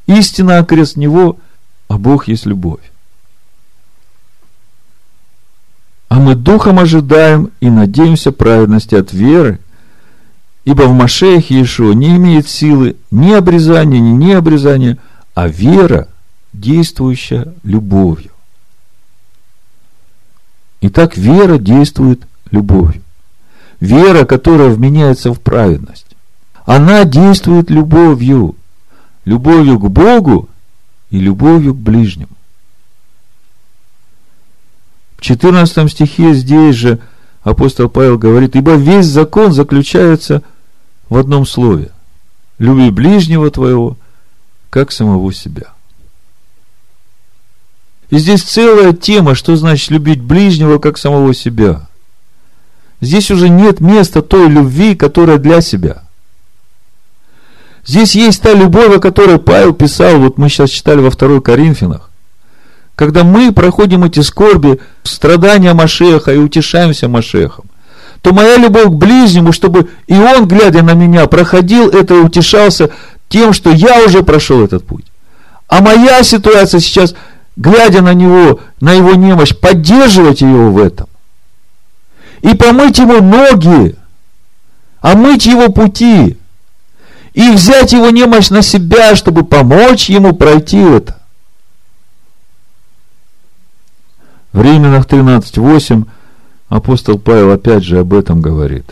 Истина 0.07 0.59
окрест 0.59 0.97
Него, 0.97 1.39
а 1.89 1.99
Бог 1.99 2.29
есть 2.29 2.47
любовь. 2.47 2.81
А 6.09 6.19
мы 6.19 6.35
духом 6.35 6.79
ожидаем 6.79 7.51
и 7.61 7.69
надеемся 7.69 8.33
праведности 8.33 8.95
от 8.95 9.13
веры, 9.13 9.61
ибо 10.65 10.83
в 10.83 10.93
Машеях 10.93 11.51
Иешуа 11.51 11.93
не 11.93 12.17
имеет 12.17 12.49
силы 12.49 12.97
ни 13.11 13.33
обрезания, 13.33 14.01
ни 14.01 14.11
необрезания, 14.11 14.99
а 15.39 15.47
вера, 15.47 16.09
действующая 16.53 17.55
любовью. 17.63 18.33
Итак, 20.81 21.17
вера 21.17 21.59
действует 21.59 22.27
любовью. 22.51 23.05
Вера, 23.79 24.25
которая 24.25 24.69
вменяется 24.71 25.33
в 25.33 25.41
праведность. 25.41 26.09
Она 26.67 27.05
действует 27.05 27.71
любовью 27.71 28.57
любовью 29.25 29.79
к 29.79 29.89
Богу 29.89 30.49
и 31.11 31.21
любовью 31.21 31.73
к 31.73 31.79
ближнему. 31.79 32.37
В 35.19 35.21
14 35.21 35.89
стихе 35.89 36.35
здесь 36.35 36.75
же 36.75 36.99
апостол 37.45 37.89
Павел 37.89 38.19
говорит, 38.19 38.57
ибо 38.57 38.75
весь 38.75 39.07
закон 39.07 39.53
заключается 39.53 40.43
в 41.09 41.17
одном 41.17 41.47
слове. 41.47 41.93
Люби 42.59 42.91
ближнего 42.91 43.53
твоего, 43.53 43.98
как 44.71 44.93
самого 44.93 45.33
себя. 45.33 45.73
И 48.11 48.19
здесь 48.19 48.43
целая 48.43 48.93
тема, 48.93 49.35
что 49.35 49.55
значит 49.57 49.91
любить 49.91 50.21
ближнего, 50.21 50.79
как 50.79 50.99
самого 50.99 51.35
себя. 51.35 51.89
Здесь 53.01 53.31
уже 53.31 53.49
нет 53.49 53.81
места 53.81 54.23
той 54.23 54.49
любви, 54.49 54.95
которая 54.95 55.39
для 55.39 55.61
себя– 55.61 56.03
Здесь 57.89 58.15
есть 58.15 58.43
та 58.43 58.53
любовь, 58.53 58.95
о 58.97 59.01
которой 59.01 59.39
Павел 59.39 59.73
писал, 59.73 60.19
вот 60.19 60.37
мы 60.37 60.51
сейчас 60.51 60.69
читали 60.69 61.01
во 61.01 61.11
второй 61.11 61.41
Коринфянах. 61.41 62.11
Когда 62.95 63.25
мы 63.25 63.51
проходим 63.51 64.05
эти 64.05 64.21
скорби, 64.21 64.79
страдания 65.05 65.73
Машеха 65.73 66.35
и 66.35 66.37
утешаемся 66.37 67.09
Машехом, 67.09 67.65
то 68.21 68.35
моя 68.35 68.59
любовь 68.59 68.89
к 68.89 68.93
ближнему, 68.93 69.53
чтобы 69.53 69.89
и 70.07 70.15
он, 70.15 70.47
глядя 70.47 70.83
на 70.83 70.93
меня, 70.93 71.27
проходил 71.29 71.89
это 71.89 72.15
и 72.15 72.19
утешался 72.19 72.91
тем, 73.29 73.53
что 73.53 73.71
я 73.71 74.05
уже 74.05 74.23
прошел 74.23 74.65
этот 74.65 74.87
путь. 74.87 75.07
А 75.69 75.81
моя 75.81 76.23
ситуация 76.23 76.81
сейчас, 76.81 77.15
глядя 77.57 78.03
на 78.03 78.15
него, 78.15 78.61
на 78.81 78.93
его 78.93 79.15
немощь, 79.15 79.55
поддерживать 79.55 80.41
его 80.41 80.71
в 80.71 80.79
этом. 80.79 81.09
И 82.41 82.55
помыть 82.55 82.99
ему 82.99 83.21
ноги, 83.21 83.97
а 85.01 85.15
мыть 85.15 85.47
его 85.47 85.69
пути– 85.71 86.37
и 87.39 87.53
взять 87.53 87.93
его 87.93 88.11
немощь 88.11 88.51
на 88.51 88.63
себя, 88.63 89.15
чтобы 89.15 89.45
помочь 89.45 90.11
ему 90.11 90.35
пройти 90.35 90.79
это. 90.79 91.21
В 94.53 94.61
Римлянах 94.61 95.07
13.8 95.07 96.05
апостол 96.69 97.17
Павел 97.21 97.53
опять 97.53 97.85
же 97.85 98.01
об 98.01 98.13
этом 98.13 98.41
говорит. 98.41 98.91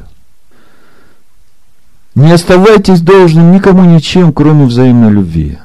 Не 2.16 2.32
оставайтесь 2.32 3.02
должным 3.02 3.52
никому 3.52 3.84
ничем, 3.84 4.32
кроме 4.32 4.64
взаимной 4.64 5.10
любви, 5.10 5.58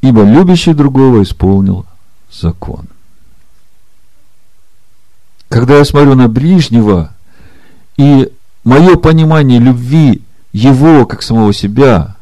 ибо 0.00 0.22
любящий 0.22 0.72
другого 0.72 1.24
исполнил 1.24 1.84
закон. 2.32 2.86
Когда 5.48 5.78
я 5.78 5.84
смотрю 5.84 6.14
на 6.14 6.28
ближнего, 6.28 7.10
и 7.96 8.30
мое 8.62 8.94
понимание 8.94 9.58
любви 9.58 10.22
его, 10.52 11.06
как 11.06 11.22
самого 11.22 11.52
себя, 11.52 12.14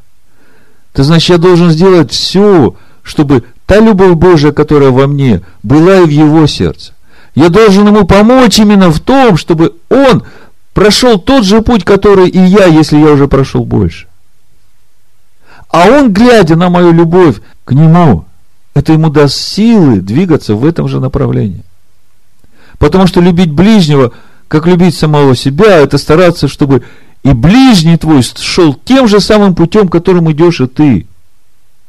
то 0.94 1.02
значит, 1.02 1.28
я 1.28 1.38
должен 1.38 1.70
сделать 1.70 2.10
все, 2.10 2.74
чтобы 3.02 3.44
та 3.66 3.80
любовь 3.80 4.14
Божия, 4.14 4.52
которая 4.52 4.90
во 4.90 5.06
мне, 5.06 5.42
была 5.62 5.98
и 5.98 6.06
в 6.06 6.10
его 6.10 6.46
сердце. 6.46 6.94
Я 7.34 7.50
должен 7.50 7.86
ему 7.86 8.06
помочь 8.06 8.58
именно 8.58 8.90
в 8.90 8.98
том, 9.00 9.36
чтобы 9.36 9.74
он 9.90 10.22
прошел 10.74 11.18
тот 11.18 11.44
же 11.44 11.62
путь, 11.62 11.84
который 11.84 12.28
и 12.28 12.38
я, 12.38 12.66
если 12.66 12.98
я 12.98 13.12
уже 13.12 13.28
прошел 13.28 13.64
больше. 13.64 14.06
А 15.70 15.88
он, 15.88 16.12
глядя 16.12 16.56
на 16.56 16.68
мою 16.68 16.92
любовь 16.92 17.36
к 17.64 17.72
нему, 17.72 18.26
это 18.74 18.92
ему 18.92 19.08
даст 19.08 19.36
силы 19.36 20.00
двигаться 20.00 20.54
в 20.54 20.64
этом 20.66 20.88
же 20.88 21.00
направлении. 21.00 21.64
Потому 22.78 23.06
что 23.06 23.20
любить 23.20 23.52
ближнего, 23.52 24.12
как 24.48 24.66
любить 24.66 24.96
самого 24.96 25.34
себя, 25.34 25.78
это 25.78 25.96
стараться, 25.96 26.48
чтобы 26.48 26.82
и 27.22 27.32
ближний 27.32 27.96
твой 27.96 28.22
шел 28.22 28.74
тем 28.74 29.08
же 29.08 29.20
самым 29.20 29.54
путем, 29.54 29.88
которым 29.88 30.30
идешь 30.30 30.60
и 30.60 30.66
ты. 30.66 31.06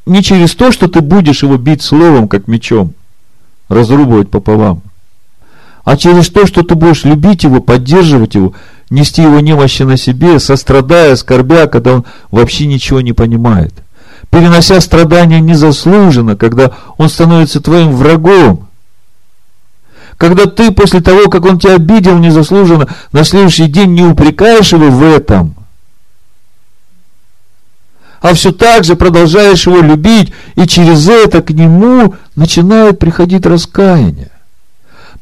Не 0.06 0.22
через 0.22 0.54
то, 0.54 0.70
что 0.70 0.88
ты 0.88 1.00
будешь 1.00 1.42
его 1.42 1.56
бить 1.56 1.82
словом, 1.82 2.28
как 2.28 2.46
мечом, 2.46 2.94
разрубывать 3.68 4.30
пополам, 4.30 4.82
а 5.84 5.96
через 5.96 6.28
то, 6.30 6.46
что 6.46 6.62
ты 6.62 6.74
будешь 6.74 7.04
любить 7.04 7.44
его, 7.44 7.60
поддерживать 7.60 8.34
его, 8.34 8.54
нести 8.90 9.22
его 9.22 9.40
немощи 9.40 9.82
на 9.82 9.96
себе, 9.96 10.38
сострадая, 10.38 11.16
скорбя, 11.16 11.66
когда 11.66 11.94
он 11.94 12.04
вообще 12.30 12.66
ничего 12.66 13.00
не 13.00 13.12
понимает. 13.12 13.74
Перенося 14.30 14.80
страдания 14.80 15.40
незаслуженно, 15.40 16.36
когда 16.36 16.72
он 16.96 17.08
становится 17.08 17.60
твоим 17.60 17.92
врагом, 17.92 18.68
когда 20.16 20.46
ты 20.46 20.70
после 20.70 21.00
того, 21.00 21.28
как 21.28 21.44
он 21.44 21.58
тебя 21.58 21.74
обидел 21.74 22.18
незаслуженно, 22.18 22.88
на 23.12 23.24
следующий 23.24 23.66
день 23.66 23.92
не 23.92 24.02
упрекаешь 24.02 24.72
его 24.72 24.90
в 24.90 25.02
этом, 25.02 25.54
а 28.20 28.32
все 28.34 28.50
так 28.52 28.84
же 28.84 28.96
продолжаешь 28.96 29.66
его 29.66 29.80
любить, 29.80 30.32
и 30.54 30.66
через 30.66 31.08
это 31.08 31.42
к 31.42 31.50
нему 31.50 32.14
начинает 32.34 32.98
приходить 32.98 33.46
раскаяние. 33.46 34.30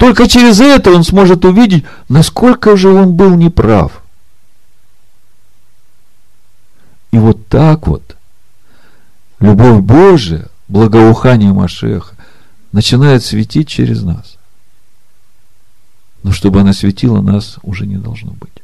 Только 0.04 0.28
через 0.28 0.60
это 0.60 0.90
он 0.90 1.02
сможет 1.02 1.46
увидеть, 1.46 1.86
насколько 2.10 2.76
же 2.76 2.90
он 2.90 3.14
был 3.14 3.36
неправ. 3.36 4.02
И 7.10 7.16
вот 7.16 7.48
так 7.48 7.86
вот 7.86 8.14
любовь 9.40 9.80
Божия, 9.80 10.50
благоухание 10.68 11.54
Машеха 11.54 12.14
начинает 12.70 13.24
светить 13.24 13.66
через 13.66 14.02
нас 14.02 14.36
но 16.22 16.32
чтобы 16.32 16.60
она 16.60 16.74
светила 16.74 17.22
нас 17.22 17.58
уже 17.62 17.86
не 17.86 17.96
должно 17.96 18.32
быть. 18.32 18.62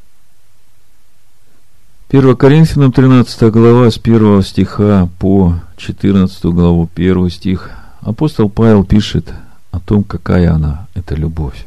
1 2.10 2.36
Коринфянам 2.36 2.92
13 2.92 3.50
глава 3.50 3.90
с 3.90 3.96
1 3.96 4.42
стиха 4.42 5.08
по 5.18 5.58
14 5.78 6.44
главу 6.44 6.86
1 6.94 7.30
стих 7.30 7.70
апостол 8.02 8.50
Павел 8.50 8.84
пишет 8.84 9.32
о 9.80 9.88
том, 9.88 10.04
какая 10.04 10.52
она, 10.52 10.86
эта 10.94 11.14
любовь. 11.14 11.66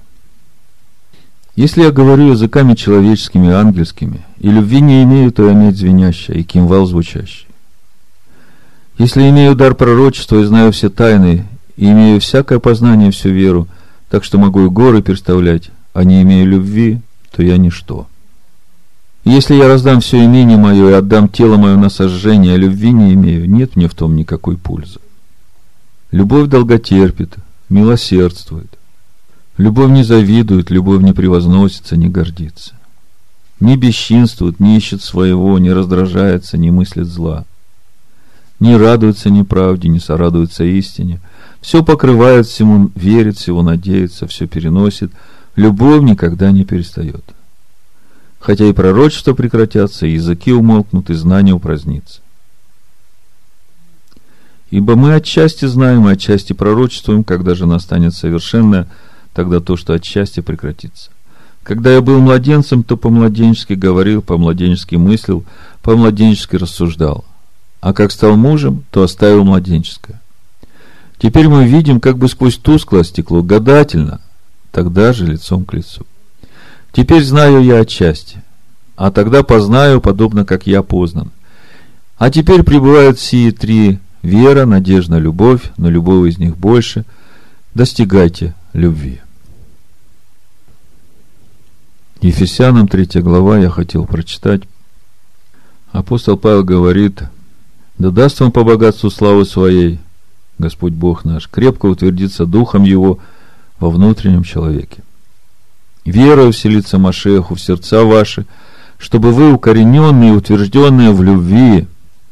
Если 1.56 1.84
я 1.84 1.92
говорю 1.92 2.32
языками 2.32 2.74
человеческими 2.74 3.48
и 3.48 3.52
ангельскими, 3.52 4.22
и 4.40 4.50
любви 4.50 4.82
не 4.82 5.04
имею, 5.04 5.32
то 5.32 5.48
я 5.48 5.54
медь 5.54 5.78
звенящая 5.78 6.38
и 6.38 6.44
кимвал 6.44 6.86
звучащий. 6.86 7.48
Если 8.98 9.30
имею 9.30 9.56
дар 9.56 9.76
пророчества 9.76 10.40
и 10.40 10.46
знаю 10.46 10.72
все 10.72 10.90
тайны, 10.90 11.46
и 11.76 11.86
имею 11.92 12.20
всякое 12.22 12.60
познание 12.60 13.12
всю 13.12 13.30
веру, 13.30 13.68
так 14.10 14.24
что 14.24 14.38
могу 14.38 14.66
и 14.66 14.70
горы 14.70 15.02
переставлять, 15.02 15.70
а 15.94 16.04
не 16.04 16.22
имею 16.22 16.48
любви, 16.48 17.02
то 17.36 17.44
я 17.44 17.58
ничто. 17.58 18.08
Если 19.26 19.56
я 19.56 19.68
раздам 19.68 20.02
все 20.02 20.24
имение 20.26 20.58
мое 20.58 20.90
и 20.90 20.94
отдам 20.94 21.30
тело 21.30 21.58
мое 21.58 21.76
на 21.78 21.90
сожжение, 21.90 22.56
а 22.56 22.58
любви 22.58 22.92
не 22.92 23.14
имею, 23.14 23.50
нет 23.50 23.76
мне 23.76 23.88
в 23.88 23.96
том 23.96 24.16
никакой 24.16 24.58
пользы. 24.58 25.00
Любовь 26.12 26.48
долготерпит, 26.48 27.36
милосердствует. 27.70 28.78
Любовь 29.58 29.92
не 29.92 30.04
завидует, 30.04 30.72
любовь 30.72 31.02
не 31.02 31.14
превозносится, 31.14 31.96
не 31.96 32.10
гордится. 32.10 32.74
Не 33.60 33.78
бесчинствует, 33.78 34.60
не 34.60 34.78
ищет 34.78 35.02
своего, 35.02 35.58
не 35.60 35.72
раздражается, 35.72 36.58
не 36.58 36.72
мыслит 36.72 37.08
зла. 37.08 37.46
Не 38.60 38.78
радуется 38.78 39.30
неправде, 39.30 39.90
не 39.90 40.00
сорадуется 40.00 40.64
истине. 40.64 41.20
Все 41.62 41.84
покрывает, 41.84 42.48
всему 42.48 42.92
верит, 42.96 43.38
всего 43.38 43.62
надеется, 43.62 44.28
все 44.28 44.48
переносит– 44.48 45.12
Любовь 45.56 46.02
никогда 46.02 46.52
не 46.52 46.66
перестает. 46.66 47.24
Хотя 48.40 48.66
и 48.66 48.74
пророчества 48.74 49.34
прекратятся, 49.34 50.08
и 50.08 50.14
языки 50.14 50.52
умолкнут, 50.52 51.10
и 51.10 51.14
знания 51.14 51.54
упразднится. 51.54 52.22
Ибо 54.74 54.96
мы 54.96 55.14
отчасти 55.14 55.66
знаем 55.66 56.10
и 56.10 56.14
отчасти 56.14 56.54
пророчествуем, 56.54 57.24
когда 57.24 57.54
же 57.54 57.68
настанет 57.68 58.16
совершенное, 58.16 58.88
тогда 59.32 59.60
то, 59.60 59.78
что 59.78 59.94
отчасти 59.94 60.40
прекратится. 60.40 61.12
Когда 61.62 61.94
я 61.94 62.02
был 62.02 62.20
младенцем, 62.20 62.82
то 62.82 62.98
по-младенчески 62.98 63.74
говорил, 63.74 64.24
по-младенчески 64.24 64.96
мыслил, 64.96 65.46
по-младенчески 65.84 66.56
рассуждал. 66.56 67.24
А 67.82 67.94
как 67.94 68.12
стал 68.12 68.36
мужем, 68.36 68.84
то 68.90 69.04
оставил 69.04 69.44
младенческое. 69.44 70.20
Теперь 71.20 71.50
мы 71.50 71.68
видим 71.68 72.00
как 72.00 72.18
бы 72.18 72.28
сквозь 72.28 72.58
тусклое 72.58 73.04
стекло, 73.04 73.44
гадательно, 73.44 74.22
тогда 74.72 75.14
же 75.14 75.28
лицом 75.28 75.66
к 75.66 75.74
лицу. 75.76 76.04
Теперь 76.94 77.24
знаю 77.24 77.64
я 77.64 77.82
отчасти, 77.82 78.42
а 78.96 79.12
тогда 79.12 79.44
познаю, 79.44 80.02
подобно 80.02 80.46
как 80.46 80.66
я 80.66 80.82
познан. 80.82 81.30
А 82.18 82.32
теперь 82.32 82.64
пребывают 82.64 83.20
сии 83.20 83.52
три– 83.52 84.00
вера, 84.24 84.66
надежда, 84.66 85.20
любовь, 85.20 85.62
но 85.78 85.90
любого 85.90 86.26
из 86.26 86.40
них 86.40 86.58
больше. 86.58 87.06
Достигайте 87.76 88.56
любви. 88.72 89.20
Ефесянам 92.22 92.88
3 92.88 93.22
глава 93.22 93.60
я 93.60 93.70
хотел 93.70 94.06
прочитать. 94.06 94.64
Апостол 95.92 96.38
Павел 96.38 96.64
говорит, 96.64 97.22
«Да 97.98 98.10
даст 98.10 98.40
вам 98.40 98.52
по 98.52 98.64
богатству 98.64 99.12
славы 99.12 99.46
своей, 99.46 100.00
Господь 100.58 100.94
Бог 100.94 101.26
наш, 101.26 101.50
крепко 101.50 101.88
утвердиться 101.88 102.46
Духом 102.46 102.84
Его 102.84 103.20
во 103.80 103.90
внутреннем 103.90 104.44
человеке. 104.44 105.04
Вера 106.06 106.50
вселится 106.52 106.98
Машеху 106.98 107.56
в 107.56 107.62
сердца 107.62 108.04
ваши, 108.04 108.46
чтобы 108.98 109.32
вы, 109.32 109.54
укорененные 109.54 110.32
и 110.32 110.36
утвержденные 110.36 111.12
в 111.12 111.22
любви, 111.22 111.88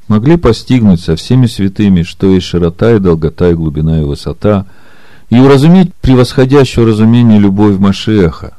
могли 0.07 0.37
постигнуть 0.37 1.01
со 1.01 1.15
всеми 1.15 1.45
святыми, 1.47 2.03
что 2.03 2.27
есть 2.27 2.45
широта 2.45 2.95
и 2.95 2.99
долгота 2.99 3.49
и 3.49 3.53
глубина 3.53 4.01
и 4.01 4.03
высота, 4.03 4.65
и 5.29 5.37
уразуметь 5.39 5.93
превосходящую 5.95 6.87
разумение 6.87 7.39
любовь 7.39 7.77
Машеха, 7.77 8.57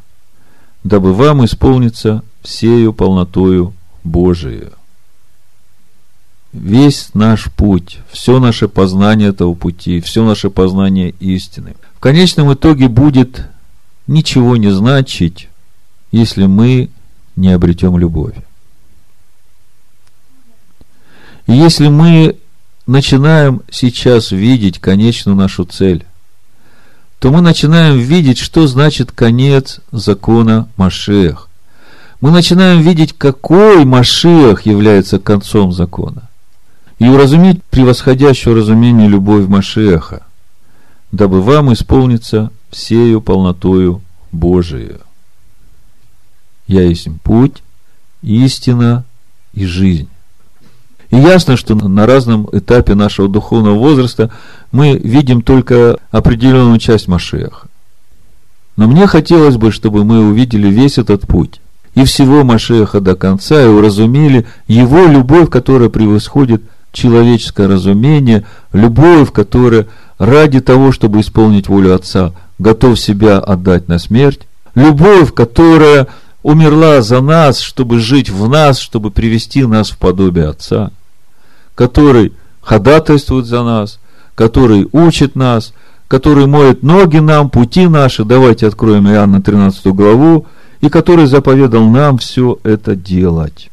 дабы 0.84 1.12
вам 1.12 1.44
исполниться 1.44 2.22
всею 2.42 2.92
полнотою 2.92 3.74
Божию. 4.04 4.72
Весь 6.52 7.10
наш 7.14 7.50
путь, 7.50 7.98
все 8.10 8.38
наше 8.38 8.68
познание 8.68 9.30
этого 9.30 9.54
пути, 9.54 10.00
все 10.00 10.24
наше 10.24 10.50
познание 10.50 11.10
истины, 11.20 11.76
в 11.94 12.00
конечном 12.00 12.52
итоге 12.52 12.88
будет 12.88 13.48
ничего 14.06 14.56
не 14.56 14.70
значить, 14.70 15.48
если 16.10 16.46
мы 16.46 16.90
не 17.36 17.52
обретем 17.52 17.96
любовь. 17.96 18.34
Если 21.46 21.88
мы 21.88 22.36
начинаем 22.86 23.62
сейчас 23.70 24.30
видеть 24.30 24.78
конечную 24.78 25.36
нашу 25.36 25.64
цель, 25.64 26.04
то 27.18 27.30
мы 27.30 27.40
начинаем 27.40 27.98
видеть, 27.98 28.38
что 28.38 28.66
значит 28.66 29.12
конец 29.12 29.80
закона 29.92 30.68
Машех. 30.76 31.48
Мы 32.20 32.30
начинаем 32.30 32.80
видеть, 32.80 33.12
какой 33.12 33.84
Машех 33.84 34.66
является 34.66 35.18
концом 35.18 35.72
закона. 35.72 36.28
И 36.98 37.08
уразуметь 37.08 37.62
превосходящее 37.64 38.54
разумение 38.54 39.08
любовь 39.08 39.46
Машеха, 39.46 40.24
дабы 41.10 41.42
вам 41.42 41.72
исполниться 41.72 42.50
всею 42.70 43.20
полнотою 43.20 44.02
Божию. 44.30 45.00
Я 46.68 46.82
есть 46.82 47.08
путь, 47.22 47.62
истина 48.22 49.04
и 49.52 49.66
жизнь. 49.66 50.08
И 51.12 51.16
ясно, 51.18 51.58
что 51.58 51.74
на 51.74 52.06
разном 52.06 52.48
этапе 52.52 52.94
нашего 52.94 53.28
духовного 53.28 53.76
возраста 53.76 54.30
мы 54.72 54.96
видим 54.96 55.42
только 55.42 55.98
определенную 56.10 56.78
часть 56.78 57.06
Машеха. 57.06 57.68
Но 58.78 58.88
мне 58.88 59.06
хотелось 59.06 59.58
бы, 59.58 59.72
чтобы 59.72 60.04
мы 60.04 60.26
увидели 60.26 60.68
весь 60.68 60.96
этот 60.96 61.26
путь. 61.26 61.60
И 61.94 62.04
всего 62.04 62.44
Машеха 62.44 63.00
до 63.00 63.14
конца 63.14 63.62
и 63.62 63.66
уразумели 63.66 64.46
его 64.66 65.04
любовь, 65.04 65.50
которая 65.50 65.90
превосходит 65.90 66.62
человеческое 66.92 67.68
разумение, 67.68 68.44
любовь, 68.72 69.32
которая 69.32 69.88
ради 70.16 70.60
того, 70.60 70.92
чтобы 70.92 71.20
исполнить 71.20 71.68
волю 71.68 71.94
Отца, 71.94 72.32
готов 72.58 72.98
себя 72.98 73.38
отдать 73.38 73.86
на 73.86 73.98
смерть, 73.98 74.40
любовь, 74.74 75.34
которая 75.34 76.08
умерла 76.42 77.02
за 77.02 77.20
нас, 77.20 77.60
чтобы 77.60 77.98
жить 77.98 78.30
в 78.30 78.48
нас, 78.48 78.78
чтобы 78.78 79.10
привести 79.10 79.62
нас 79.66 79.90
в 79.90 79.98
подобие 79.98 80.48
Отца– 80.48 80.90
который 81.82 82.32
ходатайствует 82.60 83.46
за 83.46 83.64
нас, 83.64 83.98
который 84.36 84.88
учит 84.92 85.34
нас, 85.34 85.74
который 86.06 86.46
моет 86.46 86.84
ноги 86.84 87.18
нам, 87.18 87.50
пути 87.50 87.88
наши, 87.88 88.24
давайте 88.24 88.68
откроем 88.68 89.08
Иоанна 89.08 89.42
13 89.42 89.86
главу, 89.86 90.46
и 90.80 90.88
который 90.88 91.26
заповедал 91.26 91.88
нам 91.88 92.18
все 92.18 92.60
это 92.62 92.94
делать. 92.94 93.72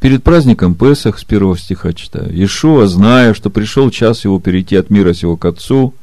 Перед 0.00 0.24
праздником 0.24 0.74
Песах 0.74 1.16
с 1.16 1.24
первого 1.24 1.56
стиха 1.56 1.92
читаю. 1.92 2.28
Ишуа, 2.44 2.88
зная, 2.88 3.34
что 3.34 3.50
пришел 3.50 3.88
час 3.90 4.24
его 4.24 4.40
перейти 4.40 4.74
от 4.74 4.90
мира 4.90 5.14
сего 5.14 5.36
к 5.36 5.44
Отцу, 5.44 5.94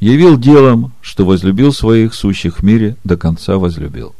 явил 0.00 0.36
делом, 0.36 0.92
что 1.00 1.24
возлюбил 1.24 1.72
своих 1.72 2.12
сущих 2.12 2.58
в 2.58 2.62
мире, 2.62 2.96
до 3.04 3.16
конца 3.16 3.56
возлюбил. 3.56 4.14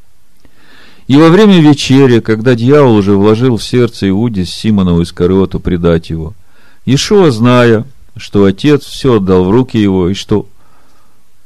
И 1.10 1.16
во 1.16 1.28
время 1.28 1.60
вечери, 1.60 2.20
когда 2.20 2.54
дьявол 2.54 2.94
уже 2.94 3.16
вложил 3.16 3.56
в 3.56 3.64
сердце 3.64 4.10
Иуде 4.10 4.44
Симонову 4.44 5.02
Искариоту 5.02 5.58
предать 5.58 6.08
его, 6.08 6.34
Ишуа, 6.86 7.32
зная, 7.32 7.84
что 8.16 8.44
Отец 8.44 8.84
все 8.84 9.16
отдал 9.16 9.42
в 9.42 9.50
руки 9.50 9.76
его, 9.76 10.08
и 10.08 10.14
что 10.14 10.46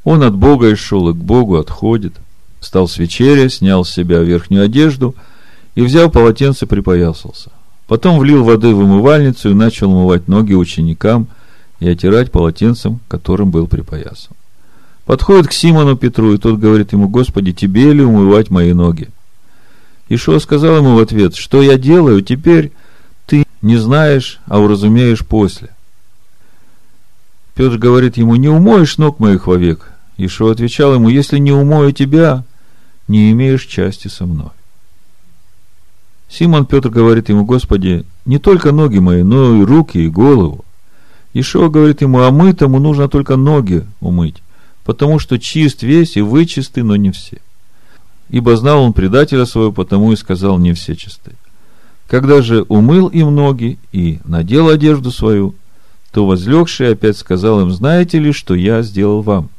он 0.03 0.21
от 0.21 0.35
Бога 0.35 0.69
и 0.69 0.75
шел, 0.75 1.09
и 1.09 1.13
к 1.13 1.17
Богу 1.17 1.55
отходит, 1.55 2.13
встал 2.59 2.87
с 2.87 2.99
вечери, 2.99 3.47
снял 3.47 3.83
с 3.83 3.89
себя 3.89 4.19
верхнюю 4.19 4.65
одежду 4.65 5.15
и, 5.73 5.81
взяв 5.81 6.11
полотенце, 6.11 6.67
припоясался. 6.67 7.49
Потом 7.87 8.19
влил 8.19 8.43
воды 8.43 8.71
в 8.71 8.77
умывальницу 8.77 9.49
и 9.49 9.55
начал 9.55 9.91
умывать 9.91 10.27
ноги 10.27 10.53
ученикам 10.53 11.25
и 11.79 11.89
отирать 11.89 12.31
полотенцем, 12.31 12.99
которым 13.07 13.49
был 13.49 13.65
припоясан. 13.65 14.35
Подходит 15.05 15.47
к 15.47 15.53
Симону 15.53 15.97
Петру, 15.97 16.35
и 16.35 16.37
тот 16.37 16.59
говорит 16.59 16.93
ему, 16.93 17.09
Господи, 17.09 17.51
тебе 17.51 17.93
ли 17.93 18.03
умывать 18.03 18.51
мои 18.51 18.71
ноги? 18.71 19.09
Ишуа 20.07 20.39
сказал 20.39 20.77
ему 20.77 20.95
в 20.95 20.99
ответ, 20.99 21.35
что 21.35 21.61
я 21.61 21.77
делаю, 21.77 22.21
теперь 22.21 22.71
ты 23.25 23.43
не 23.61 23.77
знаешь, 23.77 24.39
а 24.45 24.59
уразумеешь 24.59 25.25
после. 25.25 25.69
Петр 27.55 27.77
говорит 27.77 28.17
ему, 28.17 28.35
не 28.35 28.49
умоешь 28.49 28.97
ног 28.97 29.19
моих 29.19 29.47
вовек. 29.47 29.91
Ишуа 30.17 30.51
отвечал 30.51 30.93
ему, 30.93 31.09
если 31.09 31.39
не 31.39 31.51
умою 31.51 31.91
тебя, 31.91 32.43
не 33.07 33.31
имеешь 33.31 33.65
части 33.65 34.07
со 34.07 34.25
мной. 34.25 34.51
Симон 36.29 36.65
Петр 36.65 36.89
говорит 36.89 37.29
ему, 37.29 37.45
Господи, 37.45 38.05
не 38.25 38.39
только 38.39 38.71
ноги 38.71 38.99
мои, 38.99 39.23
но 39.23 39.55
и 39.55 39.63
руки, 39.63 39.99
и 39.99 40.09
голову. 40.09 40.65
Ишуа 41.33 41.69
говорит 41.69 42.01
ему, 42.01 42.19
а 42.19 42.31
мытому 42.31 42.79
нужно 42.79 43.09
только 43.09 43.35
ноги 43.35 43.85
умыть, 43.99 44.41
потому 44.83 45.19
что 45.19 45.39
чист 45.39 45.81
весь 45.81 46.17
и 46.17 46.21
вы 46.21 46.45
чисты, 46.45 46.83
но 46.83 46.95
не 46.95 47.11
все 47.11 47.39
ибо 48.29 48.57
знал 48.57 48.83
он 48.83 48.93
предателя 48.93 49.45
своего, 49.45 49.71
потому 49.71 50.11
и 50.11 50.15
сказал 50.15 50.57
не 50.57 50.73
все 50.73 50.95
чисты. 50.95 51.33
Когда 52.07 52.41
же 52.41 52.63
умыл 52.63 53.07
им 53.07 53.33
ноги 53.33 53.79
и 53.91 54.19
надел 54.25 54.69
одежду 54.69 55.11
свою, 55.11 55.55
то 56.11 56.25
возлегший 56.25 56.93
опять 56.93 57.17
сказал 57.17 57.61
им, 57.61 57.71
знаете 57.71 58.19
ли, 58.19 58.31
что 58.31 58.55
я 58.55 58.81
сделал 58.83 59.21
вам? 59.21 59.49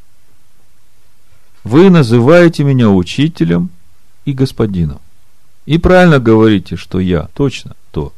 Вы 1.64 1.90
называете 1.90 2.62
меня 2.64 2.88
учителем 2.90 3.70
и 4.24 4.32
господином. 4.32 5.00
И 5.66 5.78
правильно 5.78 6.20
говорите, 6.20 6.76
что 6.76 7.00
я 7.00 7.28
точно 7.34 7.74
то. 7.90 8.12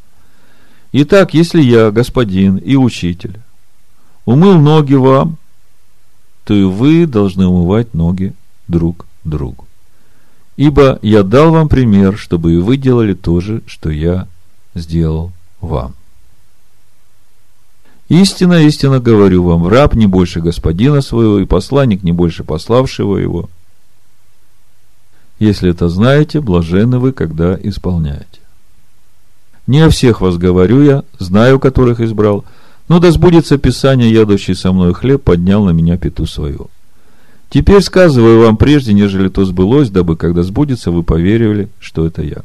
Итак, 0.92 1.34
если 1.34 1.62
я 1.62 1.90
господин 1.90 2.56
и 2.56 2.76
учитель, 2.76 3.40
умыл 4.26 4.58
ноги 4.58 4.94
вам, 4.94 5.38
то 6.44 6.54
и 6.54 6.64
вы 6.64 7.06
должны 7.06 7.46
умывать 7.46 7.94
ноги 7.94 8.34
друг 8.68 9.06
другу. 9.24 9.67
Ибо 10.58 10.98
я 11.02 11.22
дал 11.22 11.52
вам 11.52 11.68
пример, 11.68 12.18
чтобы 12.18 12.54
и 12.54 12.56
вы 12.56 12.76
делали 12.76 13.14
то 13.14 13.40
же, 13.40 13.62
что 13.66 13.90
я 13.90 14.26
сделал 14.74 15.30
вам. 15.60 15.94
Истинно, 18.08 18.64
истинно 18.64 18.98
говорю 18.98 19.44
вам, 19.44 19.68
раб 19.68 19.94
не 19.94 20.08
больше 20.08 20.40
господина 20.40 21.00
своего, 21.00 21.38
и 21.38 21.44
посланник 21.44 22.02
не 22.02 22.10
больше 22.10 22.42
пославшего 22.42 23.18
его. 23.18 23.48
Если 25.38 25.70
это 25.70 25.88
знаете, 25.88 26.40
блаженны 26.40 26.98
вы, 26.98 27.12
когда 27.12 27.56
исполняете. 27.62 28.40
Не 29.68 29.82
о 29.82 29.90
всех 29.90 30.20
вас 30.20 30.38
говорю 30.38 30.82
я, 30.82 31.04
знаю, 31.20 31.60
которых 31.60 32.00
избрал, 32.00 32.44
но 32.88 32.98
да 32.98 33.12
сбудется 33.12 33.58
Писание, 33.58 34.10
ядущий 34.12 34.56
со 34.56 34.72
мной 34.72 34.92
хлеб, 34.92 35.22
поднял 35.22 35.64
на 35.64 35.70
меня 35.70 35.96
пету 35.98 36.26
свою. 36.26 36.68
Теперь 37.50 37.80
сказываю 37.80 38.40
вам 38.40 38.56
прежде, 38.56 38.92
нежели 38.92 39.28
то 39.28 39.44
сбылось, 39.44 39.90
дабы, 39.90 40.16
когда 40.16 40.42
сбудется, 40.42 40.90
вы 40.90 41.02
поверили, 41.02 41.68
что 41.80 42.06
это 42.06 42.22
я. 42.22 42.42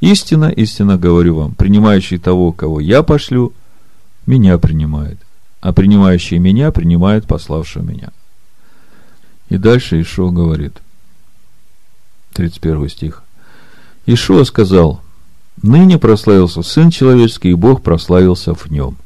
Истина, 0.00 0.46
истинно 0.46 0.98
говорю 0.98 1.36
вам, 1.36 1.54
принимающий 1.54 2.18
того, 2.18 2.52
кого 2.52 2.80
я 2.80 3.02
пошлю, 3.02 3.52
меня 4.26 4.58
принимает, 4.58 5.18
а 5.60 5.72
принимающий 5.72 6.38
меня 6.38 6.72
принимает 6.72 7.26
пославшего 7.26 7.82
меня. 7.82 8.10
И 9.48 9.58
дальше 9.58 10.00
Ишо 10.00 10.30
говорит, 10.30 10.78
31 12.32 12.88
стих. 12.88 13.22
Ишуа 14.06 14.44
сказал, 14.44 15.00
ныне 15.62 15.98
прославился 15.98 16.62
Сын 16.62 16.90
Человеческий, 16.90 17.50
и 17.50 17.54
Бог 17.54 17.82
прославился 17.82 18.54
в 18.54 18.70
нем. 18.70 18.96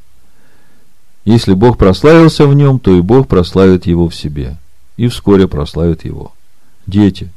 Если 1.26 1.52
Бог 1.52 1.76
прославился 1.76 2.46
в 2.46 2.54
нем, 2.54 2.78
то 2.78 2.96
и 2.96 3.02
Бог 3.02 3.28
прославит 3.28 3.86
его 3.86 4.08
в 4.08 4.14
себе, 4.14 4.56
и 5.00 5.08
вскоре 5.08 5.48
прославит 5.48 6.04
его. 6.04 6.34
Дети, 6.86 7.30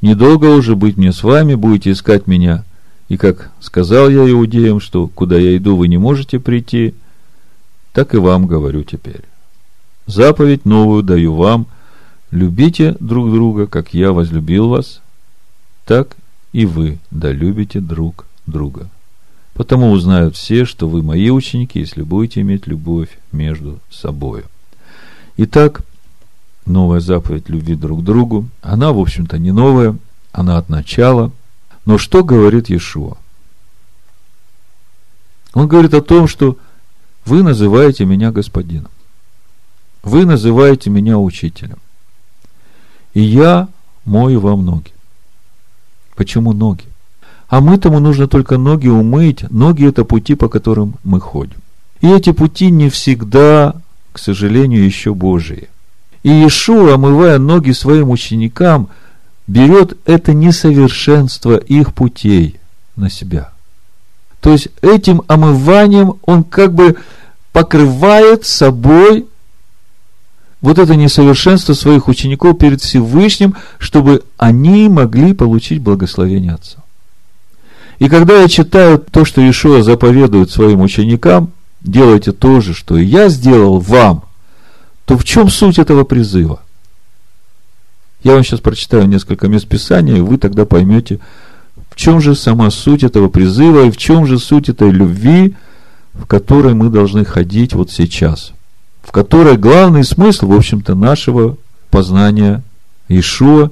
недолго 0.00 0.44
уже 0.44 0.76
быть 0.76 0.96
мне 0.96 1.12
с 1.12 1.24
вами, 1.24 1.56
будете 1.56 1.90
искать 1.90 2.28
меня, 2.28 2.64
и 3.08 3.16
как 3.16 3.50
сказал 3.58 4.08
я 4.08 4.20
иудеям, 4.30 4.78
что 4.78 5.08
куда 5.08 5.36
я 5.36 5.56
иду, 5.56 5.74
вы 5.74 5.88
не 5.88 5.98
можете 5.98 6.38
прийти, 6.38 6.94
так 7.92 8.14
и 8.14 8.18
вам 8.18 8.46
говорю 8.46 8.84
теперь. 8.84 9.22
Заповедь 10.06 10.64
новую 10.64 11.02
даю 11.02 11.34
вам, 11.34 11.66
любите 12.30 12.94
друг 13.00 13.32
друга, 13.32 13.66
как 13.66 13.94
я 13.94 14.12
возлюбил 14.12 14.68
вас, 14.68 15.00
так 15.86 16.14
и 16.52 16.66
вы 16.66 16.98
долюбите 17.10 17.80
друг 17.80 18.26
друга. 18.46 18.88
Потому 19.54 19.90
узнают 19.90 20.36
все, 20.36 20.64
что 20.64 20.88
вы 20.88 21.02
мои 21.02 21.30
ученики, 21.30 21.80
если 21.80 22.02
будете 22.02 22.42
иметь 22.42 22.68
любовь 22.68 23.18
между 23.32 23.80
собой. 23.90 24.44
Итак, 25.36 25.82
новая 26.68 27.00
заповедь 27.00 27.48
любви 27.48 27.74
друг 27.74 28.00
к 28.00 28.04
другу, 28.04 28.48
она, 28.62 28.92
в 28.92 28.98
общем-то, 28.98 29.38
не 29.38 29.52
новая, 29.52 29.96
она 30.32 30.58
от 30.58 30.68
начала. 30.68 31.32
Но 31.84 31.98
что 31.98 32.22
говорит 32.22 32.68
Иешуа? 32.68 33.16
Он 35.54 35.66
говорит 35.66 35.94
о 35.94 36.02
том, 36.02 36.28
что 36.28 36.56
вы 37.24 37.42
называете 37.42 38.04
меня 38.04 38.30
господином. 38.30 38.90
Вы 40.02 40.24
называете 40.24 40.90
меня 40.90 41.18
учителем. 41.18 41.78
И 43.14 43.22
я 43.22 43.68
мою 44.04 44.40
вам 44.40 44.64
ноги. 44.64 44.92
Почему 46.14 46.52
ноги? 46.52 46.84
А 47.48 47.60
мы-тому 47.60 47.98
нужно 47.98 48.28
только 48.28 48.58
ноги 48.58 48.88
умыть. 48.88 49.50
Ноги– 49.50 49.86
это 49.88 50.04
пути, 50.04 50.34
по 50.34 50.48
которым 50.48 50.94
мы 51.02 51.20
ходим. 51.20 51.56
И 52.00 52.08
эти 52.08 52.32
пути 52.32 52.70
не 52.70 52.90
всегда, 52.90 53.74
к 54.12 54.18
сожалению, 54.18 54.84
еще 54.84 55.14
Божии. 55.14 55.68
И 56.28 56.30
Иешуа, 56.30 56.96
омывая 56.96 57.38
ноги 57.38 57.70
своим 57.70 58.10
ученикам, 58.10 58.90
берет 59.46 59.96
это 60.04 60.34
несовершенство 60.34 61.56
их 61.56 61.94
путей 61.94 62.60
на 62.96 63.08
себя. 63.08 63.52
То 64.42 64.52
есть 64.52 64.68
этим 64.82 65.22
омыванием 65.26 66.16
он 66.26 66.44
как 66.44 66.74
бы 66.74 66.96
покрывает 67.52 68.44
собой 68.44 69.26
вот 70.60 70.78
это 70.78 70.96
несовершенство 70.96 71.72
своих 71.72 72.08
учеников 72.08 72.58
перед 72.58 72.82
Всевышним, 72.82 73.56
чтобы 73.78 74.22
они 74.36 74.90
могли 74.90 75.32
получить 75.32 75.80
благословение 75.80 76.52
Отца. 76.52 76.82
И 78.00 78.10
когда 78.10 78.42
я 78.42 78.48
читаю 78.48 78.98
то, 78.98 79.24
что 79.24 79.40
Иешуа 79.40 79.82
заповедует 79.82 80.50
своим 80.50 80.82
ученикам, 80.82 81.52
делайте 81.80 82.32
то 82.32 82.60
же, 82.60 82.74
что 82.74 82.98
и 82.98 83.04
я 83.06 83.30
сделал 83.30 83.78
вам, 83.78 84.27
то 85.08 85.18
в 85.18 85.24
чем 85.24 85.48
суть 85.48 85.80
этого 85.80 86.04
призыва? 86.04 86.60
Я 88.22 88.34
вам 88.34 88.44
сейчас 88.44 88.60
прочитаю 88.60 89.08
несколько 89.08 89.48
мест 89.48 89.66
Писания, 89.66 90.18
и 90.18 90.20
вы 90.20 90.38
тогда 90.38 90.64
поймете, 90.64 91.18
в 91.90 91.96
чем 91.96 92.20
же 92.20 92.36
сама 92.36 92.70
суть 92.70 93.02
этого 93.02 93.28
призыва, 93.28 93.86
и 93.86 93.90
в 93.90 93.96
чем 93.96 94.26
же 94.26 94.38
суть 94.38 94.68
этой 94.68 94.90
любви, 94.90 95.56
в 96.12 96.26
которой 96.26 96.74
мы 96.74 96.90
должны 96.90 97.24
ходить 97.24 97.72
вот 97.72 97.90
сейчас– 97.90 98.52
в 99.08 99.10
которой 99.10 99.56
главный 99.56 100.04
смысл, 100.04 100.48
в 100.48 100.52
общем-то, 100.52 100.94
нашего 100.94 101.56
познания 101.88 102.62
Ишуа, 103.08 103.70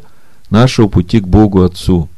нашего 0.48 0.88
пути 0.88 1.20
к 1.20 1.28
Богу 1.28 1.62
Отцу. 1.62 2.08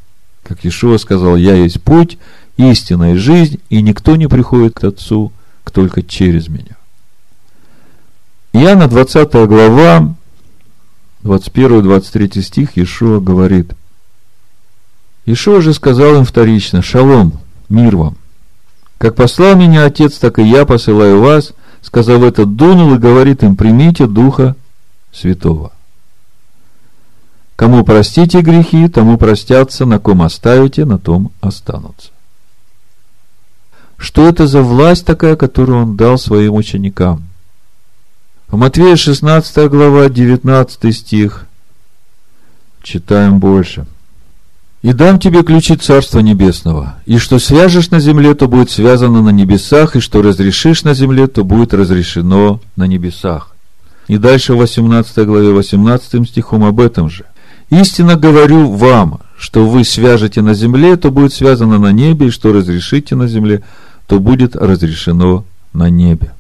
Как 0.44 0.64
Ишуа 0.64 0.98
сказал, 0.98 1.34
«Я 1.34 1.56
есть 1.56 1.82
путь, 1.82 2.16
истина 2.56 3.14
и 3.14 3.16
жизнь, 3.16 3.58
и 3.70 3.82
никто 3.82 4.14
не 4.14 4.28
приходит 4.28 4.74
к 4.74 4.84
Отцу, 4.84 5.32
только 5.72 6.04
через 6.04 6.46
меня». 6.46 6.77
Иоанна 8.60 8.88
20 8.88 9.32
глава, 9.46 10.14
21-23 11.22 12.42
стих, 12.42 12.78
Ишуа 12.78 13.20
говорит, 13.20 13.72
Ишуа 15.26 15.60
же 15.60 15.74
сказал 15.74 16.16
им 16.16 16.24
вторично, 16.24 16.82
«Шалом, 16.82 17.38
мир 17.68 17.96
вам! 17.96 18.16
Как 18.98 19.14
послал 19.14 19.56
меня 19.56 19.84
Отец, 19.84 20.18
так 20.18 20.38
и 20.38 20.42
я 20.42 20.64
посылаю 20.64 21.20
вас– 21.20 21.52
сказав 21.82 22.22
это, 22.22 22.46
дунул 22.46 22.94
и 22.94 22.98
говорит 22.98 23.42
им, 23.42 23.56
примите 23.56 24.06
Духа 24.06 24.56
Святого. 25.12 25.72
Кому 27.56 27.84
простите 27.84 28.40
грехи, 28.40 28.88
тому 28.88 29.18
простятся, 29.18 29.84
на 29.84 29.98
ком 29.98 30.22
оставите, 30.22 30.84
на 30.84 30.98
том 30.98 31.32
останутся. 31.40 32.10
Что 33.96 34.28
это 34.28 34.46
за 34.46 34.62
власть 34.62 35.04
такая, 35.04 35.34
которую 35.34 35.82
он 35.82 35.96
дал 35.96 36.18
своим 36.18 36.54
ученикам? 36.54 37.27
В 38.50 38.56
Матвея 38.56 38.96
16 38.96 39.68
глава, 39.68 40.08
19 40.08 40.96
стих. 40.96 41.44
Читаем 42.82 43.40
больше. 43.40 43.84
И 44.80 44.94
дам 44.94 45.18
тебе 45.18 45.42
ключи 45.42 45.76
Царства 45.76 46.20
Небесного, 46.20 46.94
и 47.04 47.18
что 47.18 47.38
свяжешь 47.40 47.90
на 47.90 48.00
земле, 48.00 48.34
то 48.34 48.48
будет 48.48 48.70
связано 48.70 49.20
на 49.20 49.28
небесах, 49.30 49.96
и 49.96 50.00
что 50.00 50.22
разрешишь 50.22 50.82
на 50.82 50.94
земле, 50.94 51.26
то 51.26 51.44
будет 51.44 51.74
разрешено 51.74 52.62
на 52.74 52.84
небесах. 52.84 53.54
И 54.06 54.16
дальше 54.16 54.54
в 54.54 54.58
18 54.58 55.26
главе 55.26 55.50
18 55.50 56.26
стихом 56.26 56.64
об 56.64 56.80
этом 56.80 57.10
же. 57.10 57.26
Истинно 57.68 58.16
говорю 58.16 58.70
вам, 58.70 59.20
что 59.36 59.68
вы 59.68 59.84
свяжете 59.84 60.40
на 60.40 60.54
земле, 60.54 60.96
то 60.96 61.10
будет 61.10 61.34
связано 61.34 61.78
на 61.78 61.92
небе, 61.92 62.28
и 62.28 62.30
что 62.30 62.54
разрешите 62.54 63.14
на 63.14 63.28
земле, 63.28 63.62
то 64.06 64.18
будет 64.18 64.56
разрешено 64.56 65.44
на 65.74 65.90
небе. 65.90 66.32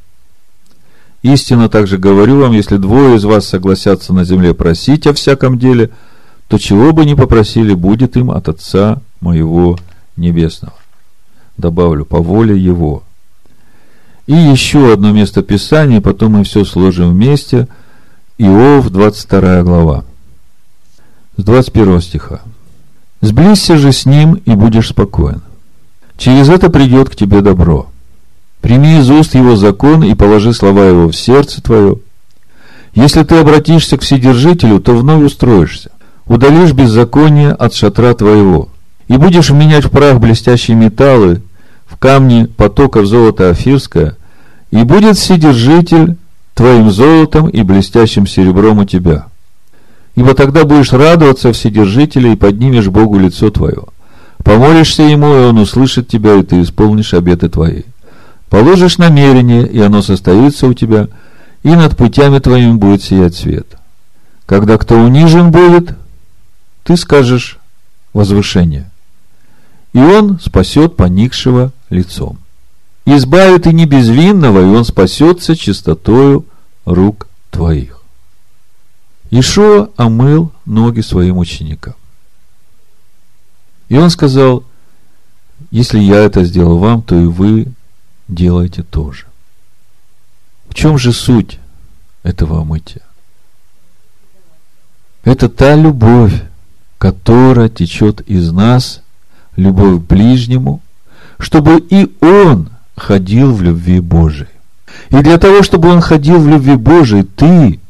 Истинно 1.22 1.68
также 1.68 1.98
говорю 1.98 2.40
вам, 2.40 2.52
если 2.52 2.76
двое 2.76 3.16
из 3.16 3.24
вас 3.24 3.46
согласятся 3.46 4.12
на 4.12 4.24
земле 4.24 4.54
просить 4.54 5.06
о 5.06 5.14
всяком 5.14 5.58
деле– 5.58 5.90
то 6.48 6.56
чего 6.58 6.92
бы 6.92 7.04
ни 7.04 7.14
попросили, 7.14 7.74
будет 7.74 8.16
им 8.16 8.30
от 8.30 8.48
Отца 8.48 9.00
моего 9.20 9.78
Небесного. 10.16 10.74
Добавлю, 11.56 12.04
по 12.04 12.18
воле 12.18 12.58
Его. 12.58 13.02
И 14.26 14.32
еще 14.32 14.92
одно 14.92 15.12
место 15.12 15.42
Писания, 15.42 16.00
потом 16.00 16.32
мы 16.32 16.44
все 16.44 16.64
сложим 16.64 17.10
вместе. 17.10 17.68
Иов, 18.38 18.88
22 18.90 19.62
глава. 19.62 20.04
С 21.36 21.44
21 21.44 22.00
стиха. 22.00 22.40
«Сблизься 23.20 23.76
же 23.78 23.92
с 23.92 24.06
ним, 24.06 24.34
и 24.34 24.52
будешь 24.52 24.88
спокоен. 24.88 25.42
Через 26.16 26.48
это 26.48 26.70
придет 26.70 27.10
к 27.10 27.16
тебе 27.16 27.40
добро. 27.40 27.87
Прими 28.60 28.98
из 28.98 29.10
уст 29.10 29.34
его 29.34 29.56
закон 29.56 30.02
и 30.02 30.14
положи 30.14 30.52
слова 30.52 30.84
его 30.84 31.08
в 31.08 31.16
сердце 31.16 31.62
твое. 31.62 31.98
Если 32.94 33.22
ты 33.22 33.36
обратишься 33.36 33.96
к 33.96 34.02
Вседержителю, 34.02 34.80
то 34.80 34.94
вновь 34.94 35.24
устроишься 35.24 35.90
удалишь 36.28 36.72
беззаконие 36.72 37.52
от 37.52 37.74
шатра 37.74 38.14
твоего, 38.14 38.68
и 39.08 39.16
будешь 39.16 39.50
менять 39.50 39.86
в 39.86 39.90
прах 39.90 40.20
блестящие 40.20 40.76
металлы, 40.76 41.42
в 41.86 41.96
камни 41.96 42.44
потоков 42.44 43.06
золота 43.06 43.50
афирское, 43.50 44.16
и 44.70 44.82
будет 44.82 45.16
Вседержитель 45.16 46.16
твоим 46.54 46.90
золотом 46.90 47.48
и 47.48 47.62
блестящим 47.62 48.26
серебром 48.26 48.78
у 48.78 48.84
тебя. 48.84 49.26
Ибо 50.14 50.34
тогда 50.34 50.64
будешь 50.64 50.92
радоваться 50.92 51.52
Вседержителя 51.52 52.32
и 52.32 52.36
поднимешь 52.36 52.88
Богу 52.88 53.18
лицо 53.18 53.50
твое. 53.50 53.84
Помолишься 54.44 55.02
Ему, 55.02 55.34
и 55.34 55.46
Он 55.46 55.58
услышит 55.58 56.08
тебя, 56.08 56.34
и 56.34 56.42
ты 56.42 56.60
исполнишь 56.60 57.14
обеты 57.14 57.48
твои. 57.48 57.82
Положишь 58.50 58.98
намерение, 58.98 59.66
и 59.66 59.78
оно 59.80 60.00
состоится 60.02 60.66
у 60.66 60.74
тебя, 60.74 61.08
и 61.62 61.68
над 61.68 61.96
путями 61.96 62.38
твоими 62.38 62.72
будет 62.72 63.02
сиять 63.02 63.34
свет. 63.34 63.66
Когда 64.46 64.78
кто 64.78 64.96
унижен 64.96 65.50
будет, 65.50 65.96
ты 66.84 66.96
скажешь 66.96 67.58
возвышение. 68.14 68.90
И 69.92 69.98
он 69.98 70.40
спасет 70.40 70.96
поникшего 70.96 71.72
лицом. 71.90 72.38
Избавит 73.04 73.66
и 73.66 73.72
не 73.72 73.86
безвинного, 73.86 74.60
и 74.60 74.76
он 74.76 74.84
спасется 74.84 75.56
чистотою 75.56 76.46
рук 76.84 77.26
твоих. 77.50 78.00
Ишуа 79.30 79.90
омыл 79.96 80.52
ноги 80.64 81.00
своим 81.00 81.38
ученикам. 81.38 81.94
И 83.88 83.96
он 83.96 84.08
сказал, 84.10 84.64
если 85.70 85.98
я 85.98 86.20
это 86.20 86.44
сделал 86.44 86.78
вам, 86.78 87.02
то 87.02 87.14
и 87.18 87.26
вы 87.26 87.66
делаете 88.28 88.82
тоже. 88.82 89.26
В 90.68 90.74
чем 90.74 90.98
же 90.98 91.12
суть 91.12 91.58
этого 92.22 92.60
омытия? 92.60 93.02
Это 95.24 95.48
та 95.48 95.74
любовь, 95.74 96.42
которая 96.98 97.68
течет 97.68 98.20
из 98.22 98.52
нас, 98.52 99.02
любовь 99.56 100.00
к 100.00 100.06
ближнему, 100.06 100.80
чтобы 101.38 101.78
и 101.78 102.14
он 102.20 102.70
ходил 102.96 103.54
в 103.54 103.62
любви 103.62 104.00
Божией. 104.00 104.48
И 105.10 105.16
для 105.20 105.38
того, 105.38 105.62
чтобы 105.62 105.88
он 105.88 106.00
ходил 106.00 106.38
в 106.38 106.48
любви 106.48 106.76
Божией, 106.76 107.24
ты, 107.24 107.80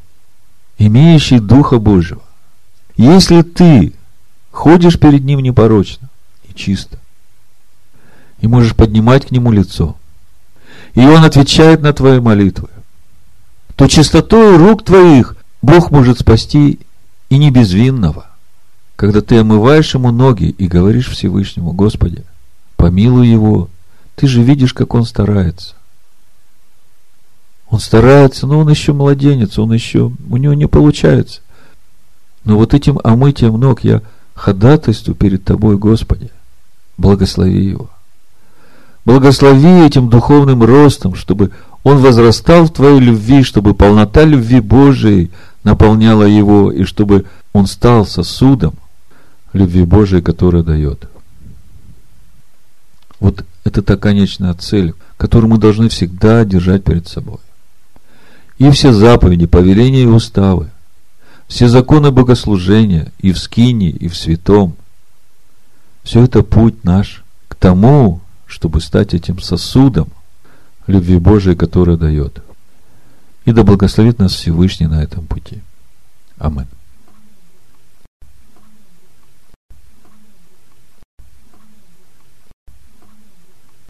имеющий 0.79 1.39
Духа 1.39 1.79
Божьего, 1.79 2.23
если 2.97 3.43
ты 3.43 3.93
ходишь 4.51 4.99
перед 4.99 5.25
Ним 5.25 5.41
непорочно 5.41 6.09
и 6.49 6.55
чисто, 6.55 6.99
и 8.41 8.47
можешь 8.47 8.75
поднимать 8.75 9.27
к 9.27 9.31
Нему 9.31 9.53
лицо, 9.53 9.97
и 10.99 11.07
Он 11.07 11.25
отвечает 11.25 11.81
на 11.81 11.93
твои 11.93 12.19
молитвы, 12.19 12.69
то 13.77 13.87
чистотой 13.87 14.57
рук 14.57 14.85
твоих 14.85 15.37
Бог 15.63 15.93
может 15.93 16.19
спасти 16.19 16.81
и 17.29 17.39
не 17.39 17.53
безвинного, 17.53 18.27
когда 18.97 19.21
ты 19.21 19.39
омываешь 19.39 19.95
Ему 19.95 20.11
ноги 20.11 20.47
и 20.47 20.67
говоришь 20.67 21.09
Всевышнему, 21.09 21.71
Господи, 21.71 22.25
помилуй 22.75 23.29
Его, 23.29 23.71
ты 24.17 24.27
же 24.27 24.43
видишь, 24.43 24.75
как 24.75 24.93
Он 24.93 25.05
старается. 25.05 25.77
Он 27.71 27.79
старается, 27.79 28.49
но 28.49 28.59
он 28.59 28.69
еще 28.69 28.93
младенец, 28.93 29.57
он 29.57 29.73
еще, 29.73 30.11
у 30.29 30.37
него 30.37 30.55
не 30.55 30.67
получается. 30.67 31.43
Но 32.43 32.57
вот 32.57 32.75
этим 32.75 32.99
омытием 33.05 33.55
ног 33.61 33.85
я 33.85 34.03
ходатайствую 34.35 35.15
перед 35.15 35.45
Тобой, 35.45 35.77
Господи. 35.77 36.33
Благослови 36.97 37.63
его. 37.63 37.89
Благослови 39.09 39.87
этим 39.87 40.11
духовным 40.11 40.63
ростом, 40.63 41.15
чтобы 41.15 41.51
он 41.83 41.97
возрастал 41.97 42.67
в 42.67 42.75
Твоей 42.75 43.01
любви, 43.01 43.43
чтобы 43.43 43.73
полнота 43.73 44.25
любви 44.25 44.61
Божией 44.61 45.31
наполняла 45.65 46.25
его, 46.25 46.71
и 46.71 46.85
чтобы 46.85 47.25
он 47.55 47.67
стал 47.67 48.05
сосудом 48.05 48.75
любви 49.55 49.85
Божией, 49.85 50.21
которая 50.21 50.63
дает. 50.63 51.09
Вот 53.19 53.47
это 53.65 53.81
та 53.81 53.97
конечная 53.97 54.53
цель, 54.53 54.93
которую 55.17 55.53
мы 55.53 55.57
должны 55.57 55.89
всегда 55.89 56.45
держать 56.45 56.85
перед 56.85 57.09
собой 57.09 57.39
и 58.59 58.71
все 58.73 58.93
заповеди, 58.93 59.47
повеления 59.47 60.03
и 60.03 60.07
уставы, 60.07 60.69
все 61.47 61.69
законы 61.69 62.11
богослужения 62.11 63.11
и 63.21 63.33
в 63.33 63.39
скине, 63.39 63.89
и 63.89 64.07
в 64.09 64.15
святом. 64.15 64.77
Все 66.03 66.25
это 66.25 66.43
путь 66.43 66.85
наш 66.85 67.25
к 67.49 67.55
тому, 67.55 68.21
чтобы 68.49 68.81
стать 68.81 69.15
этим 69.15 69.41
сосудом 69.41 70.09
любви 70.87 71.19
Божией, 71.19 71.55
которая 71.55 71.97
дает. 71.97 72.43
И 73.45 73.53
да 73.53 73.63
благословит 73.63 74.19
нас 74.19 74.33
Всевышний 74.33 74.87
на 74.87 75.03
этом 75.03 75.25
пути. 75.27 75.61
Аминь. 76.39 76.67